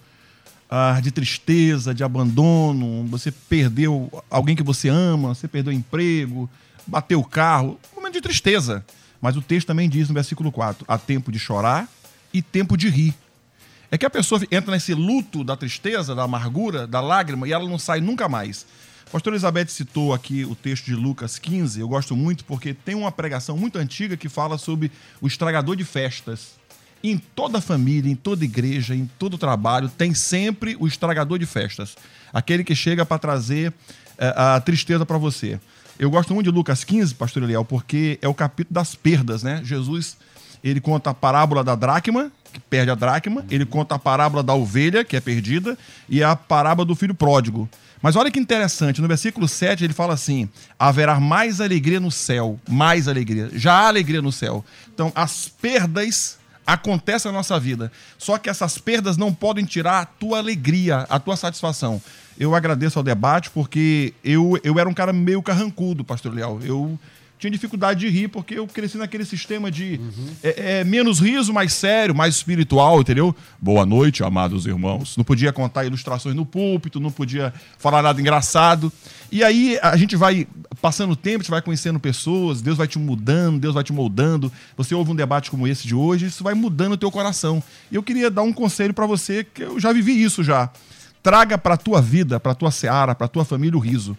ah, 0.71 1.01
de 1.03 1.11
tristeza, 1.11 1.93
de 1.93 2.05
abandono. 2.05 3.05
Você 3.09 3.33
perdeu 3.33 4.23
alguém 4.31 4.55
que 4.55 4.63
você 4.63 4.89
ama, 4.89 5.35
você 5.35 5.49
perdeu 5.49 5.73
emprego, 5.73 6.49
bateu 6.87 7.19
o 7.19 7.25
carro. 7.25 7.81
Um 7.93 7.97
momento 7.97 8.13
de 8.13 8.21
tristeza. 8.21 8.87
Mas 9.21 9.37
o 9.37 9.43
texto 9.43 9.67
também 9.67 9.89
diz 9.89 10.07
no 10.07 10.15
versículo 10.15 10.53
4: 10.53 10.85
há 10.87 10.97
tempo 10.97 11.33
de 11.33 11.39
chorar 11.41 11.89
e 12.33 12.41
tempo 12.41 12.77
de 12.77 12.89
rir. 12.89 13.13
É 13.91 13.99
que 13.99 14.07
a 14.07 14.11
pessoa 14.11 14.41
entra 14.49 14.71
nesse 14.71 14.95
luto 14.95 15.43
da 15.43 15.57
tristeza, 15.57 16.15
da 16.15 16.23
amargura, 16.23 16.87
da 16.87 17.01
lágrima 17.01 17.49
e 17.49 17.53
ela 17.53 17.69
não 17.69 17.77
sai 17.77 18.01
nunca 18.01 18.29
mais. 18.29 18.65
A 19.09 19.11
pastora 19.11 19.35
Elizabeth 19.35 19.67
citou 19.67 20.15
aqui 20.15 20.45
o 20.45 20.55
texto 20.55 20.85
de 20.85 20.95
Lucas 20.95 21.41
15, 21.41 21.81
eu 21.81 21.89
gosto 21.89 22.15
muito 22.15 22.45
porque 22.45 22.73
tem 22.73 22.95
uma 22.95 23.11
pregação 23.11 23.57
muito 23.57 23.79
antiga 23.79 24.17
que 24.17 24.29
fala 24.29 24.57
sobre 24.57 24.93
o 25.21 25.27
estragador 25.27 25.75
de 25.75 25.83
festas. 25.83 26.60
Em 27.03 27.17
toda 27.17 27.61
família, 27.61 28.11
em 28.11 28.15
toda 28.15 28.45
igreja, 28.45 28.95
em 28.95 29.11
todo 29.19 29.39
trabalho, 29.39 29.89
tem 29.89 30.13
sempre 30.15 30.77
o 30.79 30.87
estragador 30.87 31.39
de 31.39 31.47
festas. 31.47 31.97
Aquele 32.33 32.63
que 32.63 32.75
chega 32.75 33.07
para 33.07 33.19
trazer 33.19 33.73
eh, 34.19 34.35
a 34.37 34.61
tristeza 34.61 35.07
para 35.07 35.17
você. 35.17 35.59
Eu 35.99 36.11
gosto 36.11 36.35
muito 36.35 36.51
de 36.51 36.55
Lucas 36.55 36.85
15, 36.85 37.15
pastor 37.15 37.43
Eliel, 37.43 37.65
porque 37.65 38.19
é 38.23 38.29
o 38.29 38.35
capítulo 38.35 38.75
das 38.75 38.95
perdas, 38.95 39.43
né? 39.43 39.61
Jesus, 39.65 40.17
ele 40.63 40.81
conta 40.81 41.11
a 41.11 41.15
parábola 41.15 41.63
da 41.65 41.75
dracma, 41.75 42.31
que 42.53 42.61
perde 42.61 42.91
a 42.91 42.95
dracma, 42.95 43.45
ele 43.51 43.65
conta 43.65 43.95
a 43.95 43.99
parábola 43.99 44.43
da 44.43 44.55
ovelha, 44.55 45.05
que 45.05 45.17
é 45.17 45.21
perdida, 45.21 45.77
e 46.09 46.23
a 46.23 46.35
parábola 46.35 46.87
do 46.87 46.95
filho 46.95 47.15
pródigo. 47.15 47.69
Mas 48.03 48.17
olha 48.17 48.31
que 48.31 48.41
interessante, 48.41 49.01
no 49.01 49.09
versículo 49.09 49.47
7 49.47 49.85
ele 49.85 49.93
fala 49.93 50.15
assim: 50.15 50.49
haverá 50.79 51.21
mais 51.21 51.61
alegria 51.61 52.01
no 52.01 52.11
céu, 52.11 52.59
mais 52.69 53.07
alegria. 53.07 53.51
Já 53.53 53.75
há 53.75 53.89
alegria 53.89 54.23
no 54.23 54.33
céu. 54.33 54.65
Então, 54.93 55.13
as 55.15 55.49
perdas 55.49 56.40
acontecem 56.67 57.31
na 57.31 57.39
nossa 57.39 57.59
vida. 57.59 57.91
Só 58.19 58.39
que 58.39 58.49
essas 58.49 58.79
perdas 58.79 59.17
não 59.17 59.33
podem 59.33 59.65
tirar 59.65 60.01
a 60.01 60.05
tua 60.05 60.39
alegria, 60.39 61.07
a 61.09 61.19
tua 61.19 61.37
satisfação. 61.37 62.01
Eu 62.39 62.55
agradeço 62.55 62.99
ao 62.99 63.03
debate 63.03 63.51
porque 63.51 64.15
eu, 64.25 64.59
eu 64.63 64.79
era 64.79 64.89
um 64.89 64.95
cara 64.95 65.13
meio 65.13 65.43
carrancudo, 65.43 66.05
pastor 66.05 66.33
Leal. 66.33 66.61
Eu 66.63 66.99
tinha 67.41 67.51
dificuldade 67.51 68.01
de 68.01 68.09
rir 68.11 68.29
porque 68.29 68.55
eu 68.55 68.67
cresci 68.67 68.99
naquele 68.99 69.25
sistema 69.25 69.71
de 69.71 69.99
é, 70.43 70.81
é, 70.81 70.85
menos 70.85 71.19
riso, 71.19 71.55
mais 71.55 71.73
sério, 71.73 72.15
mais 72.15 72.35
espiritual, 72.35 73.01
entendeu? 73.01 73.35
Boa 73.59 73.87
noite, 73.87 74.23
amados 74.23 74.67
irmãos. 74.67 75.17
Não 75.17 75.25
podia 75.25 75.51
contar 75.51 75.87
ilustrações 75.87 76.37
no 76.37 76.45
púlpito, 76.45 77.01
não 77.01 77.11
podia 77.11 77.53
falar 77.79 78.03
nada 78.03 78.21
engraçado. 78.21 78.93
E 79.33 79.43
aí 79.43 79.79
a 79.81 79.97
gente 79.97 80.17
vai 80.17 80.47
passando 80.83 81.13
o 81.13 81.17
tempo, 81.17 81.37
a 81.37 81.43
gente 81.43 81.51
vai 81.51 81.63
conhecendo 81.63 81.99
pessoas, 81.99 82.61
Deus 82.61 82.77
vai 82.77 82.87
te 82.87 82.99
mudando, 82.99 83.59
Deus 83.59 83.75
vai 83.75 83.83
te 83.83 83.93
moldando. 83.93 84.53
Você 84.77 84.95
ouve 84.95 85.11
um 85.11 85.17
debate 85.17 85.51
como 85.51 85.67
esse 85.67 85.89
de 85.89 85.95
hoje, 85.95 86.27
isso 86.27 86.45
vai 86.45 86.53
mudando 86.53 86.93
o 86.93 86.99
teu 86.99 87.11
coração. 87.11 87.63
E 87.91 87.95
eu 87.95 88.03
queria 88.03 88.31
dar 88.31 88.43
um 88.43 88.53
conselho 88.53 88.93
para 88.93 89.07
você, 89.07 89.45
que 89.45 89.63
eu 89.63 89.81
já 89.81 89.95
vivi 89.95 90.23
isso 90.23 90.45
já. 90.45 90.71
Traga 91.23 91.57
para 91.57 91.79
tua 91.79 92.03
vida, 92.03 92.39
para 92.39 92.55
tua 92.55 92.71
seara, 92.71 93.15
para 93.15 93.29
tua 93.29 93.47
família 93.47 93.79
o 93.79 93.81
riso. 93.81 94.15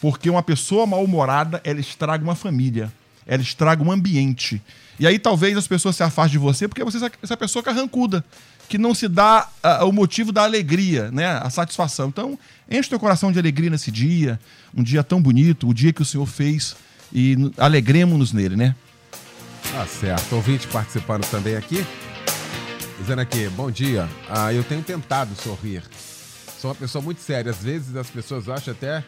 Porque 0.00 0.30
uma 0.30 0.42
pessoa 0.42 0.86
mal-humorada, 0.86 1.60
ela 1.64 1.80
estraga 1.80 2.24
uma 2.24 2.34
família. 2.34 2.92
Ela 3.26 3.42
estraga 3.42 3.82
um 3.82 3.92
ambiente. 3.92 4.60
E 4.98 5.06
aí 5.06 5.18
talvez 5.18 5.56
as 5.56 5.66
pessoas 5.66 5.96
se 5.96 6.02
afastem 6.02 6.32
de 6.32 6.38
você 6.38 6.68
porque 6.68 6.84
você 6.84 7.04
é 7.04 7.10
essa 7.22 7.36
pessoa 7.36 7.62
carrancuda, 7.62 8.24
que 8.68 8.76
não 8.76 8.94
se 8.94 9.08
dá 9.08 9.48
ah, 9.62 9.84
o 9.84 9.92
motivo 9.92 10.32
da 10.32 10.42
alegria, 10.42 11.10
né? 11.10 11.26
A 11.26 11.48
satisfação. 11.48 12.08
Então, 12.08 12.38
enche 12.70 12.88
teu 12.88 13.00
coração 13.00 13.32
de 13.32 13.38
alegria 13.38 13.70
nesse 13.70 13.90
dia, 13.90 14.38
um 14.74 14.82
dia 14.82 15.02
tão 15.02 15.20
bonito, 15.20 15.68
o 15.68 15.74
dia 15.74 15.92
que 15.92 16.02
o 16.02 16.04
Senhor 16.04 16.26
fez, 16.26 16.76
e 17.12 17.36
alegremos-nos 17.56 18.32
nele, 18.32 18.56
né? 18.56 18.74
Tá 19.72 19.86
certo. 19.86 20.34
Ouvinte 20.34 20.66
participando 20.66 21.24
também 21.30 21.56
aqui. 21.56 21.84
Dizendo 22.98 23.20
aqui, 23.20 23.48
bom 23.48 23.70
dia. 23.70 24.08
Ah, 24.28 24.52
eu 24.52 24.62
tenho 24.62 24.82
tentado 24.82 25.34
sorrir. 25.34 25.82
Sou 26.60 26.70
uma 26.70 26.74
pessoa 26.74 27.00
muito 27.00 27.22
séria. 27.22 27.50
Às 27.50 27.62
vezes 27.62 27.96
as 27.96 28.10
pessoas 28.10 28.48
acham 28.48 28.72
até 28.72 29.02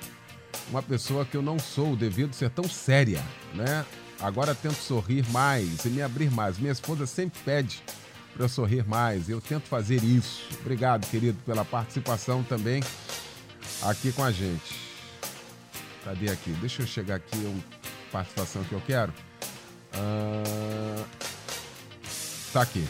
uma 0.70 0.82
pessoa 0.82 1.24
que 1.24 1.36
eu 1.36 1.42
não 1.42 1.59
sou 1.59 1.96
devido 1.96 2.34
ser 2.34 2.50
tão 2.50 2.64
séria, 2.64 3.22
né? 3.55 3.84
Agora 4.20 4.55
tento 4.55 4.76
sorrir 4.76 5.28
mais 5.30 5.84
e 5.84 5.88
me 5.88 6.00
abrir 6.00 6.30
mais. 6.30 6.59
Minha 6.59 6.72
esposa 6.72 7.07
sempre 7.07 7.40
pede 7.44 7.82
para 8.36 8.48
sorrir 8.48 8.86
mais. 8.86 9.28
Eu 9.28 9.40
tento 9.40 9.66
fazer 9.66 10.03
isso. 10.03 10.44
Obrigado, 10.61 11.09
querido, 11.11 11.38
pela 11.44 11.64
participação 11.64 12.42
também 12.42 12.82
aqui 13.82 14.12
com 14.12 14.22
a 14.22 14.30
gente. 14.30 14.80
Cadê 16.05 16.30
aqui? 16.30 16.50
Deixa 16.53 16.82
eu 16.82 16.86
chegar 16.86 17.16
aqui 17.16 17.36
uma 17.36 17.62
participação 18.11 18.62
que 18.64 18.72
eu 18.72 18.82
quero. 18.86 19.12
Ah, 19.92 21.05
tá 22.53 22.62
aqui. 22.62 22.86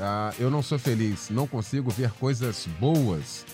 Ah, 0.00 0.32
eu 0.38 0.50
não 0.50 0.62
sou 0.62 0.78
feliz, 0.78 1.28
não 1.30 1.46
consigo 1.46 1.90
ver 1.90 2.12
coisas 2.12 2.66
boas 2.78 3.44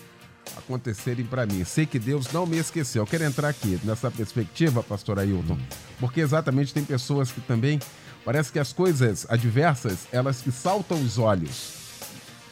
acontecerem 0.65 1.25
para 1.25 1.45
mim. 1.45 1.63
Sei 1.63 1.85
que 1.85 1.99
Deus 1.99 2.31
não 2.33 2.45
me 2.45 2.57
esqueceu. 2.57 3.03
Eu 3.03 3.07
quero 3.07 3.23
entrar 3.23 3.49
aqui 3.49 3.79
nessa 3.83 4.09
perspectiva, 4.09 4.83
pastor 4.83 5.19
Ailton, 5.19 5.57
porque 5.99 6.19
exatamente 6.19 6.73
tem 6.73 6.83
pessoas 6.83 7.31
que 7.31 7.39
também 7.39 7.79
parece 8.25 8.51
que 8.51 8.59
as 8.59 8.73
coisas 8.73 9.25
adversas, 9.29 10.07
elas 10.11 10.41
que 10.41 10.51
saltam 10.51 10.99
os 10.99 11.17
olhos. 11.17 11.85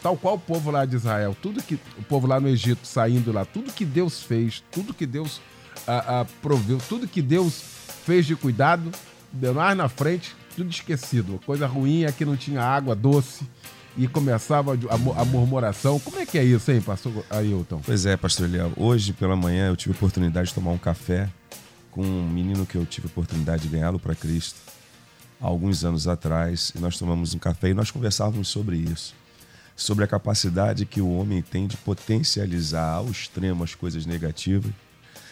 Tal 0.01 0.15
qual 0.15 0.35
o 0.35 0.39
povo 0.39 0.69
lá 0.69 0.85
de 0.85 0.95
Israel, 0.95 1.35
tudo 1.41 1.63
que 1.63 1.75
o 1.97 2.03
povo 2.03 2.27
lá 2.27 2.39
no 2.39 2.47
Egito 2.47 2.85
saindo 2.85 3.31
lá, 3.31 3.45
tudo 3.45 3.71
que 3.71 3.85
Deus 3.85 4.21
fez, 4.21 4.63
tudo 4.71 4.93
que 4.93 5.05
Deus 5.05 5.41
ah, 5.87 6.21
ah, 6.21 6.25
proveu, 6.41 6.77
tudo 6.89 7.07
que 7.07 7.21
Deus 7.21 7.63
fez 8.05 8.25
de 8.25 8.35
cuidado, 8.35 8.91
deu 9.31 9.53
mais 9.53 9.75
na 9.77 9.87
frente, 9.87 10.35
tudo 10.55 10.69
esquecido. 10.69 11.39
A 11.41 11.45
coisa 11.45 11.65
ruim 11.65 12.03
é 12.03 12.11
que 12.11 12.25
não 12.25 12.35
tinha 12.35 12.61
água 12.61 12.95
doce 12.95 13.47
e 13.97 14.07
começava 14.07 14.73
a, 14.73 15.21
a 15.21 15.25
murmuração. 15.25 15.99
Como 15.99 16.19
é 16.19 16.25
que 16.25 16.37
é 16.37 16.43
isso, 16.43 16.71
hein, 16.71 16.81
pastor 16.81 17.25
Ailton? 17.29 17.81
Pois 17.85 18.05
é, 18.05 18.17
pastor 18.17 18.47
Eliel. 18.47 18.71
Hoje 18.75 19.13
pela 19.13 19.35
manhã 19.35 19.67
eu 19.67 19.75
tive 19.75 19.93
a 19.93 19.97
oportunidade 19.97 20.49
de 20.49 20.53
tomar 20.53 20.71
um 20.71 20.77
café 20.77 21.29
com 21.91 22.01
um 22.01 22.27
menino 22.27 22.65
que 22.65 22.75
eu 22.75 22.85
tive 22.85 23.07
a 23.07 23.09
oportunidade 23.09 23.63
de 23.63 23.69
ganhá-lo 23.69 23.99
para 23.99 24.15
Cristo 24.15 24.59
há 25.39 25.45
alguns 25.45 25.83
anos 25.83 26.07
atrás. 26.07 26.71
E 26.75 26.79
nós 26.79 26.97
tomamos 26.97 27.33
um 27.33 27.39
café 27.39 27.69
e 27.69 27.73
nós 27.73 27.91
conversávamos 27.91 28.47
sobre 28.47 28.77
isso. 28.77 29.13
Sobre 29.75 30.03
a 30.03 30.07
capacidade 30.07 30.85
que 30.85 31.01
o 31.01 31.11
homem 31.11 31.41
tem 31.41 31.67
de 31.67 31.77
potencializar 31.77 32.95
ao 32.95 33.09
extremo 33.09 33.63
as 33.63 33.75
coisas 33.75 34.05
negativas 34.05 34.71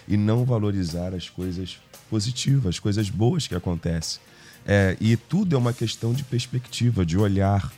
e 0.07 0.17
não 0.17 0.43
valorizar 0.45 1.13
as 1.13 1.29
coisas 1.29 1.79
positivas, 2.09 2.75
as 2.75 2.79
coisas 2.79 3.09
boas 3.09 3.47
que 3.47 3.55
acontecem. 3.55 4.19
É, 4.65 4.95
e 4.99 5.15
tudo 5.15 5.55
é 5.55 5.57
uma 5.57 5.73
questão 5.73 6.13
de 6.13 6.23
perspectiva, 6.23 7.05
de 7.05 7.17
olhar. 7.17 7.71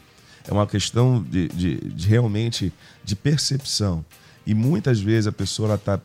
É 0.47 0.51
uma 0.51 0.67
questão 0.67 1.21
de, 1.23 1.47
de- 1.49 1.77
de 1.77 2.07
realmente 2.07 2.71
de 3.03 3.15
percepção. 3.15 4.03
E 4.45 4.53
muitas 4.53 4.99
vezes 4.99 5.27
a 5.27 5.31
pessoa 5.31 5.75
está 5.75 5.99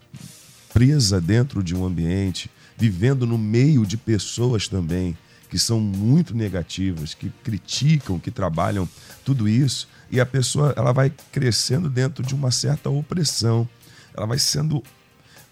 presa 0.72 1.20
dentro 1.20 1.62
de 1.62 1.74
um 1.74 1.84
ambiente, 1.84 2.50
vivendo 2.76 3.26
no 3.26 3.36
meio 3.38 3.84
de 3.84 3.96
pessoas 3.96 4.68
também 4.68 5.16
que 5.50 5.58
são 5.58 5.80
muito 5.80 6.36
negativas, 6.36 7.14
que 7.14 7.30
criticam, 7.42 8.18
que 8.18 8.30
trabalham 8.30 8.86
tudo 9.24 9.48
isso, 9.48 9.88
e 10.10 10.20
a 10.20 10.26
pessoa 10.26 10.74
ela 10.76 10.92
vai 10.92 11.10
crescendo 11.32 11.88
dentro 11.88 12.22
de 12.22 12.34
uma 12.34 12.50
certa 12.50 12.90
opressão, 12.90 13.66
ela 14.14 14.26
vai 14.26 14.38
sendo, 14.38 14.82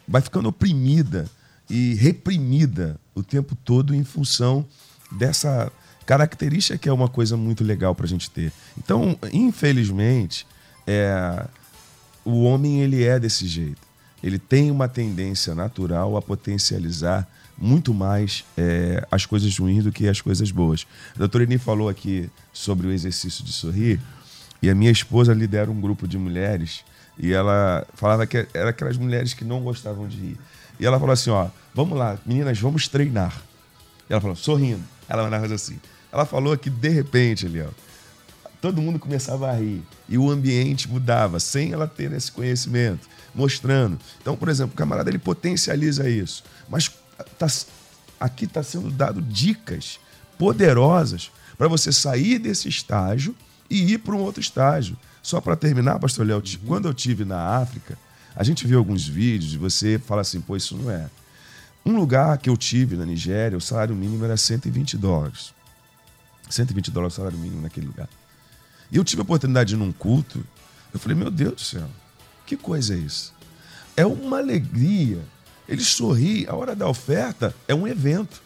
vai 0.07 0.21
ficando 0.21 0.51
oprimida 0.51 1.25
e 1.69 1.95
reprimida 1.95 3.01
o 3.15 3.23
tempo 3.23 3.55
todo 3.57 3.95
em 3.95 4.05
função 4.05 4.67
dessa 5.11 5.73
característica 6.07 6.79
que 6.79 6.89
é 6.89 6.93
uma 6.93 7.09
coisa 7.09 7.37
muito 7.37 7.65
legal 7.65 7.95
para 7.95 8.07
a 8.07 8.09
gente 8.09 8.31
ter. 8.31 8.53
Então, 8.79 9.19
infelizmente, 9.33 10.47
é, 10.87 11.47
o 12.25 12.45
homem 12.45 12.81
ele 12.81 13.05
é 13.05 13.19
desse 13.19 13.47
jeito. 13.47 13.85
Ele 14.23 14.39
tem 14.39 14.71
uma 14.71 14.89
tendência 14.89 15.55
natural 15.55 16.17
a 16.17 16.23
potencializar 16.23 17.29
muito 17.59 17.93
mais 17.93 18.45
é, 18.57 19.07
as 19.11 19.27
coisas 19.27 19.57
ruins 19.59 19.85
do 19.85 19.93
que 19.93 20.09
as 20.09 20.21
coisas 20.21 20.51
boas. 20.51 20.87
A 21.15 21.19
doutora 21.19 21.45
Eni 21.45 21.59
falou 21.59 21.89
aqui 21.89 22.31
sobre 22.53 22.87
o 22.87 22.93
exercício 22.93 23.45
de 23.45 23.53
sorrir, 23.53 24.01
e 24.63 24.71
a 24.71 24.75
minha 24.75 24.91
esposa 24.91 25.35
lidera 25.35 25.71
um 25.71 25.81
grupo 25.81 26.09
de 26.09 26.19
mulheres, 26.19 26.85
e 27.19 27.33
ela 27.33 27.87
falava 27.95 28.27
que 28.27 28.47
era 28.53 28.71
aquelas 28.71 28.97
mulheres 28.97 29.35
que 29.35 29.45
não 29.45 29.63
gostavam 29.63 30.07
de 30.07 30.17
rir. 30.17 30.39
E 30.79 30.85
ela 30.85 30.99
falou 30.99 31.13
assim: 31.13 31.31
ó, 31.31 31.49
vamos 31.75 31.97
lá, 31.99 32.19
meninas, 32.27 32.59
vamos 32.59 32.89
treinar. 32.89 33.41
E 34.09 34.13
ela 34.13 34.21
falou, 34.21 34.37
sorrindo. 34.37 34.83
Ela 35.09 35.23
mandava 35.23 35.53
assim. 35.53 35.79
Ela 36.17 36.25
falou 36.25 36.57
que 36.57 36.71
de 36.71 36.89
repente, 36.89 37.45
ali, 37.45 37.61
ó, 37.61 37.69
todo 38.59 38.81
mundo 38.81 38.99
começava 38.99 39.51
a 39.51 39.53
rir 39.53 39.83
e 40.09 40.17
o 40.17 40.31
ambiente 40.31 40.89
mudava 40.89 41.39
sem 41.39 41.73
ela 41.73 41.87
ter 41.87 42.11
esse 42.13 42.33
conhecimento, 42.33 43.07
mostrando. 43.35 43.99
Então, 44.23 44.35
por 44.35 44.49
exemplo, 44.49 44.73
o 44.73 44.77
camarada 44.79 45.11
ele 45.11 45.19
potencializa 45.19 46.09
isso, 46.09 46.43
mas 46.71 46.91
tá, 47.39 47.47
aqui 48.19 48.47
está 48.47 48.63
sendo 48.63 48.91
dado 48.91 49.21
dicas 49.21 50.01
poderosas 50.39 51.31
para 51.59 51.69
você 51.69 51.93
sair 51.93 52.39
desse 52.39 52.67
estágio 52.67 53.37
e 53.69 53.93
ir 53.93 53.99
para 53.99 54.15
um 54.15 54.21
outro 54.21 54.41
estágio. 54.41 54.97
Só 55.23 55.39
para 55.39 55.55
terminar, 55.55 55.99
Pastor 55.99 56.27
Léo, 56.27 56.39
uhum. 56.39 56.67
quando 56.67 56.89
eu 56.89 56.95
tive 56.95 57.27
na 57.27 57.59
África, 57.59 57.99
a 58.35 58.43
gente 58.43 58.67
viu 58.67 58.79
alguns 58.79 59.07
vídeos 59.07 59.53
e 59.53 59.59
você 59.59 59.99
fala 59.99 60.23
assim, 60.23 60.41
pô, 60.41 60.57
isso 60.57 60.79
não 60.79 60.91
é. 60.91 61.11
Um 61.85 61.95
lugar 61.95 62.39
que 62.39 62.49
eu 62.49 62.57
tive 62.57 62.97
na 62.97 63.05
Nigéria, 63.05 63.59
o 63.59 63.61
salário 63.61 63.95
mínimo 63.95 64.25
era 64.25 64.39
120 64.39 64.97
dólares. 64.97 65.55
120 66.49 66.91
dólares 66.91 67.15
o 67.15 67.17
salário 67.17 67.39
mínimo 67.39 67.63
naquele 67.63 67.87
lugar. 67.87 68.09
E 68.91 68.97
eu 68.97 69.05
tive 69.05 69.21
a 69.21 69.25
oportunidade 69.25 69.71
de 69.71 69.75
ir 69.75 69.79
num 69.79 69.93
culto. 69.93 70.45
Eu 70.93 71.01
falei, 71.01 71.17
meu 71.17 71.31
Deus 71.31 71.55
do 71.55 71.61
céu, 71.61 71.89
que 72.45 72.57
coisa 72.57 72.95
é 72.95 72.99
isso? 72.99 73.35
É 73.97 74.07
uma 74.07 74.39
alegria. 74.39 75.21
Eles 75.69 75.89
sorriem. 75.89 76.47
A 76.49 76.55
hora 76.55 76.77
da 76.77 76.89
oferta 76.89 77.55
é 77.67 77.75
um 77.75 77.87
evento. 77.87 78.41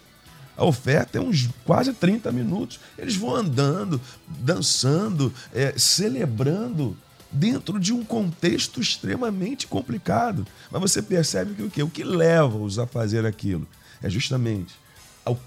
A 0.57 0.65
oferta 0.65 1.19
é 1.19 1.21
uns 1.21 1.49
quase 1.65 1.93
30 1.93 2.33
minutos. 2.33 2.81
Eles 2.99 3.17
vão 3.17 3.35
andando, 3.35 4.01
dançando, 4.27 5.33
é, 5.53 5.75
celebrando 5.77 6.97
dentro 7.31 7.79
de 7.79 7.93
um 7.93 8.05
contexto 8.05 8.81
extremamente 8.81 9.67
complicado. 9.67 10.47
Mas 10.71 10.81
você 10.81 11.03
percebe 11.03 11.55
que 11.55 11.63
o 11.63 11.71
quê? 11.71 11.83
O 11.83 11.91
que 11.91 12.05
leva-os 12.05 12.79
a 12.79 12.87
fazer 12.87 13.27
aquilo? 13.27 13.67
É 14.03 14.09
justamente 14.09 14.75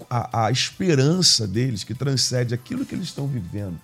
a, 0.08 0.46
a, 0.46 0.50
esperança 0.50 1.46
deles 1.46 1.84
que 1.84 1.94
transcende 1.94 2.54
aquilo 2.54 2.84
que 2.84 2.94
eles 2.94 3.06
estão 3.06 3.26
vivendo 3.26 3.78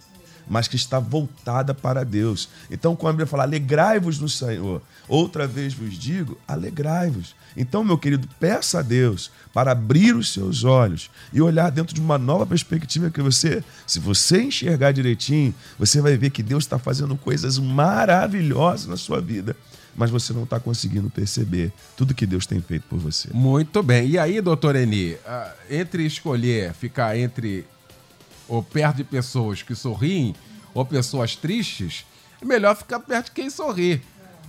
mas 0.51 0.67
que 0.67 0.75
está 0.75 0.99
voltada 0.99 1.73
para 1.73 2.05
Deus. 2.05 2.49
Então, 2.69 2.97
quando 2.97 3.11
a 3.11 3.13
Bíblia 3.13 3.27
fala, 3.29 3.45
alegrai-vos 3.45 4.19
no 4.19 4.29
Senhor, 4.29 4.83
outra 5.07 5.47
vez 5.47 5.73
vos 5.73 5.97
digo, 5.97 6.37
alegrai-vos. 6.49 7.37
Então, 7.57 7.85
meu 7.85 7.97
querido, 7.97 8.29
peça 8.41 8.81
a 8.81 8.83
Deus 8.83 9.31
para 9.55 9.71
abrir 9.71 10.17
os 10.17 10.33
seus 10.33 10.65
olhos 10.65 11.09
e 11.33 11.41
olhar 11.41 11.71
dentro 11.71 11.95
de 11.95 12.01
uma 12.01 12.19
nova 12.19 12.45
perspectiva 12.45 13.11
que 13.11 13.23
você, 13.23 13.63
se 13.87 14.01
você 14.01 14.43
enxergar 14.43 14.91
direitinho, 14.91 15.55
você 15.79 16.01
vai 16.01 16.17
ver 16.17 16.31
que 16.31 16.43
Deus 16.43 16.65
está 16.65 16.81
fazendo 16.81 17.17
coisas 17.17 17.57
maravilhosas 17.57 18.89
na 18.89 18.97
sua 18.97 19.21
vida 19.21 19.57
mas 20.01 20.09
você 20.09 20.33
não 20.33 20.45
está 20.45 20.59
conseguindo 20.59 21.11
perceber 21.11 21.71
tudo 21.95 22.15
que 22.15 22.25
Deus 22.25 22.47
tem 22.47 22.59
feito 22.59 22.85
por 22.89 22.99
você. 22.99 23.29
Muito 23.35 23.83
bem. 23.83 24.09
E 24.09 24.19
aí, 24.19 24.41
doutor 24.41 24.75
Eni, 24.75 25.15
ah, 25.27 25.53
entre 25.69 26.07
escolher 26.07 26.73
ficar 26.73 27.19
entre 27.19 27.67
ou 28.49 28.63
perto 28.63 28.97
de 28.97 29.05
pessoas 29.05 29.63
que 29.63 29.75
sorriem 29.75 30.35
ou 30.73 30.87
pessoas 30.87 31.37
tristes, 31.37 32.07
é 32.41 32.47
melhor 32.47 32.75
ficar 32.75 32.99
perto 33.01 33.27
de 33.27 33.33
quem 33.33 33.51
sorri. 33.51 34.01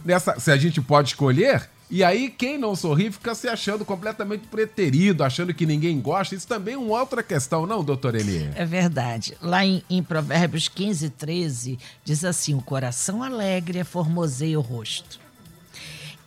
Nessa, 0.06 0.40
se 0.40 0.50
a 0.52 0.56
gente 0.56 0.80
pode 0.80 1.10
escolher, 1.10 1.70
e 1.90 2.02
aí 2.02 2.30
quem 2.30 2.58
não 2.58 2.74
sorri 2.74 3.12
fica 3.12 3.36
se 3.36 3.50
achando 3.50 3.84
completamente 3.84 4.48
preterido, 4.48 5.22
achando 5.22 5.54
que 5.54 5.66
ninguém 5.66 6.00
gosta. 6.00 6.34
Isso 6.34 6.48
também 6.48 6.76
é 6.76 6.78
uma 6.78 6.98
outra 6.98 7.22
questão, 7.22 7.68
não, 7.68 7.84
doutor 7.84 8.16
Eli? 8.16 8.50
É 8.56 8.64
verdade. 8.64 9.38
Lá 9.42 9.66
em, 9.66 9.84
em 9.90 10.02
Provérbios 10.02 10.70
15, 10.70 11.10
13, 11.10 11.78
diz 12.06 12.24
assim: 12.24 12.54
o 12.56 12.62
coração 12.62 13.22
alegre 13.22 13.80
é 13.80 13.84
formoseia 13.84 14.58
o 14.58 14.62
rosto. 14.62 15.21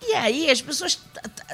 E 0.07 0.13
aí 0.13 0.51
as 0.51 0.61
pessoas. 0.61 0.99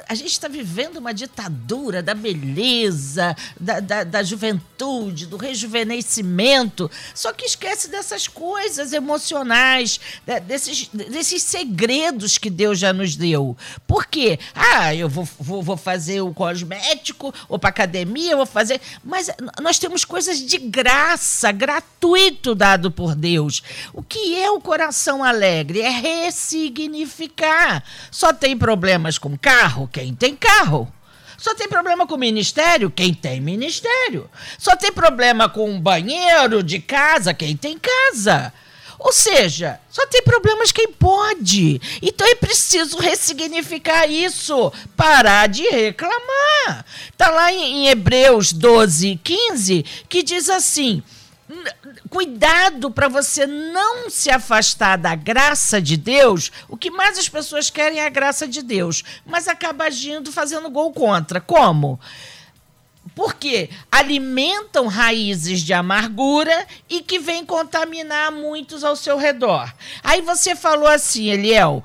A 0.08 0.14
gente 0.14 0.32
está 0.32 0.46
vivendo 0.46 0.98
uma 0.98 1.14
ditadura 1.14 2.02
da 2.02 2.12
beleza, 2.12 3.34
da, 3.58 3.80
da, 3.80 4.04
da, 4.04 4.22
juventude, 4.22 5.26
do 5.26 5.36
rejuvenescimento. 5.38 6.90
Só 7.14 7.32
que 7.32 7.46
esquece 7.46 7.88
dessas 7.88 8.28
coisas 8.28 8.92
emocionais, 8.92 9.98
desses, 10.46 10.88
desses 10.88 11.42
segredos 11.42 12.36
que 12.36 12.50
Deus 12.50 12.78
já 12.78 12.92
nos 12.92 13.16
deu. 13.16 13.56
Por 13.86 14.06
quê? 14.06 14.38
Ah, 14.54 14.94
eu 14.94 15.08
vou, 15.08 15.26
vou, 15.38 15.62
vou 15.62 15.76
fazer 15.76 16.20
o 16.20 16.34
cosmético, 16.34 17.32
ou 17.48 17.58
para 17.58 17.70
academia, 17.70 18.32
eu 18.32 18.38
vou 18.38 18.46
fazer. 18.46 18.80
Mas 19.02 19.30
nós 19.62 19.78
temos 19.78 20.04
coisas 20.04 20.44
de 20.44 20.58
graça, 20.58 21.50
gratuito 21.52 22.54
dado 22.54 22.90
por 22.90 23.14
Deus. 23.14 23.62
O 23.94 24.02
que 24.02 24.38
é 24.38 24.50
o 24.50 24.60
coração 24.60 25.24
alegre? 25.24 25.80
É 25.80 25.90
ressignificar. 25.90 27.82
Só 28.10 28.32
tem 28.42 28.58
problemas 28.58 29.18
com 29.18 29.38
carro? 29.38 29.88
Quem 29.92 30.12
tem 30.12 30.34
carro? 30.34 30.92
Só 31.38 31.54
tem 31.54 31.68
problema 31.68 32.08
com 32.08 32.16
ministério? 32.16 32.90
Quem 32.90 33.14
tem 33.14 33.40
ministério. 33.40 34.28
Só 34.58 34.74
tem 34.74 34.90
problema 34.90 35.48
com 35.48 35.80
banheiro 35.80 36.60
de 36.60 36.80
casa? 36.80 37.32
Quem 37.32 37.56
tem 37.56 37.78
casa. 37.78 38.52
Ou 38.98 39.12
seja, 39.12 39.78
só 39.88 40.04
tem 40.08 40.22
problemas 40.22 40.72
quem 40.72 40.88
pode. 40.88 41.80
Então 42.02 42.26
é 42.26 42.34
preciso 42.34 42.98
ressignificar 42.98 44.10
isso. 44.10 44.72
Parar 44.96 45.46
de 45.48 45.62
reclamar. 45.62 46.84
Está 47.12 47.30
lá 47.30 47.52
em 47.52 47.86
Hebreus 47.86 48.52
12, 48.52 49.20
15, 49.22 49.84
que 50.08 50.24
diz 50.24 50.50
assim 50.50 51.00
cuidado 52.08 52.90
para 52.90 53.08
você 53.08 53.46
não 53.46 54.10
se 54.10 54.30
afastar 54.30 54.96
da 54.96 55.14
graça 55.14 55.80
de 55.80 55.96
Deus. 55.96 56.50
O 56.68 56.76
que 56.76 56.90
mais 56.90 57.18
as 57.18 57.28
pessoas 57.28 57.70
querem 57.70 58.00
é 58.00 58.06
a 58.06 58.10
graça 58.10 58.46
de 58.46 58.62
Deus, 58.62 59.02
mas 59.24 59.48
acaba 59.48 59.84
agindo 59.84 60.32
fazendo 60.32 60.70
gol 60.70 60.92
contra. 60.92 61.40
Como? 61.40 61.98
Porque 63.14 63.68
alimentam 63.90 64.86
raízes 64.86 65.60
de 65.60 65.72
amargura 65.72 66.66
e 66.88 67.02
que 67.02 67.18
vêm 67.18 67.44
contaminar 67.44 68.30
muitos 68.30 68.84
ao 68.84 68.96
seu 68.96 69.18
redor. 69.18 69.72
Aí 70.02 70.22
você 70.22 70.54
falou 70.54 70.88
assim, 70.88 71.28
Eliel, 71.28 71.82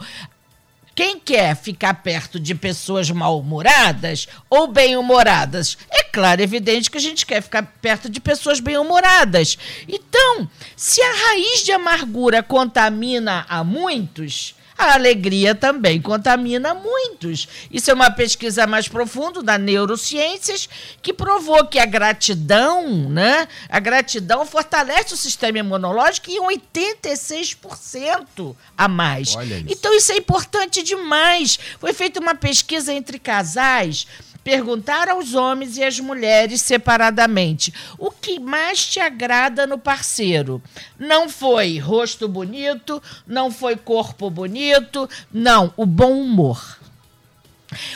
quem 0.97 1.20
quer 1.20 1.55
ficar 1.55 1.93
perto 1.95 2.39
de 2.39 2.55
pessoas 2.55 3.11
mal-humoradas 3.11 4.28
ou 4.49 4.65
bem-humoradas? 4.65 5.78
É 6.18 6.20
claro, 6.20 6.41
evidente 6.41 6.89
que 6.89 6.97
a 6.97 7.01
gente 7.01 7.28
quer 7.28 7.43
ficar 7.43 7.61
perto 7.80 8.09
de 8.09 8.20
pessoas 8.20 8.59
bem-humoradas. 8.59 9.55
Então, 9.88 10.49
se 10.76 10.99
a 10.99 11.13
raiz 11.13 11.63
de 11.63 11.72
amargura 11.72 12.41
contamina 12.41 13.45
a 13.47 13.63
muitos, 13.63 14.55
a 14.78 14.93
alegria 14.93 15.55
também 15.55 15.99
contamina 15.99 16.74
muitos. 16.74 17.47
Isso 17.72 17.89
é 17.89 17.93
uma 17.93 18.11
pesquisa 18.11 18.68
mais 18.68 18.88
profunda 18.88 19.41
da 19.41 19.57
neurociências 19.57 20.70
que 21.01 21.11
provou 21.11 21.65
que 21.65 21.80
a 21.80 21.86
gratidão, 21.86 23.09
né? 23.09 23.47
A 23.70 23.80
gratidão 23.80 24.45
fortalece 24.45 25.15
o 25.15 25.18
sistema 25.18 25.57
imunológico 25.57 26.30
em 26.30 26.39
86% 26.41 28.55
a 28.78 28.88
mais. 28.88 29.30
Isso. 29.30 29.39
Então 29.68 29.93
isso 29.95 30.11
é 30.11 30.18
importante 30.18 30.84
demais. 30.84 31.57
Foi 31.80 31.93
feita 31.93 32.20
uma 32.20 32.36
pesquisa 32.36 32.93
entre 32.93 33.18
casais 33.18 34.05
perguntar 34.48 35.10
aos 35.10 35.34
homens 35.34 35.76
e 35.76 35.84
às 35.84 36.00
mulheres 36.00 36.62
separadamente 36.62 37.74
o 38.00 38.10
que 38.10 38.39
mais 38.39 38.88
te 38.88 38.98
agrada 38.98 39.68
no 39.68 39.78
parceiro. 39.78 40.64
Não 40.98 41.28
foi 41.28 41.78
rosto 41.80 42.30
bonito, 42.30 43.04
não 43.28 43.52
foi 43.52 43.76
corpo 43.76 44.30
bonito, 44.30 45.10
não, 45.34 45.74
o 45.76 45.86
bom 45.86 46.14
humor. 46.22 46.78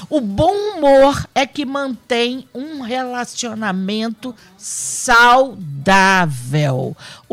O 0.10 0.20
bom 0.20 0.54
humor 0.54 1.26
é 1.34 1.48
que 1.48 1.66
mantém 1.66 2.46
um 2.54 2.82
relacionamento 2.82 4.36
saudável. 4.58 5.58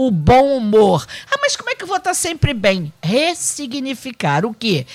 O 0.01 0.13
bom 0.13 0.57
humor. 0.57 1.05
Ah, 1.29 1.39
mas 1.43 1.57
como 1.57 1.71
é 1.71 1.75
que 1.75 1.83
eu 1.83 1.89
vou 1.89 1.97
estar 1.97 2.15
sempre 2.15 2.55
bem? 2.55 2.93
Ressignificar 3.03 4.47
o 4.47 4.55
quê? 4.55 4.87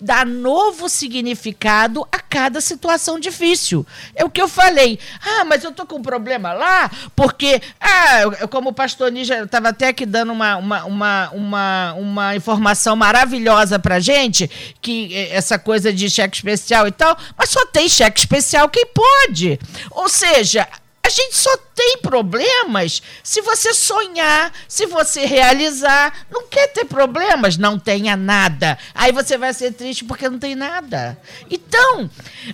Dar 0.00 0.24
novo 0.24 0.88
significado 0.88 2.06
a 2.12 2.20
cada 2.20 2.60
situação 2.60 3.18
difícil. 3.18 3.84
É 4.14 4.24
o 4.24 4.30
que 4.30 4.40
eu 4.40 4.46
falei. 4.46 5.00
Ah, 5.20 5.44
mas 5.44 5.64
eu 5.64 5.72
tô 5.72 5.84
com 5.84 5.96
um 5.96 6.02
problema 6.02 6.52
lá, 6.52 6.88
porque, 7.16 7.60
ah, 7.80 8.46
como 8.48 8.70
o 8.70 8.72
pastor 8.72 9.10
Níger 9.10 9.42
estava 9.42 9.70
até 9.70 9.88
aqui 9.88 10.06
dando 10.06 10.32
uma, 10.32 10.56
uma, 10.56 10.84
uma, 10.84 11.30
uma, 11.30 11.94
uma 11.94 12.36
informação 12.36 12.94
maravilhosa 12.94 13.80
pra 13.80 13.98
gente, 13.98 14.48
que 14.80 15.12
eh, 15.12 15.34
essa 15.34 15.58
coisa 15.58 15.92
de 15.92 16.08
cheque 16.08 16.36
especial 16.36 16.86
e 16.86 16.92
tal, 16.92 17.18
mas 17.36 17.50
só 17.50 17.66
tem 17.66 17.88
cheque 17.88 18.20
especial 18.20 18.68
quem 18.68 18.86
pode. 18.86 19.58
Ou 19.90 20.08
seja, 20.08 20.68
a 21.04 21.08
gente 21.08 21.36
só 21.36 21.56
tem 21.74 21.98
problemas 21.98 23.02
se 23.24 23.40
você 23.42 23.74
sonhar, 23.74 24.52
se 24.68 24.86
você 24.86 25.26
realizar. 25.26 26.26
Não 26.30 26.46
quer 26.46 26.68
ter 26.68 26.84
problemas? 26.84 27.56
Não 27.56 27.76
tenha 27.76 28.16
nada. 28.16 28.78
Aí 28.94 29.10
você 29.10 29.36
vai 29.36 29.52
ser 29.52 29.72
triste 29.72 30.04
porque 30.04 30.28
não 30.28 30.38
tem 30.38 30.54
nada. 30.54 31.20
Então, 31.50 32.08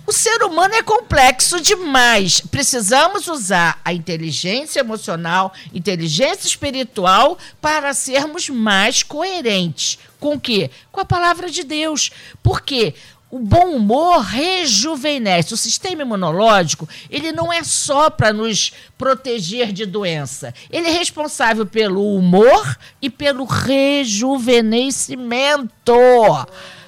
o 0.05 0.11
ser 0.11 0.41
humano 0.41 0.73
é 0.73 0.81
complexo 0.81 1.61
demais. 1.61 2.39
Precisamos 2.39 3.27
usar 3.27 3.79
a 3.85 3.93
inteligência 3.93 4.79
emocional, 4.79 5.53
inteligência 5.71 6.47
espiritual 6.47 7.37
para 7.61 7.93
sermos 7.93 8.49
mais 8.49 9.03
coerentes. 9.03 9.99
Com 10.19 10.33
o 10.33 10.39
quê? 10.39 10.71
Com 10.91 10.99
a 10.99 11.05
palavra 11.05 11.51
de 11.51 11.63
Deus. 11.63 12.09
Por 12.41 12.61
quê? 12.61 12.95
O 13.31 13.37
bom 13.37 13.75
humor 13.75 14.21
rejuvenesce. 14.21 15.53
O 15.53 15.57
sistema 15.57 16.01
imunológico, 16.01 16.89
ele 17.09 17.31
não 17.31 17.53
é 17.53 17.63
só 17.63 18.09
para 18.09 18.33
nos 18.33 18.73
proteger 18.97 19.71
de 19.71 19.85
doença. 19.85 20.51
Ele 20.69 20.87
é 20.87 20.91
responsável 20.91 21.65
pelo 21.65 22.15
humor 22.15 22.77
e 22.99 23.09
pelo 23.09 23.45
rejuvenescimento. 23.45 25.69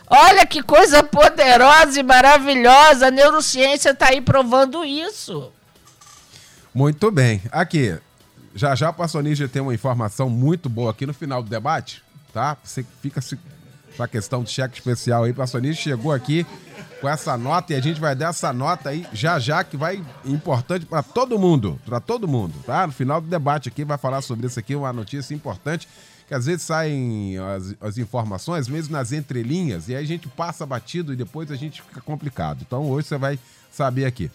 Olha 0.07 0.45
que 0.45 0.61
coisa 0.63 1.03
poderosa 1.03 1.99
e 1.99 2.03
maravilhosa. 2.03 3.07
A 3.07 3.11
neurociência 3.11 3.91
está 3.91 4.09
aí 4.09 4.19
provando 4.19 4.83
isso. 4.83 5.51
Muito 6.73 7.11
bem. 7.11 7.41
Aqui, 7.51 7.97
já 8.55 8.73
já 8.75 8.91
pastor 8.91 9.23
Níger 9.23 9.47
tem 9.47 9.61
uma 9.61 9.73
informação 9.73 10.29
muito 10.29 10.67
boa 10.67 10.91
aqui 10.91 11.05
no 11.05 11.13
final 11.13 11.41
do 11.43 11.49
debate, 11.49 12.03
tá? 12.33 12.57
Você 12.63 12.85
fica 13.01 13.21
se 13.21 13.37
essa 13.93 14.07
questão 14.07 14.43
do 14.43 14.49
cheque 14.49 14.77
especial 14.77 15.23
aí. 15.23 15.31
O 15.31 15.41
acionista 15.41 15.83
chegou 15.83 16.11
aqui 16.11 16.45
com 16.99 17.09
essa 17.09 17.37
nota 17.37 17.73
e 17.73 17.75
a 17.75 17.81
gente 17.81 17.99
vai 17.99 18.15
dar 18.15 18.29
essa 18.29 18.53
nota 18.53 18.89
aí 18.89 19.05
já 19.11 19.39
já 19.39 19.63
que 19.63 19.75
vai 19.75 20.03
importante 20.23 20.85
para 20.85 21.01
todo 21.01 21.37
mundo, 21.37 21.79
para 21.85 21.99
todo 21.99 22.27
mundo, 22.27 22.53
tá? 22.65 22.85
No 22.85 22.93
final 22.93 23.19
do 23.19 23.27
debate 23.27 23.69
aqui 23.69 23.83
vai 23.83 23.97
falar 23.97 24.21
sobre 24.21 24.47
isso 24.47 24.59
aqui, 24.59 24.75
uma 24.75 24.93
notícia 24.93 25.33
importante 25.33 25.87
que 26.27 26.33
às 26.33 26.45
vezes 26.45 26.61
saem 26.61 27.37
as, 27.37 27.75
as 27.81 27.97
informações 27.97 28.67
mesmo 28.67 28.93
nas 28.93 29.11
entrelinhas 29.11 29.89
e 29.89 29.95
aí 29.95 30.03
a 30.03 30.07
gente 30.07 30.27
passa 30.29 30.65
batido 30.65 31.11
e 31.11 31.15
depois 31.15 31.51
a 31.51 31.55
gente 31.55 31.81
fica 31.81 31.99
complicado. 32.01 32.61
Então 32.61 32.89
hoje 32.89 33.07
você 33.07 33.17
vai 33.17 33.39
saber 33.71 34.05
aqui. 34.05 34.29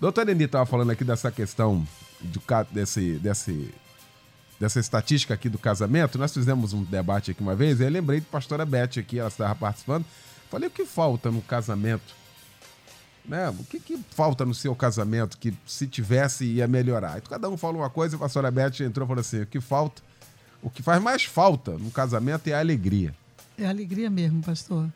Doutor 0.00 0.28
Eni 0.28 0.44
estava 0.44 0.66
falando 0.66 0.90
aqui 0.90 1.04
dessa 1.04 1.30
questão 1.30 1.86
do, 2.20 2.42
desse, 2.72 3.12
desse 3.18 3.72
dessa 4.64 4.80
estatística 4.80 5.34
aqui 5.34 5.50
do 5.50 5.58
casamento, 5.58 6.16
nós 6.18 6.32
fizemos 6.32 6.72
um 6.72 6.82
debate 6.82 7.30
aqui 7.30 7.42
uma 7.42 7.54
vez, 7.54 7.80
e 7.80 7.84
aí 7.84 7.90
lembrei 7.90 8.20
de 8.20 8.26
pastora 8.26 8.64
Beth 8.64 8.98
aqui, 8.98 9.18
ela 9.18 9.28
estava 9.28 9.54
participando. 9.54 10.06
Falei, 10.50 10.68
o 10.68 10.70
que 10.70 10.86
falta 10.86 11.30
no 11.30 11.42
casamento? 11.42 12.14
Né? 13.26 13.50
O 13.50 13.64
que, 13.64 13.78
que 13.78 13.98
falta 14.10 14.44
no 14.44 14.54
seu 14.54 14.74
casamento 14.74 15.36
que 15.36 15.52
se 15.66 15.86
tivesse 15.86 16.46
ia 16.46 16.66
melhorar? 16.66 17.18
Então, 17.18 17.28
cada 17.28 17.48
um 17.50 17.58
falou 17.58 17.82
uma 17.82 17.90
coisa, 17.90 18.16
a 18.16 18.18
pastora 18.18 18.50
Beth 18.50 18.80
entrou 18.80 19.06
e 19.06 19.08
falou 19.08 19.20
assim: 19.20 19.42
o 19.42 19.46
que 19.46 19.60
falta, 19.60 20.02
o 20.62 20.70
que 20.70 20.82
faz 20.82 21.02
mais 21.02 21.24
falta 21.24 21.72
no 21.72 21.90
casamento 21.90 22.48
é 22.48 22.54
a 22.54 22.60
alegria. 22.60 23.14
É 23.58 23.66
alegria 23.66 24.08
mesmo, 24.08 24.42
pastor. 24.42 24.88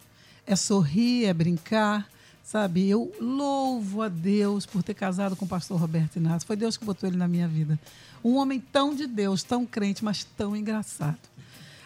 É 0.46 0.56
sorrir, 0.56 1.26
é 1.26 1.34
brincar, 1.34 2.06
sabe? 2.49 2.88
Eu 2.88 3.12
louvo 3.20 4.01
a 4.01 4.09
Deus 4.09 4.64
por 4.64 4.82
ter 4.82 4.94
casado 4.94 5.36
com 5.36 5.44
o 5.44 5.49
pastor 5.49 5.78
Roberto 5.78 6.16
Inácio. 6.16 6.46
Foi 6.46 6.57
Deus 6.57 6.78
que 6.78 6.84
botou 6.84 7.07
ele 7.07 7.18
na 7.18 7.28
minha 7.28 7.46
vida. 7.46 7.78
Um 8.24 8.36
homem 8.36 8.59
tão 8.59 8.94
de 8.94 9.07
Deus, 9.07 9.42
tão 9.42 9.66
crente, 9.66 10.03
mas 10.03 10.24
tão 10.24 10.57
engraçado. 10.57 11.18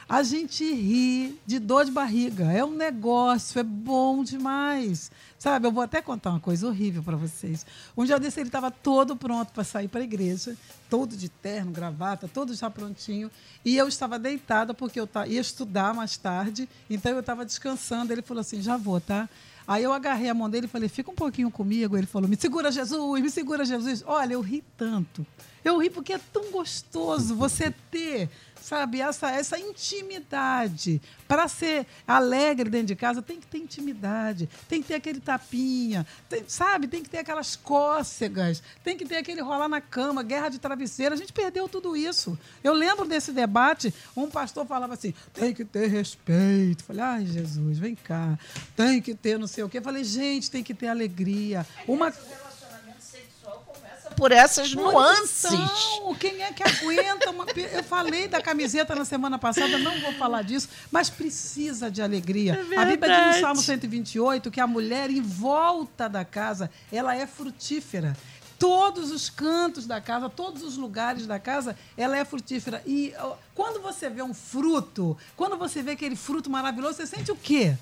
A 0.09 0.23
gente 0.23 0.63
ri 0.63 1.37
de 1.45 1.59
dor 1.59 1.85
de 1.85 1.91
barriga. 1.91 2.53
É 2.53 2.65
um 2.65 2.77
negócio, 2.77 3.59
é 3.59 3.65
bom 3.65 4.23
demais. 4.23 5.11
Sabe, 5.37 5.67
eu 5.67 5.73
vou 5.73 5.83
até 5.83 6.01
contar 6.01 6.31
uma 6.31 6.39
coisa 6.39 6.69
horrível 6.69 7.03
para 7.03 7.17
vocês. 7.17 7.67
Um 7.97 8.05
dia 8.05 8.21
desse 8.21 8.39
ele 8.39 8.49
estava 8.49 8.71
todo 8.71 9.17
pronto 9.17 9.53
para 9.53 9.65
sair 9.65 9.89
para 9.89 10.03
a 10.03 10.05
igreja, 10.05 10.57
todo 10.89 11.17
de 11.17 11.29
terno, 11.29 11.73
gravata, 11.73 12.29
todo 12.29 12.55
já 12.55 12.71
prontinho. 12.71 13.29
E 13.65 13.77
eu 13.77 13.89
estava 13.89 14.17
deitada 14.17 14.73
porque 14.73 15.01
eu 15.01 15.09
ia 15.27 15.41
estudar 15.41 15.93
mais 15.93 16.17
tarde, 16.17 16.69
então 16.89 17.11
eu 17.11 17.21
estava 17.21 17.45
descansando. 17.45 18.13
Ele 18.13 18.23
falou 18.23 18.43
assim: 18.43 18.63
já 18.63 18.77
vou, 18.77 19.01
tá? 19.01 19.29
Aí 19.67 19.83
eu 19.83 19.93
agarrei 19.93 20.29
a 20.29 20.35
mão 20.35 20.51
dele 20.51 20.67
e 20.67 20.69
falei: 20.69 20.89
fica 20.89 21.11
um 21.11 21.15
pouquinho 21.15 21.51
comigo. 21.51 21.97
Ele 21.97 22.07
falou: 22.07 22.29
me 22.29 22.37
segura, 22.37 22.71
Jesus, 22.71 23.23
me 23.23 23.31
segura, 23.31 23.65
Jesus. 23.65 24.03
Olha, 24.07 24.35
eu 24.35 24.41
ri 24.41 24.63
tanto. 24.77 25.27
Eu 25.65 25.79
ri 25.79 25.89
porque 25.89 26.15
é 26.15 26.21
tão 26.33 26.51
gostoso 26.51 27.37
você 27.37 27.73
ter, 27.91 28.29
sabe, 28.61 29.01
essa, 29.01 29.31
essa 29.31 29.59
intimidade. 29.59 31.01
Para 31.29 31.49
ser 31.49 31.87
alegre 32.07 32.69
dentro 32.69 32.89
de 32.89 32.97
casa, 32.97 33.23
tem 33.23 33.41
que 33.41 33.47
ter 33.47 33.59
intimidade, 33.59 34.49
tem 34.69 34.83
que 34.83 34.89
ter 34.89 34.95
aquele 34.95 35.21
tapinha, 35.21 36.07
tem, 36.29 36.45
sabe, 36.47 36.89
tem 36.89 37.03
que 37.03 37.09
ter 37.09 37.19
aquelas 37.19 37.57
cócegas, 37.57 38.63
tem 38.85 38.97
que 38.97 39.07
ter 39.07 39.17
aquele 39.17 39.41
rolar 39.41 39.69
na 39.69 39.81
cama, 39.81 40.23
guerra 40.23 40.49
de 40.49 40.59
travesseiro. 40.59 41.15
A 41.15 41.19
gente 41.19 41.33
perdeu 41.33 41.69
tudo 41.69 41.97
isso. 41.97 42.39
Eu 42.63 42.75
lembro 42.75 43.07
desse 43.07 43.33
debate, 43.33 43.95
um 44.17 44.29
pastor 44.29 44.67
falava 44.67 44.95
assim: 44.95 45.15
tem 45.33 45.55
que 45.55 45.65
ter 45.65 45.87
respeito. 45.87 46.85
Falei, 46.85 47.03
ai, 47.03 47.27
Jesus, 47.27 47.79
vem 47.79 47.95
cá, 47.95 48.39
tem 48.77 49.01
que 49.01 49.15
ter 49.15 49.39
não 49.39 49.47
sei 49.47 49.65
o 49.65 49.69
quê. 49.69 49.81
Falei, 49.81 50.05
gente, 50.05 50.51
tem 50.51 50.63
que 50.63 50.75
ter 50.75 50.89
alegria. 50.89 51.67
Uma 51.87 52.13
por 54.13 54.33
essas 54.33 54.75
por 54.75 54.93
nuances. 54.93 55.53
Então, 55.53 56.15
quem 56.15 56.43
é 56.43 56.53
que 56.53 56.63
aguenta 56.63 57.31
uma... 57.31 57.47
Eu 57.73 57.83
falei 57.83 58.29
da 58.29 58.41
camiseta 58.41 58.95
na 58.95 59.05
semana 59.05 59.39
passada, 59.39 59.79
não 59.79 60.01
vou 60.01 60.13
falar 60.15 60.43
disso, 60.43 60.69
mas 60.91 61.11
precisa 61.11 61.91
de 61.91 62.03
alegria. 62.03 62.61
É 62.71 62.77
a 62.77 62.85
Bíblia 62.85 63.17
diz 63.17 63.37
no 63.37 63.41
Salmo 63.41 63.61
128 63.61 64.51
que 64.51 64.61
a 64.61 64.67
mulher 64.67 65.11
em 65.11 65.23
volta 65.23 66.09
da 66.09 66.25
casa, 66.25 66.71
ela 66.93 67.15
é 67.15 67.27
frutífera 67.27 68.17
todos 68.59 69.11
os 69.11 69.29
cantos 69.29 69.89
da 69.89 70.01
casa, 70.01 70.31
todos 70.31 70.63
os 70.63 70.77
lugares 70.77 71.27
da 71.27 71.37
casa, 71.37 71.77
ela 71.97 72.17
é 72.17 72.25
frutífera. 72.25 72.81
E 72.87 73.13
quando 73.57 73.83
você 73.83 74.09
vê 74.09 74.23
um 74.23 74.33
fruto, 74.33 75.19
quando 75.37 75.57
você 75.57 75.83
vê 75.83 75.91
aquele 75.91 76.15
fruto 76.15 76.49
maravilhoso, 76.49 76.95
você 76.95 77.07
sente 77.09 77.33
o 77.33 77.35
quê? 77.35 77.77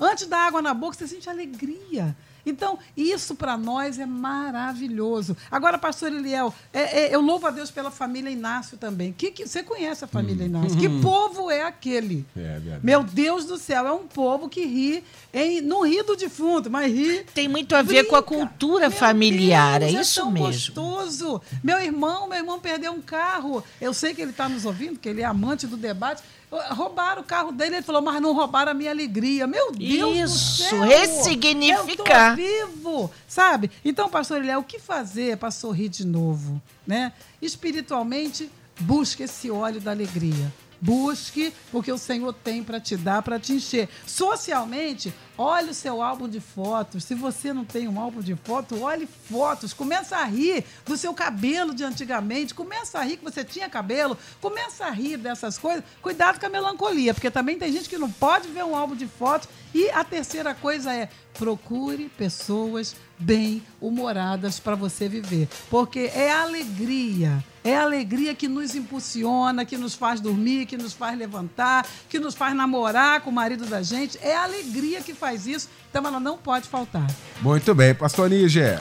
Antes 0.00 0.26
da 0.26 0.38
água 0.38 0.62
na 0.62 0.72
boca, 0.72 0.96
você 0.96 1.06
sente 1.06 1.28
alegria. 1.28 2.16
Então, 2.46 2.78
isso 2.96 3.34
para 3.34 3.58
nós 3.58 3.98
é 3.98 4.06
maravilhoso. 4.06 5.36
Agora, 5.50 5.76
pastor 5.76 6.12
Eliel, 6.12 6.54
é, 6.72 7.00
é, 7.00 7.14
eu 7.14 7.20
louvo 7.20 7.48
a 7.48 7.50
Deus 7.50 7.72
pela 7.72 7.90
família 7.90 8.30
Inácio 8.30 8.78
também. 8.78 9.12
Que, 9.12 9.32
que, 9.32 9.46
você 9.46 9.64
conhece 9.64 10.04
a 10.04 10.06
família 10.06 10.44
hum. 10.44 10.48
Inácio? 10.48 10.78
Que 10.78 10.88
povo 11.00 11.50
é 11.50 11.62
aquele? 11.62 12.24
É, 12.36 12.40
é 12.40 12.80
Meu 12.82 13.02
Deus 13.02 13.44
do 13.44 13.58
céu, 13.58 13.86
é 13.86 13.92
um 13.92 14.06
povo 14.06 14.48
que 14.48 14.64
ri, 14.64 15.02
em, 15.34 15.60
não 15.60 15.84
ri 15.84 16.02
do 16.04 16.14
defunto, 16.14 16.70
mas 16.70 16.92
ri. 16.92 17.24
Tem 17.34 17.48
muito 17.48 17.74
a 17.74 17.82
ver 17.82 18.02
brinca. 18.02 18.10
com 18.10 18.16
a 18.16 18.22
cultura 18.22 18.88
meu 18.88 18.98
familiar, 18.98 19.80
Deus, 19.80 19.94
é 19.94 20.00
isso 20.00 20.20
é 20.20 20.22
tão 20.22 20.30
mesmo. 20.30 20.46
gostoso. 20.46 21.42
Meu 21.64 21.80
irmão, 21.80 22.28
meu 22.28 22.38
irmão 22.38 22.60
perdeu 22.60 22.92
um 22.92 23.02
carro. 23.02 23.62
Eu 23.80 23.92
sei 23.92 24.14
que 24.14 24.22
ele 24.22 24.30
está 24.30 24.48
nos 24.48 24.64
ouvindo, 24.64 24.98
que 24.98 25.08
ele 25.08 25.22
é 25.22 25.24
amante 25.24 25.66
do 25.66 25.76
debate. 25.76 26.22
Roubaram 26.50 27.22
o 27.22 27.24
carro 27.24 27.50
dele, 27.50 27.76
ele 27.76 27.82
falou, 27.82 28.00
mas 28.00 28.20
não 28.22 28.32
roubaram 28.32 28.70
a 28.70 28.74
minha 28.74 28.90
alegria. 28.90 29.46
Meu 29.46 29.72
Deus 29.72 30.32
Isso, 30.32 30.64
do 30.64 30.68
céu! 30.68 30.82
ressignificar. 30.82 32.38
Eu 32.38 32.66
tô 32.66 32.72
vivo, 32.72 33.10
sabe? 33.26 33.70
Então, 33.84 34.08
pastor 34.08 34.38
Eliel, 34.38 34.60
o 34.60 34.64
que 34.64 34.78
fazer 34.78 35.36
para 35.36 35.50
sorrir 35.50 35.88
de 35.88 36.06
novo? 36.06 36.62
Né? 36.86 37.12
Espiritualmente, 37.42 38.50
busque 38.78 39.24
esse 39.24 39.50
óleo 39.50 39.80
da 39.80 39.90
alegria. 39.90 40.52
Busque, 40.80 41.52
porque 41.72 41.90
o 41.90 41.98
Senhor 41.98 42.32
tem 42.32 42.62
para 42.62 42.78
te 42.78 42.96
dar, 42.96 43.22
para 43.22 43.40
te 43.40 43.52
encher. 43.52 43.88
Socialmente, 44.06 45.12
olhe 45.38 45.70
o 45.70 45.74
seu 45.74 46.02
álbum 46.02 46.28
de 46.28 46.40
fotos. 46.40 47.04
Se 47.04 47.14
você 47.14 47.52
não 47.52 47.64
tem 47.64 47.88
um 47.88 48.00
álbum 48.00 48.20
de 48.20 48.34
fotos, 48.34 48.80
olhe 48.80 49.06
fotos. 49.06 49.72
Começa 49.72 50.16
a 50.16 50.24
rir 50.24 50.64
do 50.84 50.96
seu 50.96 51.12
cabelo 51.14 51.74
de 51.74 51.84
antigamente. 51.84 52.54
Começa 52.54 52.98
a 52.98 53.02
rir 53.02 53.16
que 53.16 53.24
você 53.24 53.44
tinha 53.44 53.68
cabelo. 53.68 54.16
Começa 54.40 54.86
a 54.86 54.90
rir 54.90 55.16
dessas 55.16 55.58
coisas. 55.58 55.84
Cuidado 56.00 56.38
com 56.38 56.46
a 56.46 56.48
melancolia, 56.48 57.14
porque 57.14 57.30
também 57.30 57.58
tem 57.58 57.72
gente 57.72 57.88
que 57.88 57.98
não 57.98 58.10
pode 58.10 58.48
ver 58.48 58.64
um 58.64 58.76
álbum 58.76 58.94
de 58.94 59.06
fotos. 59.06 59.48
E 59.74 59.90
a 59.90 60.02
terceira 60.04 60.54
coisa 60.54 60.92
é 60.92 61.08
procure 61.36 62.08
pessoas 62.16 62.96
bem-humoradas 63.18 64.58
para 64.58 64.74
você 64.74 65.08
viver. 65.08 65.48
Porque 65.70 66.10
é 66.14 66.30
alegria, 66.30 67.44
é 67.64 67.76
alegria 67.76 68.34
que 68.34 68.48
nos 68.48 68.74
impulsiona, 68.74 69.64
que 69.64 69.76
nos 69.76 69.94
faz 69.94 70.20
dormir, 70.20 70.66
que 70.66 70.76
nos 70.76 70.92
faz 70.92 71.18
levantar, 71.18 71.86
que 72.08 72.18
nos 72.18 72.34
faz 72.34 72.54
namorar 72.54 73.20
com 73.20 73.30
o 73.30 73.32
marido 73.32 73.66
da 73.66 73.82
gente. 73.82 74.18
É 74.22 74.34
alegria 74.36 75.00
que 75.00 75.14
faz 75.14 75.25
faz 75.26 75.44
isso, 75.44 75.68
então 75.90 76.06
ela 76.06 76.20
não 76.20 76.38
pode 76.38 76.68
faltar. 76.68 77.06
Muito 77.42 77.74
bem, 77.74 77.92
pastor 77.92 78.30
Níger. 78.30 78.80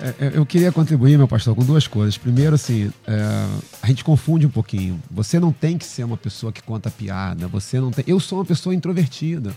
É, 0.00 0.08
é, 0.18 0.30
Eu 0.32 0.46
queria 0.46 0.72
contribuir, 0.72 1.18
meu 1.18 1.28
pastor, 1.28 1.54
com 1.54 1.62
duas 1.62 1.86
coisas. 1.86 2.16
Primeiro, 2.16 2.54
assim, 2.54 2.90
é, 3.06 3.46
a 3.82 3.86
gente 3.86 4.02
confunde 4.02 4.46
um 4.46 4.50
pouquinho. 4.50 4.98
Você 5.10 5.38
não 5.38 5.52
tem 5.52 5.76
que 5.76 5.84
ser 5.84 6.04
uma 6.04 6.16
pessoa 6.16 6.50
que 6.50 6.62
conta 6.62 6.90
piada. 6.90 7.46
Você 7.48 7.78
não 7.78 7.90
tem. 7.90 8.02
Eu 8.08 8.18
sou 8.18 8.38
uma 8.38 8.44
pessoa 8.46 8.74
introvertida. 8.74 9.54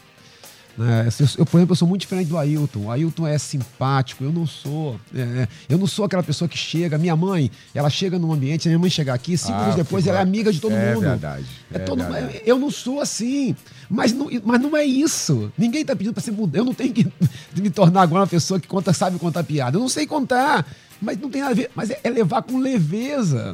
Né? 0.78 1.08
Eu, 1.20 1.28
eu, 1.40 1.46
por 1.46 1.58
exemplo, 1.58 1.72
eu 1.74 1.76
sou 1.76 1.88
muito 1.88 2.02
diferente 2.02 2.28
do 2.28 2.38
Ailton. 2.38 2.80
O 2.86 2.92
Ailton 2.92 3.28
é 3.28 3.38
simpático, 3.38 4.24
eu 4.24 4.32
não 4.32 4.46
sou. 4.48 5.00
É, 5.14 5.48
eu 5.70 5.78
não 5.78 5.86
sou 5.88 6.06
aquela 6.06 6.24
pessoa 6.24 6.48
que 6.48 6.58
chega. 6.58 6.98
Minha 6.98 7.16
mãe, 7.16 7.52
ela 7.76 7.90
chega 7.90 8.18
num 8.18 8.32
ambiente, 8.34 8.68
minha 8.68 8.80
mãe 8.80 8.90
chega 8.90 9.14
aqui, 9.14 9.38
cinco 9.38 9.54
Ah, 9.58 9.74
depois 9.76 10.08
ela 10.08 10.20
é 10.20 10.22
amiga 10.22 10.52
de 10.52 10.60
todo 10.60 10.74
É 10.74 10.94
mundo. 10.96 11.04
verdade, 11.04 11.46
É 11.72 11.76
é 11.78 11.80
todo, 11.80 12.00
verdade. 12.04 12.42
eu 12.46 12.58
não 12.58 12.72
sou 12.72 13.00
assim. 13.02 13.56
Mas 13.90 14.12
não, 14.14 14.28
mas 14.44 14.60
não 14.62 14.76
é 14.76 14.84
isso. 14.84 15.52
Ninguém 15.58 15.86
tá 15.86 15.96
pedindo 15.96 16.14
para 16.14 16.24
ser 16.24 16.32
mudar. 16.32 16.58
Eu 16.60 16.66
não 16.66 16.74
tenho 16.74 16.92
que 16.94 17.08
me 17.56 17.70
tornar 17.70 18.02
agora 18.02 18.22
uma 18.22 18.28
pessoa 18.28 18.60
que 18.60 18.68
conta, 18.68 18.92
sabe 18.94 19.20
contar 19.20 19.44
piada. 19.44 19.78
Eu 19.78 19.82
não 19.82 19.90
sei 19.90 20.08
contar. 20.08 20.66
Mas 21.02 21.18
não 21.20 21.30
tem 21.30 21.42
nada 21.42 21.54
a 21.54 21.56
ver. 21.56 21.70
Mas 21.76 21.90
é, 21.92 22.00
é 22.04 22.10
levar 22.10 22.42
com 22.42 22.58
leveza. 22.60 23.52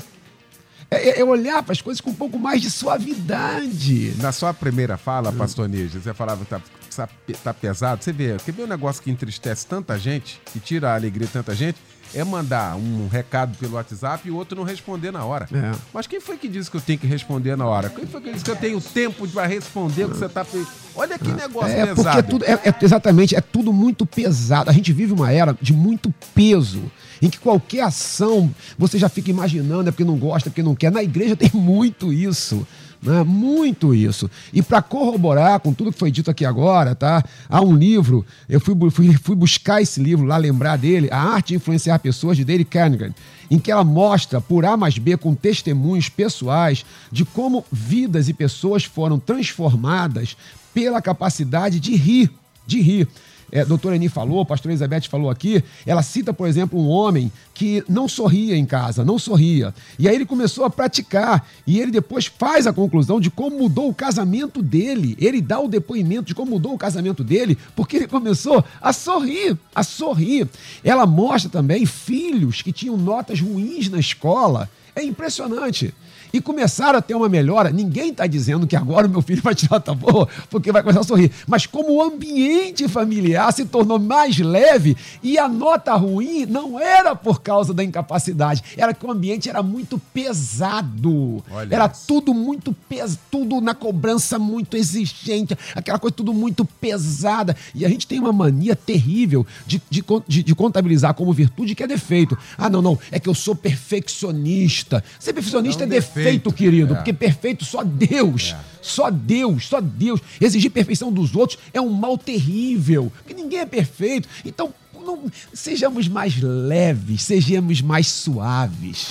É, 0.92 1.10
é- 1.10 1.20
é 1.20 1.24
olhar 1.24 1.62
para 1.64 1.74
as 1.74 1.82
coisas 1.82 2.00
com 2.02 2.10
um 2.12 2.16
pouco 2.16 2.40
mais 2.40 2.62
de 2.62 2.70
suavidade. 2.72 4.14
Na 4.18 4.32
sua 4.32 4.54
primeira 4.54 4.98
fala, 4.98 5.32
pastor 5.32 5.68
Níger, 5.70 6.02
você 6.02 6.14
falava 6.14 6.44
que 6.44 6.50
tá, 6.50 6.62
tá, 7.08 7.34
tá 7.44 7.54
pesado. 7.54 8.04
Você 8.04 8.12
vê, 8.12 8.38
quer 8.44 8.52
ver 8.52 8.64
um 8.64 8.68
negócio 8.68 9.02
que 9.02 9.12
entristece 9.12 9.66
tanta 9.66 9.98
gente, 9.98 10.42
que 10.52 10.60
tira 10.60 10.92
a 10.92 10.96
alegria 10.96 11.28
de 11.28 11.34
tanta 11.34 11.54
gente, 11.56 11.78
é 12.14 12.24
mandar 12.24 12.76
um 12.76 13.08
recado 13.08 13.56
pelo 13.60 13.76
WhatsApp 13.76 14.28
e 14.28 14.32
o 14.32 14.36
outro 14.36 14.58
não 14.58 14.64
responder 14.64 15.12
na 15.12 15.24
hora. 15.24 15.48
É. 15.54 15.72
Mas 15.94 16.08
quem 16.08 16.20
foi 16.20 16.38
que 16.38 16.48
disse 16.48 16.70
que 16.72 16.76
eu 16.78 16.82
tenho 16.82 16.98
que 16.98 17.06
responder 17.06 17.56
na 17.56 17.68
hora? 17.68 17.88
Quem 17.90 18.08
foi 18.08 18.20
que 18.20 18.32
disse 18.34 18.44
que 18.44 18.50
eu 18.50 18.56
tenho 18.56 18.82
tempo 18.82 19.28
para 19.28 19.46
responder 19.46 20.06
o 20.06 20.10
que 20.10 20.18
você 20.18 20.28
tá... 20.28 20.44
pe- 20.44 20.66
Olha 20.96 21.20
que 21.20 21.32
negócio 21.32 21.70
É 21.72 21.86
pesado. 21.86 21.96
porque 21.96 22.18
é 22.18 22.22
tudo, 22.24 22.46
é, 22.46 22.54
é- 22.70 22.76
exatamente, 22.82 23.36
é 23.36 23.42
tudo 23.42 23.72
muito 23.72 24.08
pesado. 24.08 24.72
A 24.72 24.74
gente 24.74 24.92
vive 24.92 25.14
uma 25.14 25.32
era 25.32 25.56
de 25.62 25.72
muito 25.72 26.12
peso, 26.34 26.82
em 27.22 27.30
que 27.30 27.38
qualquer 27.38 27.82
ação 27.82 28.50
você 28.78 28.98
já 28.98 29.08
fica 29.08 29.30
imaginando, 29.30 29.90
é 29.90 29.92
porque 29.92 30.04
não 30.04 30.18
gosta, 30.18 30.50
é 30.50 30.52
porque 30.52 30.64
não 30.64 30.74
quer. 30.76 30.92
Na 30.92 31.04
igreja 31.04 31.36
tem 31.36 31.52
muito 31.54 32.12
isso. 32.12 32.66
Né? 33.02 33.24
Muito 33.24 33.94
isso. 33.94 34.30
E 34.52 34.62
para 34.62 34.82
corroborar 34.82 35.60
com 35.60 35.74
tudo 35.74 35.92
que 35.92 35.98
foi 35.98 36.12
dito 36.12 36.30
aqui 36.30 36.46
agora, 36.46 36.94
tá? 36.94 37.24
Há 37.48 37.62
um 37.62 37.74
livro, 37.74 38.26
eu 38.48 38.60
fui, 38.60 38.76
fui, 38.92 39.14
fui 39.24 39.36
buscar 39.36 39.82
esse 39.82 40.02
livro 40.02 40.26
lá, 40.26 40.38
lembrar 40.38 40.78
dele, 40.78 41.08
A 41.12 41.22
Arte 41.22 41.50
de 41.50 41.56
Influenciar 41.56 42.00
Pessoas, 42.00 42.36
de 42.36 42.44
Dale 42.44 42.66
Carnegie, 42.66 43.14
em 43.50 43.58
que 43.58 43.72
ela 43.72 43.84
mostra, 43.84 44.42
por 44.42 44.66
A 44.66 44.76
mais 44.76 44.98
B, 44.98 45.16
com 45.18 45.34
testemunhos 45.34 46.10
pessoais, 46.10 46.86
de 47.12 47.24
como 47.24 47.66
vidas 47.72 48.28
e 48.28 48.34
pessoas 48.34 48.84
foram 48.84 49.18
transformadas 49.18 50.36
pela 50.74 51.02
capacidade 51.02 51.80
de 51.80 51.96
rir, 51.96 52.30
de 52.68 52.82
rir. 52.82 53.08
É, 53.52 53.66
doutora 53.66 53.96
Eni 53.96 54.10
falou, 54.10 54.42
a 54.42 54.46
pastora 54.46 54.74
Elizabeth 54.74 55.10
falou 55.10 55.30
aqui, 55.30 55.64
ela 55.86 56.02
cita, 56.02 56.34
por 56.34 56.48
exemplo, 56.48 56.80
um 56.80 56.88
homem 56.88 57.32
que 57.54 57.84
não 57.90 58.08
sorria 58.08 58.56
em 58.56 58.66
casa, 58.66 59.04
não 59.04 59.20
sorria. 59.20 59.74
E 59.98 60.08
aí 60.08 60.16
ele 60.16 60.26
começou 60.26 60.66
a 60.66 60.70
praticar. 60.70 61.46
E 61.66 61.80
ele 61.80 61.92
depois 61.92 62.26
faz 62.26 62.68
a 62.68 62.74
conclusão 62.74 63.20
de 63.20 63.30
como 63.30 63.58
mudou 63.58 63.90
o 63.90 63.94
casamento 63.94 64.62
dele. 64.62 65.16
Ele 65.20 65.42
dá 65.42 65.60
o 65.60 65.68
depoimento 65.68 66.24
de 66.24 66.36
como 66.36 66.52
mudou 66.52 66.74
o 66.74 66.78
casamento 66.78 67.24
dele, 67.24 67.58
porque 67.76 67.98
ele 67.98 68.08
começou 68.08 68.64
a 68.82 68.94
sorrir, 68.94 69.58
a 69.74 69.84
sorrir. 69.84 70.48
Ela 70.84 71.06
mostra 71.06 71.50
também 71.50 71.86
filhos 71.86 72.62
que 72.62 72.72
tinham 72.72 72.98
notas 72.98 73.40
ruins 73.40 73.90
na 73.90 74.00
escola. 74.00 74.70
É 74.96 75.04
impressionante 75.04 75.94
e 76.32 76.40
começaram 76.42 77.00
a 77.00 77.02
ter 77.02 77.16
uma 77.16 77.30
melhora. 77.30 77.70
Ninguém 77.72 78.10
está 78.12 78.28
dizendo 78.28 78.68
que 78.68 78.76
agora 78.76 79.08
o 79.08 79.10
meu 79.10 79.22
filho 79.22 79.42
vai 79.42 79.56
tirar 79.56 79.70
nota 79.80 79.94
boa 79.94 80.28
porque 80.50 80.72
vai 80.72 80.82
começar 80.82 81.02
a 81.02 81.04
sorrir. 81.04 81.32
Mas 81.48 81.66
como 81.66 81.94
o 81.96 82.02
ambiente 82.02 82.88
familiar 82.88 83.52
se 83.54 83.66
tornou 83.66 84.00
mais 84.00 84.38
leve 84.38 84.98
e 85.24 85.38
a 85.38 85.48
nota 85.48 85.94
ruim 85.96 86.46
não 86.46 86.80
era 86.80 87.16
por 87.16 87.42
causa 87.42 87.74
da 87.74 87.84
incapacidade, 87.84 88.64
era 88.78 88.94
que 88.94 89.06
o 89.06 89.12
ambiente 89.12 89.50
era 89.50 89.62
muito 89.64 90.00
pesado. 90.14 91.44
Olha 91.52 91.74
era 91.76 91.86
isso. 91.88 92.04
tudo 92.08 92.34
muito 92.34 92.74
pesado, 92.88 93.20
tudo 93.32 93.62
na 93.62 93.74
cobrança 93.74 94.38
muito 94.40 94.76
exigente, 94.76 95.58
aquela 95.76 95.98
coisa 96.00 96.16
tudo 96.16 96.34
muito 96.34 96.66
pesada. 96.66 97.56
E 97.74 97.86
a 97.86 97.90
gente 97.90 98.06
tem 98.08 98.20
uma 98.20 98.34
mania 98.34 98.76
terrível 98.76 99.46
de, 99.66 99.82
de, 99.90 100.04
de- 100.28 100.44
de 100.44 100.56
contabilizar 100.56 101.14
como 101.14 101.32
virtude 101.34 101.76
que 101.76 101.84
é 101.84 101.88
defeito. 101.88 102.38
Ah, 102.58 102.70
não, 102.70 102.82
não, 102.82 102.98
é 103.12 103.20
que 103.20 103.30
eu 103.30 103.36
sou 103.36 103.56
perfeccionista. 103.56 105.04
Ser 105.20 105.34
perfeccionista 105.34 105.84
É 105.84 105.86
é, 105.86 105.90
defeito, 105.90 106.19
defeito, 106.24 106.52
querido, 106.54 106.94
é. 106.94 106.96
porque 106.98 107.14
perfeito 107.14 107.66
só 107.66 107.84
Deus. 107.84 108.56
Só 108.82 109.10
Deus, 109.12 109.68
só 109.68 109.82
Deus. 109.82 110.22
Exigir 110.40 110.72
perfeição 110.72 111.12
dos 111.12 111.36
outros 111.36 111.60
é 111.74 111.82
um 111.82 111.90
mal 111.90 112.18
terrível, 112.18 113.12
porque 113.18 113.34
ninguém 113.34 113.60
é 113.60 113.66
perfeito. 113.66 114.28
Então, 114.46 114.74
não- 114.94 115.24
sejamos 115.54 116.08
mais 116.08 116.40
leves, 116.42 117.24
sejamos 117.24 117.82
mais 117.82 118.08
suaves. 118.08 119.10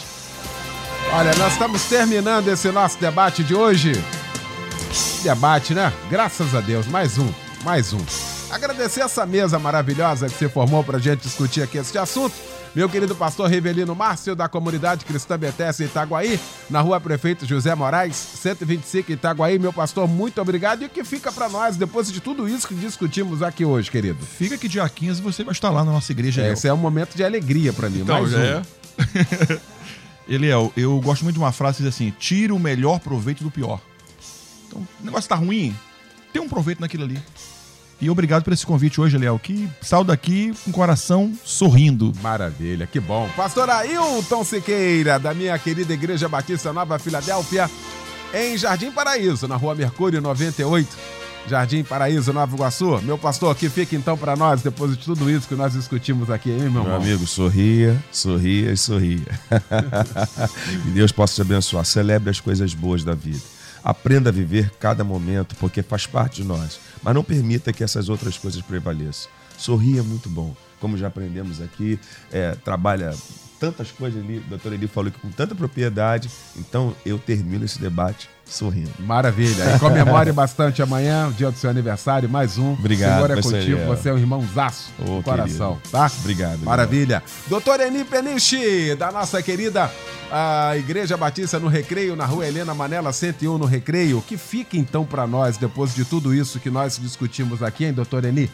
Olha, 1.12 1.34
nós 1.36 1.52
estamos 1.52 1.82
terminando 1.84 2.48
esse 2.48 2.70
nosso 2.70 2.98
debate 2.98 3.42
de 3.42 3.54
hoje. 3.54 3.92
Debate, 5.22 5.74
né? 5.74 5.92
Graças 6.10 6.54
a 6.54 6.60
Deus, 6.60 6.86
mais 6.86 7.18
um, 7.18 7.28
mais 7.64 7.92
um. 7.92 8.00
Agradecer 8.50 9.00
essa 9.02 9.26
mesa 9.26 9.58
maravilhosa 9.58 10.28
que 10.28 10.34
você 10.34 10.48
formou 10.48 10.82
pra 10.82 10.98
gente 10.98 11.20
discutir 11.20 11.62
aqui 11.62 11.76
esse 11.78 11.96
assunto. 11.98 12.34
Meu 12.74 12.88
querido 12.88 13.14
pastor 13.14 13.48
Revelino 13.48 13.94
Márcio, 13.94 14.36
da 14.36 14.48
comunidade 14.48 15.04
Cristã 15.04 15.38
Betesda 15.38 15.84
Itaguaí, 15.84 16.38
na 16.68 16.80
rua 16.80 17.00
Prefeito 17.00 17.46
José 17.46 17.74
Moraes, 17.74 18.16
125 18.16 19.12
Itaguaí. 19.12 19.58
Meu 19.58 19.72
pastor, 19.72 20.06
muito 20.06 20.40
obrigado. 20.40 20.82
E 20.82 20.86
o 20.86 20.88
que 20.88 21.02
fica 21.04 21.32
pra 21.32 21.48
nós 21.48 21.76
depois 21.76 22.10
de 22.12 22.20
tudo 22.20 22.48
isso 22.48 22.68
que 22.68 22.74
discutimos 22.74 23.42
aqui 23.42 23.64
hoje, 23.64 23.90
querido? 23.90 24.24
Fica 24.24 24.56
que 24.56 24.68
dia 24.68 24.88
15 24.88 25.20
você 25.22 25.42
vai 25.42 25.52
estar 25.52 25.70
lá 25.70 25.84
na 25.84 25.92
nossa 25.92 26.12
igreja. 26.12 26.46
Esse 26.46 26.68
é 26.68 26.72
um 26.72 26.76
momento 26.78 27.16
de 27.16 27.24
alegria 27.24 27.72
pra 27.72 27.88
mim. 27.88 28.00
Então, 28.00 28.20
mais 28.20 28.30
já 28.30 28.38
um. 28.38 28.42
é. 29.54 29.60
Eliel, 30.28 30.72
eu 30.76 31.00
gosto 31.00 31.22
muito 31.22 31.34
de 31.34 31.40
uma 31.40 31.52
frase 31.52 31.78
que 31.78 31.82
diz 31.84 31.94
assim: 31.94 32.12
tira 32.18 32.54
o 32.54 32.58
melhor 32.58 33.00
proveito 33.00 33.42
do 33.42 33.50
pior. 33.50 33.80
Então, 34.66 34.86
o 35.00 35.04
negócio 35.04 35.28
tá 35.28 35.34
ruim, 35.34 35.74
tem 36.32 36.42
um 36.42 36.48
proveito 36.48 36.80
naquilo 36.80 37.04
ali. 37.04 37.18
E 38.00 38.08
obrigado 38.08 38.44
por 38.44 38.52
esse 38.52 38.64
convite 38.64 39.00
hoje, 39.00 39.16
Eliel, 39.16 39.38
que 39.42 39.68
saiu 39.80 40.04
daqui 40.04 40.52
com 40.64 40.70
o 40.70 40.72
coração 40.72 41.32
sorrindo. 41.44 42.12
Maravilha, 42.22 42.86
que 42.86 43.00
bom. 43.00 43.28
Pastor 43.36 43.68
Ailton 43.68 44.44
Siqueira, 44.44 45.18
da 45.18 45.34
minha 45.34 45.58
querida 45.58 45.92
Igreja 45.92 46.28
Batista 46.28 46.72
Nova 46.72 46.96
Filadélfia, 46.98 47.68
em 48.32 48.56
Jardim 48.56 48.92
Paraíso, 48.92 49.48
na 49.48 49.56
rua 49.56 49.74
Mercúrio 49.74 50.20
98. 50.20 50.88
Jardim 51.48 51.82
Paraíso, 51.82 52.32
Nova 52.32 52.54
Iguaçu. 52.54 53.00
Meu 53.02 53.16
pastor, 53.18 53.54
que 53.56 53.68
fica 53.70 53.96
então 53.96 54.16
para 54.18 54.36
nós, 54.36 54.60
depois 54.62 54.92
de 54.96 54.98
tudo 55.02 55.28
isso 55.30 55.48
que 55.48 55.54
nós 55.54 55.72
discutimos 55.72 56.30
aqui, 56.30 56.50
hein, 56.50 56.58
meu 56.58 56.70
Meu 56.70 56.82
irmão? 56.82 56.96
amigo, 56.96 57.26
sorria, 57.26 57.96
sorria 58.12 58.70
e 58.70 58.76
sorria. 58.76 59.24
que 60.84 60.90
Deus 60.92 61.10
possa 61.10 61.36
te 61.36 61.40
abençoar. 61.40 61.84
Celebre 61.86 62.30
as 62.30 62.38
coisas 62.38 62.74
boas 62.74 63.02
da 63.02 63.14
vida. 63.14 63.40
Aprenda 63.82 64.28
a 64.28 64.32
viver 64.32 64.70
cada 64.78 65.02
momento, 65.02 65.56
porque 65.56 65.82
faz 65.82 66.06
parte 66.06 66.42
de 66.42 66.48
nós. 66.48 66.78
Mas 67.02 67.14
não 67.14 67.24
permita 67.24 67.72
que 67.72 67.84
essas 67.84 68.08
outras 68.08 68.38
coisas 68.38 68.62
prevaleçam. 68.62 69.30
Sorria 69.56 70.00
é 70.00 70.02
muito 70.02 70.28
bom. 70.28 70.54
Como 70.80 70.96
já 70.96 71.08
aprendemos 71.08 71.60
aqui, 71.60 71.98
é, 72.30 72.54
trabalha 72.54 73.14
tantas 73.58 73.90
coisas 73.90 74.22
ali, 74.22 74.38
o 74.38 74.42
doutor 74.42 74.72
Eli 74.72 74.86
falou 74.86 75.10
que 75.10 75.18
com 75.18 75.30
tanta 75.30 75.54
propriedade. 75.54 76.30
Então 76.56 76.94
eu 77.04 77.18
termino 77.18 77.64
esse 77.64 77.80
debate 77.80 78.28
sorrindo. 78.48 78.90
Maravilha. 78.98 79.76
E 79.76 79.78
comemore 79.78 80.32
bastante 80.32 80.82
amanhã, 80.82 81.32
dia 81.36 81.50
do 81.50 81.56
seu 81.58 81.70
aniversário, 81.70 82.28
mais 82.28 82.58
um. 82.58 82.72
Obrigado, 82.72 83.18
O 83.18 83.26
Senhor 83.26 83.30
é 83.30 83.42
contigo, 83.42 83.86
você 83.86 84.08
é 84.08 84.12
um 84.12 84.18
irmãozaço 84.18 84.90
Ô, 84.98 85.16
do 85.18 85.22
coração, 85.22 85.76
querido. 85.76 85.90
tá? 85.90 86.10
Obrigado. 86.20 86.58
Maravilha. 86.60 87.22
Doutor 87.46 87.80
Eni 87.80 88.04
Peniche, 88.04 88.94
da 88.96 89.12
nossa 89.12 89.42
querida 89.42 89.90
ah, 90.30 90.76
Igreja 90.76 91.16
Batista 91.16 91.58
no 91.58 91.68
Recreio, 91.68 92.16
na 92.16 92.26
rua 92.26 92.46
Helena 92.46 92.74
Manela 92.74 93.12
101 93.12 93.58
no 93.58 93.66
Recreio. 93.66 94.22
Que 94.26 94.36
fica 94.36 94.76
então 94.76 95.04
para 95.04 95.26
nós, 95.26 95.56
depois 95.56 95.94
de 95.94 96.04
tudo 96.04 96.34
isso 96.34 96.60
que 96.60 96.70
nós 96.70 96.98
discutimos 96.98 97.62
aqui, 97.62 97.84
hein, 97.84 97.92
doutor 97.92 98.24
Eni? 98.24 98.50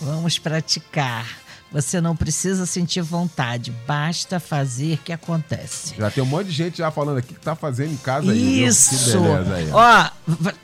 Vamos 0.00 0.38
praticar. 0.38 1.26
Você 1.72 2.00
não 2.00 2.16
precisa 2.16 2.66
sentir 2.66 3.00
vontade, 3.00 3.72
basta 3.86 4.40
fazer 4.40 4.98
que 5.04 5.12
acontece. 5.12 5.94
Já 5.96 6.10
tem 6.10 6.20
um 6.22 6.26
monte 6.26 6.46
de 6.48 6.52
gente 6.52 6.78
já 6.78 6.90
falando 6.90 7.18
aqui 7.18 7.32
que 7.34 7.40
tá 7.40 7.54
fazendo 7.54 7.92
em 7.92 7.96
casa? 7.96 8.34
Isso! 8.34 9.16
Aí. 9.54 9.68
ó. 9.72 10.10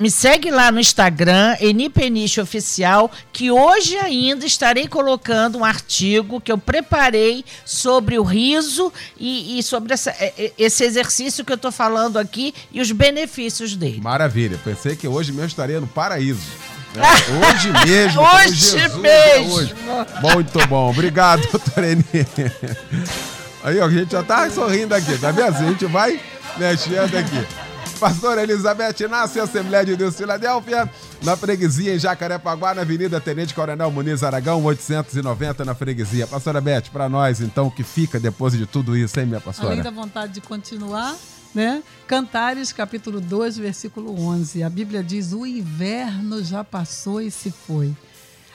Me 0.01 0.11
segue 0.11 0.51
lá 0.51 0.73
no 0.73 0.81
Instagram, 0.81 1.57
Eni 1.61 1.89
Peniche 1.89 2.41
Oficial, 2.41 3.09
que 3.33 3.53
hoje 3.53 3.97
ainda 3.99 4.45
estarei 4.45 4.89
colocando 4.89 5.59
um 5.59 5.65
artigo 5.65 6.41
que 6.41 6.51
eu 6.51 6.59
preparei 6.59 7.45
sobre 7.65 8.19
o 8.19 8.25
riso 8.25 8.93
e, 9.17 9.59
e 9.59 9.63
sobre 9.63 9.95
essa- 9.95 10.15
esse 10.59 10.83
exercício 10.85 11.45
que 11.45 11.53
eu 11.53 11.59
tô 11.59 11.71
falando 11.71 12.17
aqui 12.19 12.53
e 12.73 12.81
os 12.81 12.91
benefícios 12.91 13.77
dele. 13.77 14.01
Maravilha. 14.01 14.59
Pensei 14.65 14.97
que 14.97 15.07
hoje 15.07 15.31
mesmo 15.31 15.47
estaria 15.47 15.81
no 15.81 15.87
paraíso. 15.87 16.41
Né? 16.97 17.03
Hoje 17.49 17.73
mesmo. 17.87 18.23
Hoje 18.23 18.55
Jesus 18.55 18.95
mesmo. 18.97 19.07
é 19.07 19.41
hoje. 19.41 19.75
Muito 20.23 20.67
bom. 20.67 20.91
Obrigado, 20.91 21.43
doutor 21.51 21.85
Eni. 21.85 22.05
Aí, 23.63 23.81
ó, 23.81 23.87
a 23.87 23.91
gente 23.91 24.13
já 24.13 24.23
tá 24.23 24.49
sorrindo 24.51 24.95
aqui, 24.95 25.17
tá 25.19 25.31
vendo? 25.31 25.57
A 25.57 25.69
gente 25.69 25.87
vai 25.87 26.21
mexendo 26.57 27.17
aqui. 27.17 27.47
Pastora 27.99 28.43
Elizabeth 28.43 29.01
Inácio, 29.01 29.43
Assembleia 29.43 29.85
de 29.85 29.97
Deus 29.97 30.17
Filadélfia, 30.17 30.89
na 31.23 31.37
freguesia 31.37 31.95
em 31.95 31.99
Jacarepaguá, 31.99 32.75
na 32.75 32.83
Avenida 32.83 33.19
Tenente 33.21 33.55
Coronel 33.55 33.91
Muniz 33.91 34.23
Aragão, 34.23 34.63
890 34.65 35.65
na 35.65 35.75
freguesia. 35.75 36.27
Pastora 36.27 36.61
Beth, 36.61 36.91
para 36.93 37.09
nós 37.09 37.41
então, 37.41 37.69
o 37.69 37.71
que 37.71 37.83
fica 37.83 38.21
depois 38.21 38.53
de 38.53 38.67
tudo 38.67 38.97
isso, 38.97 39.19
hein, 39.19 39.27
minha 39.27 39.41
pastora? 39.41 39.73
Além 39.73 39.83
da 39.83 39.91
vontade 39.91 40.35
de 40.35 40.41
continuar, 40.43 41.17
né? 41.57 41.83
Cantares, 42.07 42.71
capítulo 42.71 43.19
2, 43.19 43.57
versículo 43.57 44.15
11. 44.21 44.63
A 44.63 44.69
Bíblia 44.69 45.03
diz: 45.03 45.33
O 45.33 45.47
inverno 45.47 46.45
já 46.45 46.63
passou 46.63 47.21
e 47.21 47.31
se 47.31 47.51
foi. 47.51 47.97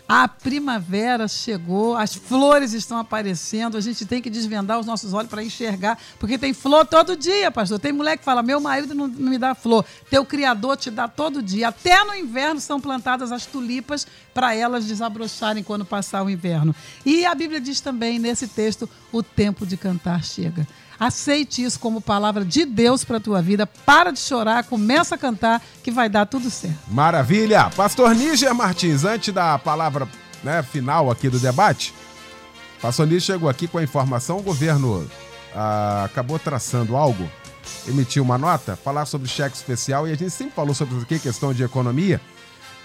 A 0.07 0.27
primavera 0.27 1.27
chegou, 1.27 1.95
as 1.95 2.13
flores 2.13 2.73
estão 2.73 2.97
aparecendo, 2.97 3.77
a 3.77 3.81
gente 3.81 4.05
tem 4.05 4.21
que 4.21 4.29
desvendar 4.29 4.77
os 4.77 4.85
nossos 4.85 5.13
olhos 5.13 5.29
para 5.29 5.41
enxergar, 5.41 5.97
porque 6.19 6.37
tem 6.37 6.53
flor 6.53 6.85
todo 6.85 7.15
dia, 7.15 7.49
pastor. 7.49 7.79
Tem 7.79 7.91
mulher 7.91 8.17
que 8.17 8.23
fala: 8.23 8.43
meu 8.43 8.59
marido 8.59 8.93
não, 8.93 9.07
não 9.07 9.31
me 9.31 9.37
dá 9.39 9.55
flor, 9.55 9.83
teu 10.09 10.23
criador 10.23 10.77
te 10.77 10.91
dá 10.91 11.07
todo 11.07 11.41
dia. 11.41 11.69
Até 11.69 12.03
no 12.03 12.13
inverno 12.13 12.59
são 12.61 12.79
plantadas 12.79 13.31
as 13.31 13.47
tulipas 13.47 14.05
para 14.31 14.53
elas 14.53 14.85
desabrocharem 14.85 15.63
quando 15.63 15.85
passar 15.85 16.23
o 16.23 16.29
inverno. 16.29 16.75
E 17.03 17.25
a 17.25 17.33
Bíblia 17.33 17.59
diz 17.59 17.81
também 17.81 18.19
nesse 18.19 18.47
texto: 18.47 18.87
o 19.11 19.23
tempo 19.23 19.65
de 19.65 19.75
cantar 19.75 20.23
chega. 20.23 20.67
Aceite 21.01 21.63
isso 21.63 21.79
como 21.79 21.99
palavra 21.99 22.45
de 22.45 22.63
Deus 22.63 23.03
para 23.03 23.17
a 23.17 23.19
tua 23.19 23.41
vida. 23.41 23.65
Para 23.65 24.11
de 24.11 24.19
chorar, 24.19 24.65
começa 24.65 25.15
a 25.15 25.17
cantar 25.17 25.59
que 25.83 25.89
vai 25.89 26.07
dar 26.07 26.27
tudo 26.27 26.51
certo. 26.51 26.77
Maravilha! 26.89 27.71
Pastor 27.75 28.13
Níger 28.13 28.53
Martins, 28.53 29.03
antes 29.03 29.33
da 29.33 29.57
palavra 29.57 30.07
né, 30.43 30.61
final 30.61 31.09
aqui 31.09 31.27
do 31.27 31.39
debate, 31.39 31.91
Pastor 32.79 33.07
Níger 33.07 33.21
chegou 33.21 33.49
aqui 33.49 33.67
com 33.67 33.79
a 33.79 33.83
informação, 33.83 34.37
o 34.37 34.43
governo 34.43 35.09
ah, 35.55 36.03
acabou 36.05 36.37
traçando 36.37 36.95
algo, 36.95 37.27
emitiu 37.87 38.21
uma 38.21 38.37
nota, 38.37 38.75
falar 38.75 39.05
sobre 39.05 39.27
cheque 39.27 39.55
especial, 39.55 40.07
e 40.07 40.11
a 40.11 40.15
gente 40.15 40.29
sempre 40.29 40.53
falou 40.53 40.75
sobre 40.75 40.93
isso 40.93 41.03
aqui, 41.03 41.17
questão 41.17 41.51
de 41.51 41.63
economia, 41.63 42.21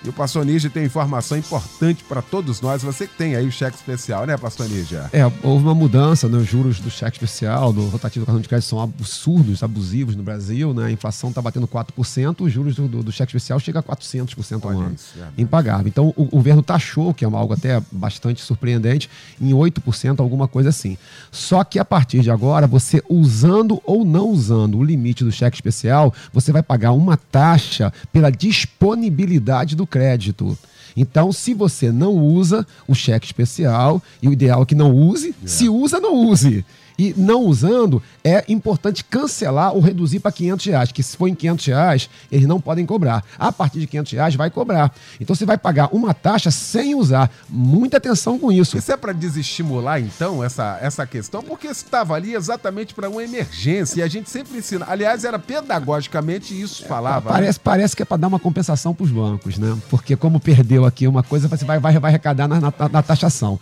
e 0.05 0.09
o 0.09 0.12
pastor 0.12 0.44
Nígia 0.44 0.70
tem 0.70 0.84
informação 0.84 1.36
importante 1.36 2.05
para 2.05 2.22
todos 2.22 2.61
nós. 2.61 2.82
Você 2.82 3.07
que 3.07 3.16
tem 3.16 3.34
aí 3.34 3.47
o 3.47 3.53
cheque 3.53 3.76
especial, 3.76 4.26
né, 4.26 4.36
pastor 4.36 4.68
Nígia? 4.68 5.09
É, 5.12 5.24
houve 5.42 5.64
uma 5.64 5.74
mudança 5.74 6.28
nos 6.28 6.47
juros 6.47 6.80
do 6.80 6.90
cheque 6.90 7.16
especial, 7.16 7.72
do 7.72 7.86
rotativo 7.88 8.24
do 8.24 8.26
cartão 8.26 8.40
de 8.40 8.49
crédito 8.49 8.68
são 8.68 8.80
absurdos, 8.80 9.62
abusivos 9.62 10.14
no 10.14 10.22
Brasil, 10.22 10.72
né? 10.72 10.86
A 10.86 10.90
inflação 10.90 11.30
está 11.30 11.42
batendo 11.42 11.66
4%, 11.66 12.40
os 12.40 12.53
juros 12.53 12.76
do, 12.76 12.86
do, 12.86 13.03
do 13.03 13.12
cheque 13.12 13.30
especial 13.30 13.59
chega 13.59 13.80
a 13.80 13.82
400% 13.82 14.64
ao 14.64 14.70
Olha 14.70 14.86
ano. 14.86 14.94
isso, 14.94 15.18
é. 15.18 15.40
Impagável. 15.40 15.88
Então, 15.88 16.14
o, 16.16 16.22
o 16.22 16.26
governo 16.26 16.62
taxou, 16.62 17.12
que 17.12 17.24
é 17.24 17.28
algo 17.28 17.53
até 17.53 17.82
bastante 17.90 18.42
surpreendente, 18.42 19.11
em 19.40 19.51
8%, 19.51 20.20
alguma 20.20 20.47
coisa 20.47 20.68
assim. 20.68 20.97
Só 21.30 21.64
que 21.64 21.78
a 21.78 21.84
partir 21.84 22.20
de 22.20 22.30
agora, 22.30 22.66
você 22.66 23.03
usando 23.09 23.80
ou 23.84 24.05
não 24.05 24.28
usando 24.28 24.78
o 24.78 24.84
limite 24.84 25.24
do 25.24 25.32
cheque 25.32 25.57
especial, 25.57 26.14
você 26.32 26.53
vai 26.53 26.62
pagar 26.62 26.92
uma 26.92 27.16
taxa 27.16 27.92
pela 28.12 28.30
disponibilidade 28.30 29.74
do 29.74 29.86
crédito. 29.87 30.57
Então, 30.97 31.30
se 31.30 31.53
você 31.53 31.93
não 31.93 32.12
usa 32.12 32.66
o 32.89 32.95
cheque 32.95 33.26
especial, 33.26 34.03
e 34.22 34.28
o 34.28 34.32
ideal 34.32 34.62
é 34.62 34.66
que 34.66 34.74
não 34.74 34.95
use, 34.95 35.34
se 35.45 35.68
usa, 35.68 36.01
não 36.01 36.14
use. 36.14 36.64
E 36.99 37.14
não 37.16 37.42
usando, 37.42 38.03
é 38.24 38.44
importante 38.49 39.05
cancelar 39.05 39.74
ou 39.74 39.80
reduzir 39.80 40.20
para 40.20 40.32
500 40.32 40.66
reais, 40.66 40.92
que 40.92 41.03
se 41.03 41.16
for 41.16 41.28
em 41.28 41.34
500 41.34 41.66
reais, 41.66 42.11
eles 42.32 42.47
não 42.47 42.61
podem 42.61 42.86
cobrar. 42.86 43.22
A 43.38 43.53
partir 43.53 43.80
de 43.80 43.86
500 43.86 44.12
reais, 44.12 44.34
vai 44.34 44.51
cobrar. 44.51 44.92
Então, 45.20 45.34
você 45.34 45.44
vai 45.44 45.59
pagar 45.59 45.88
uma 45.92 46.14
taxa 46.14 46.51
sem 46.51 46.94
usar. 46.94 47.30
Muita 47.49 47.99
atenção 47.99 48.38
com 48.38 48.51
isso. 48.51 48.78
Isso 48.78 48.92
é 48.92 48.97
para 48.97 49.12
desestimular, 49.12 50.01
então, 50.01 50.42
essa, 50.42 50.78
essa 50.80 51.07
questão, 51.07 51.42
porque 51.42 51.66
estava 51.66 52.14
ali 52.14 52.34
exatamente 52.34 52.94
para 52.94 53.09
uma 53.09 53.22
emergência, 53.22 54.01
e 54.01 54.03
a 54.03 54.09
gente 54.09 54.30
sempre 54.30 54.59
ensina. 54.59 54.86
Aliás, 54.88 55.24
era 55.24 55.38
pedagogicamente 55.38 56.59
isso 56.59 56.84
falava. 56.86 57.30
né? 57.30 57.36
Parece, 57.36 57.61
parece 57.61 57.97
que 57.97 58.03
é 58.03 58.07
para 58.07 58.16
dar 58.16 58.28
uma 58.28 58.38
compensação 58.38 58.94
para 58.94 59.05
os 59.05 59.11
bancos, 59.11 59.59
né? 59.59 59.76
Porque 59.90 60.16
como 60.16 60.40
perdeu 60.40 60.84
aqui 60.84 61.07
uma 61.07 61.22
coisa, 61.22 61.49
você 61.49 61.64
vai, 61.64 61.78
vai, 61.78 61.99
vai 61.99 62.11
arrecadar 62.11 62.49
na, 62.49 62.61
na, 62.61 62.72
na 62.90 63.03
taxação. 63.03 63.59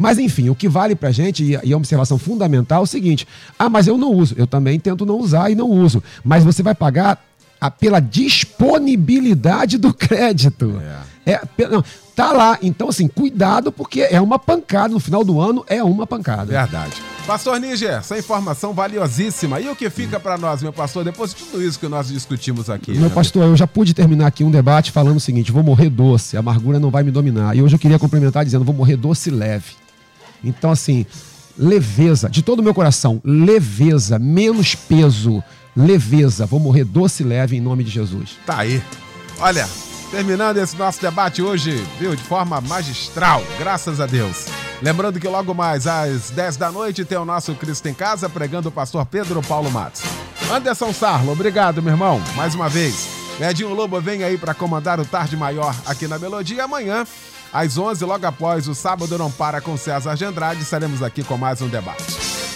Mas 0.00 0.18
enfim, 0.18 0.48
o 0.48 0.54
que 0.54 0.66
vale 0.66 0.94
pra 0.96 1.12
gente, 1.12 1.44
e 1.44 1.72
a- 1.72 1.76
observação 1.76 2.16
fundamental 2.16 2.80
é 2.80 2.84
o 2.84 2.86
seguinte: 2.86 3.28
ah, 3.58 3.68
mas 3.68 3.86
eu 3.86 3.98
não 3.98 4.12
uso. 4.14 4.34
Eu 4.38 4.46
também 4.46 4.80
tento 4.80 5.04
não 5.04 5.18
usar 5.18 5.50
e 5.50 5.54
não 5.54 5.68
uso. 5.68 6.02
Mas 6.24 6.42
você 6.42 6.62
vai 6.62 6.74
pagar 6.74 7.22
a- 7.60 7.70
pela 7.70 8.00
disponibilidade 8.00 9.76
do 9.78 9.92
crédito. 9.94 10.80
É. 11.26 11.36
pe- 11.56 11.66
não, 11.68 11.84
tá 12.16 12.32
lá. 12.32 12.58
Então, 12.62 12.88
assim, 12.88 13.06
cuidado, 13.06 13.70
porque 13.70 14.00
é 14.00 14.20
uma 14.20 14.38
pancada. 14.38 14.88
No 14.94 14.98
final 15.00 15.22
do 15.22 15.38
ano 15.38 15.64
é 15.68 15.84
uma 15.84 16.06
pancada. 16.06 16.46
Verdade. 16.46 16.94
Pastor 17.26 17.60
Níger, 17.60 17.90
essa 17.98 18.18
informação 18.18 18.72
valiosíssima. 18.72 19.60
E 19.60 19.68
o 19.68 19.76
que 19.76 19.88
fica 19.90 20.18
para 20.18 20.38
nós, 20.38 20.62
meu 20.62 20.72
pastor, 20.72 21.04
depois 21.04 21.32
de 21.34 21.44
tudo 21.44 21.62
isso 21.62 21.78
que 21.78 21.86
nós 21.86 22.08
discutimos 22.08 22.68
aqui? 22.70 22.92
Meu 22.92 23.02
né? 23.02 23.08
pastor, 23.10 23.44
eu 23.44 23.56
já 23.56 23.66
pude 23.66 23.92
terminar 23.94 24.26
aqui 24.28 24.42
um 24.42 24.50
debate 24.50 24.90
falando 24.90 25.18
o 25.18 25.20
seguinte: 25.20 25.52
vou 25.52 25.62
morrer 25.62 25.90
doce, 25.90 26.36
a 26.36 26.40
amargura 26.40 26.80
não 26.80 26.90
vai 26.90 27.02
me 27.02 27.10
dominar. 27.10 27.54
E 27.54 27.62
hoje 27.62 27.74
eu 27.76 27.78
queria 27.78 27.98
complementar 27.98 28.44
dizendo: 28.44 28.64
vou 28.64 28.74
morrer 28.74 28.96
doce 28.96 29.30
leve. 29.30 29.74
Então, 30.42 30.70
assim, 30.70 31.06
leveza, 31.56 32.28
de 32.28 32.42
todo 32.42 32.60
o 32.60 32.62
meu 32.62 32.74
coração, 32.74 33.20
leveza, 33.24 34.18
menos 34.18 34.74
peso, 34.74 35.42
leveza. 35.76 36.46
Vou 36.46 36.60
morrer 36.60 36.84
doce 36.84 37.22
e 37.22 37.26
leve 37.26 37.56
em 37.56 37.60
nome 37.60 37.84
de 37.84 37.90
Jesus. 37.90 38.38
Tá 38.46 38.58
aí. 38.58 38.82
Olha, 39.38 39.68
terminando 40.10 40.58
esse 40.58 40.76
nosso 40.76 41.00
debate 41.00 41.42
hoje, 41.42 41.84
viu, 41.98 42.14
de 42.14 42.22
forma 42.22 42.60
magistral, 42.60 43.42
graças 43.58 44.00
a 44.00 44.06
Deus. 44.06 44.46
Lembrando 44.82 45.20
que 45.20 45.28
logo 45.28 45.52
mais 45.52 45.86
às 45.86 46.30
10 46.30 46.56
da 46.56 46.72
noite 46.72 47.04
tem 47.04 47.18
o 47.18 47.24
nosso 47.24 47.54
Cristo 47.54 47.86
em 47.86 47.94
Casa 47.94 48.28
pregando 48.28 48.70
o 48.70 48.72
pastor 48.72 49.04
Pedro 49.04 49.42
Paulo 49.42 49.70
Matos. 49.70 50.02
Anderson 50.50 50.92
Sarlo, 50.92 51.32
obrigado, 51.32 51.82
meu 51.82 51.92
irmão, 51.92 52.20
mais 52.34 52.54
uma 52.54 52.68
vez. 52.68 53.20
Edinho 53.38 53.72
Lobo 53.72 54.00
vem 54.00 54.22
aí 54.22 54.36
para 54.36 54.52
comandar 54.52 55.00
o 55.00 55.04
Tarde 55.04 55.36
Maior 55.36 55.74
aqui 55.86 56.06
na 56.06 56.18
Melodia. 56.18 56.64
Amanhã, 56.64 57.06
às 57.52 57.76
11, 57.76 58.04
logo 58.04 58.26
após 58.26 58.68
o 58.68 58.74
Sábado 58.74 59.18
Não 59.18 59.30
Para 59.30 59.60
com 59.60 59.76
César 59.76 60.14
de 60.14 60.24
Andrade, 60.24 60.62
estaremos 60.62 61.02
aqui 61.02 61.22
com 61.24 61.36
mais 61.36 61.60
um 61.60 61.68
debate. 61.68 62.04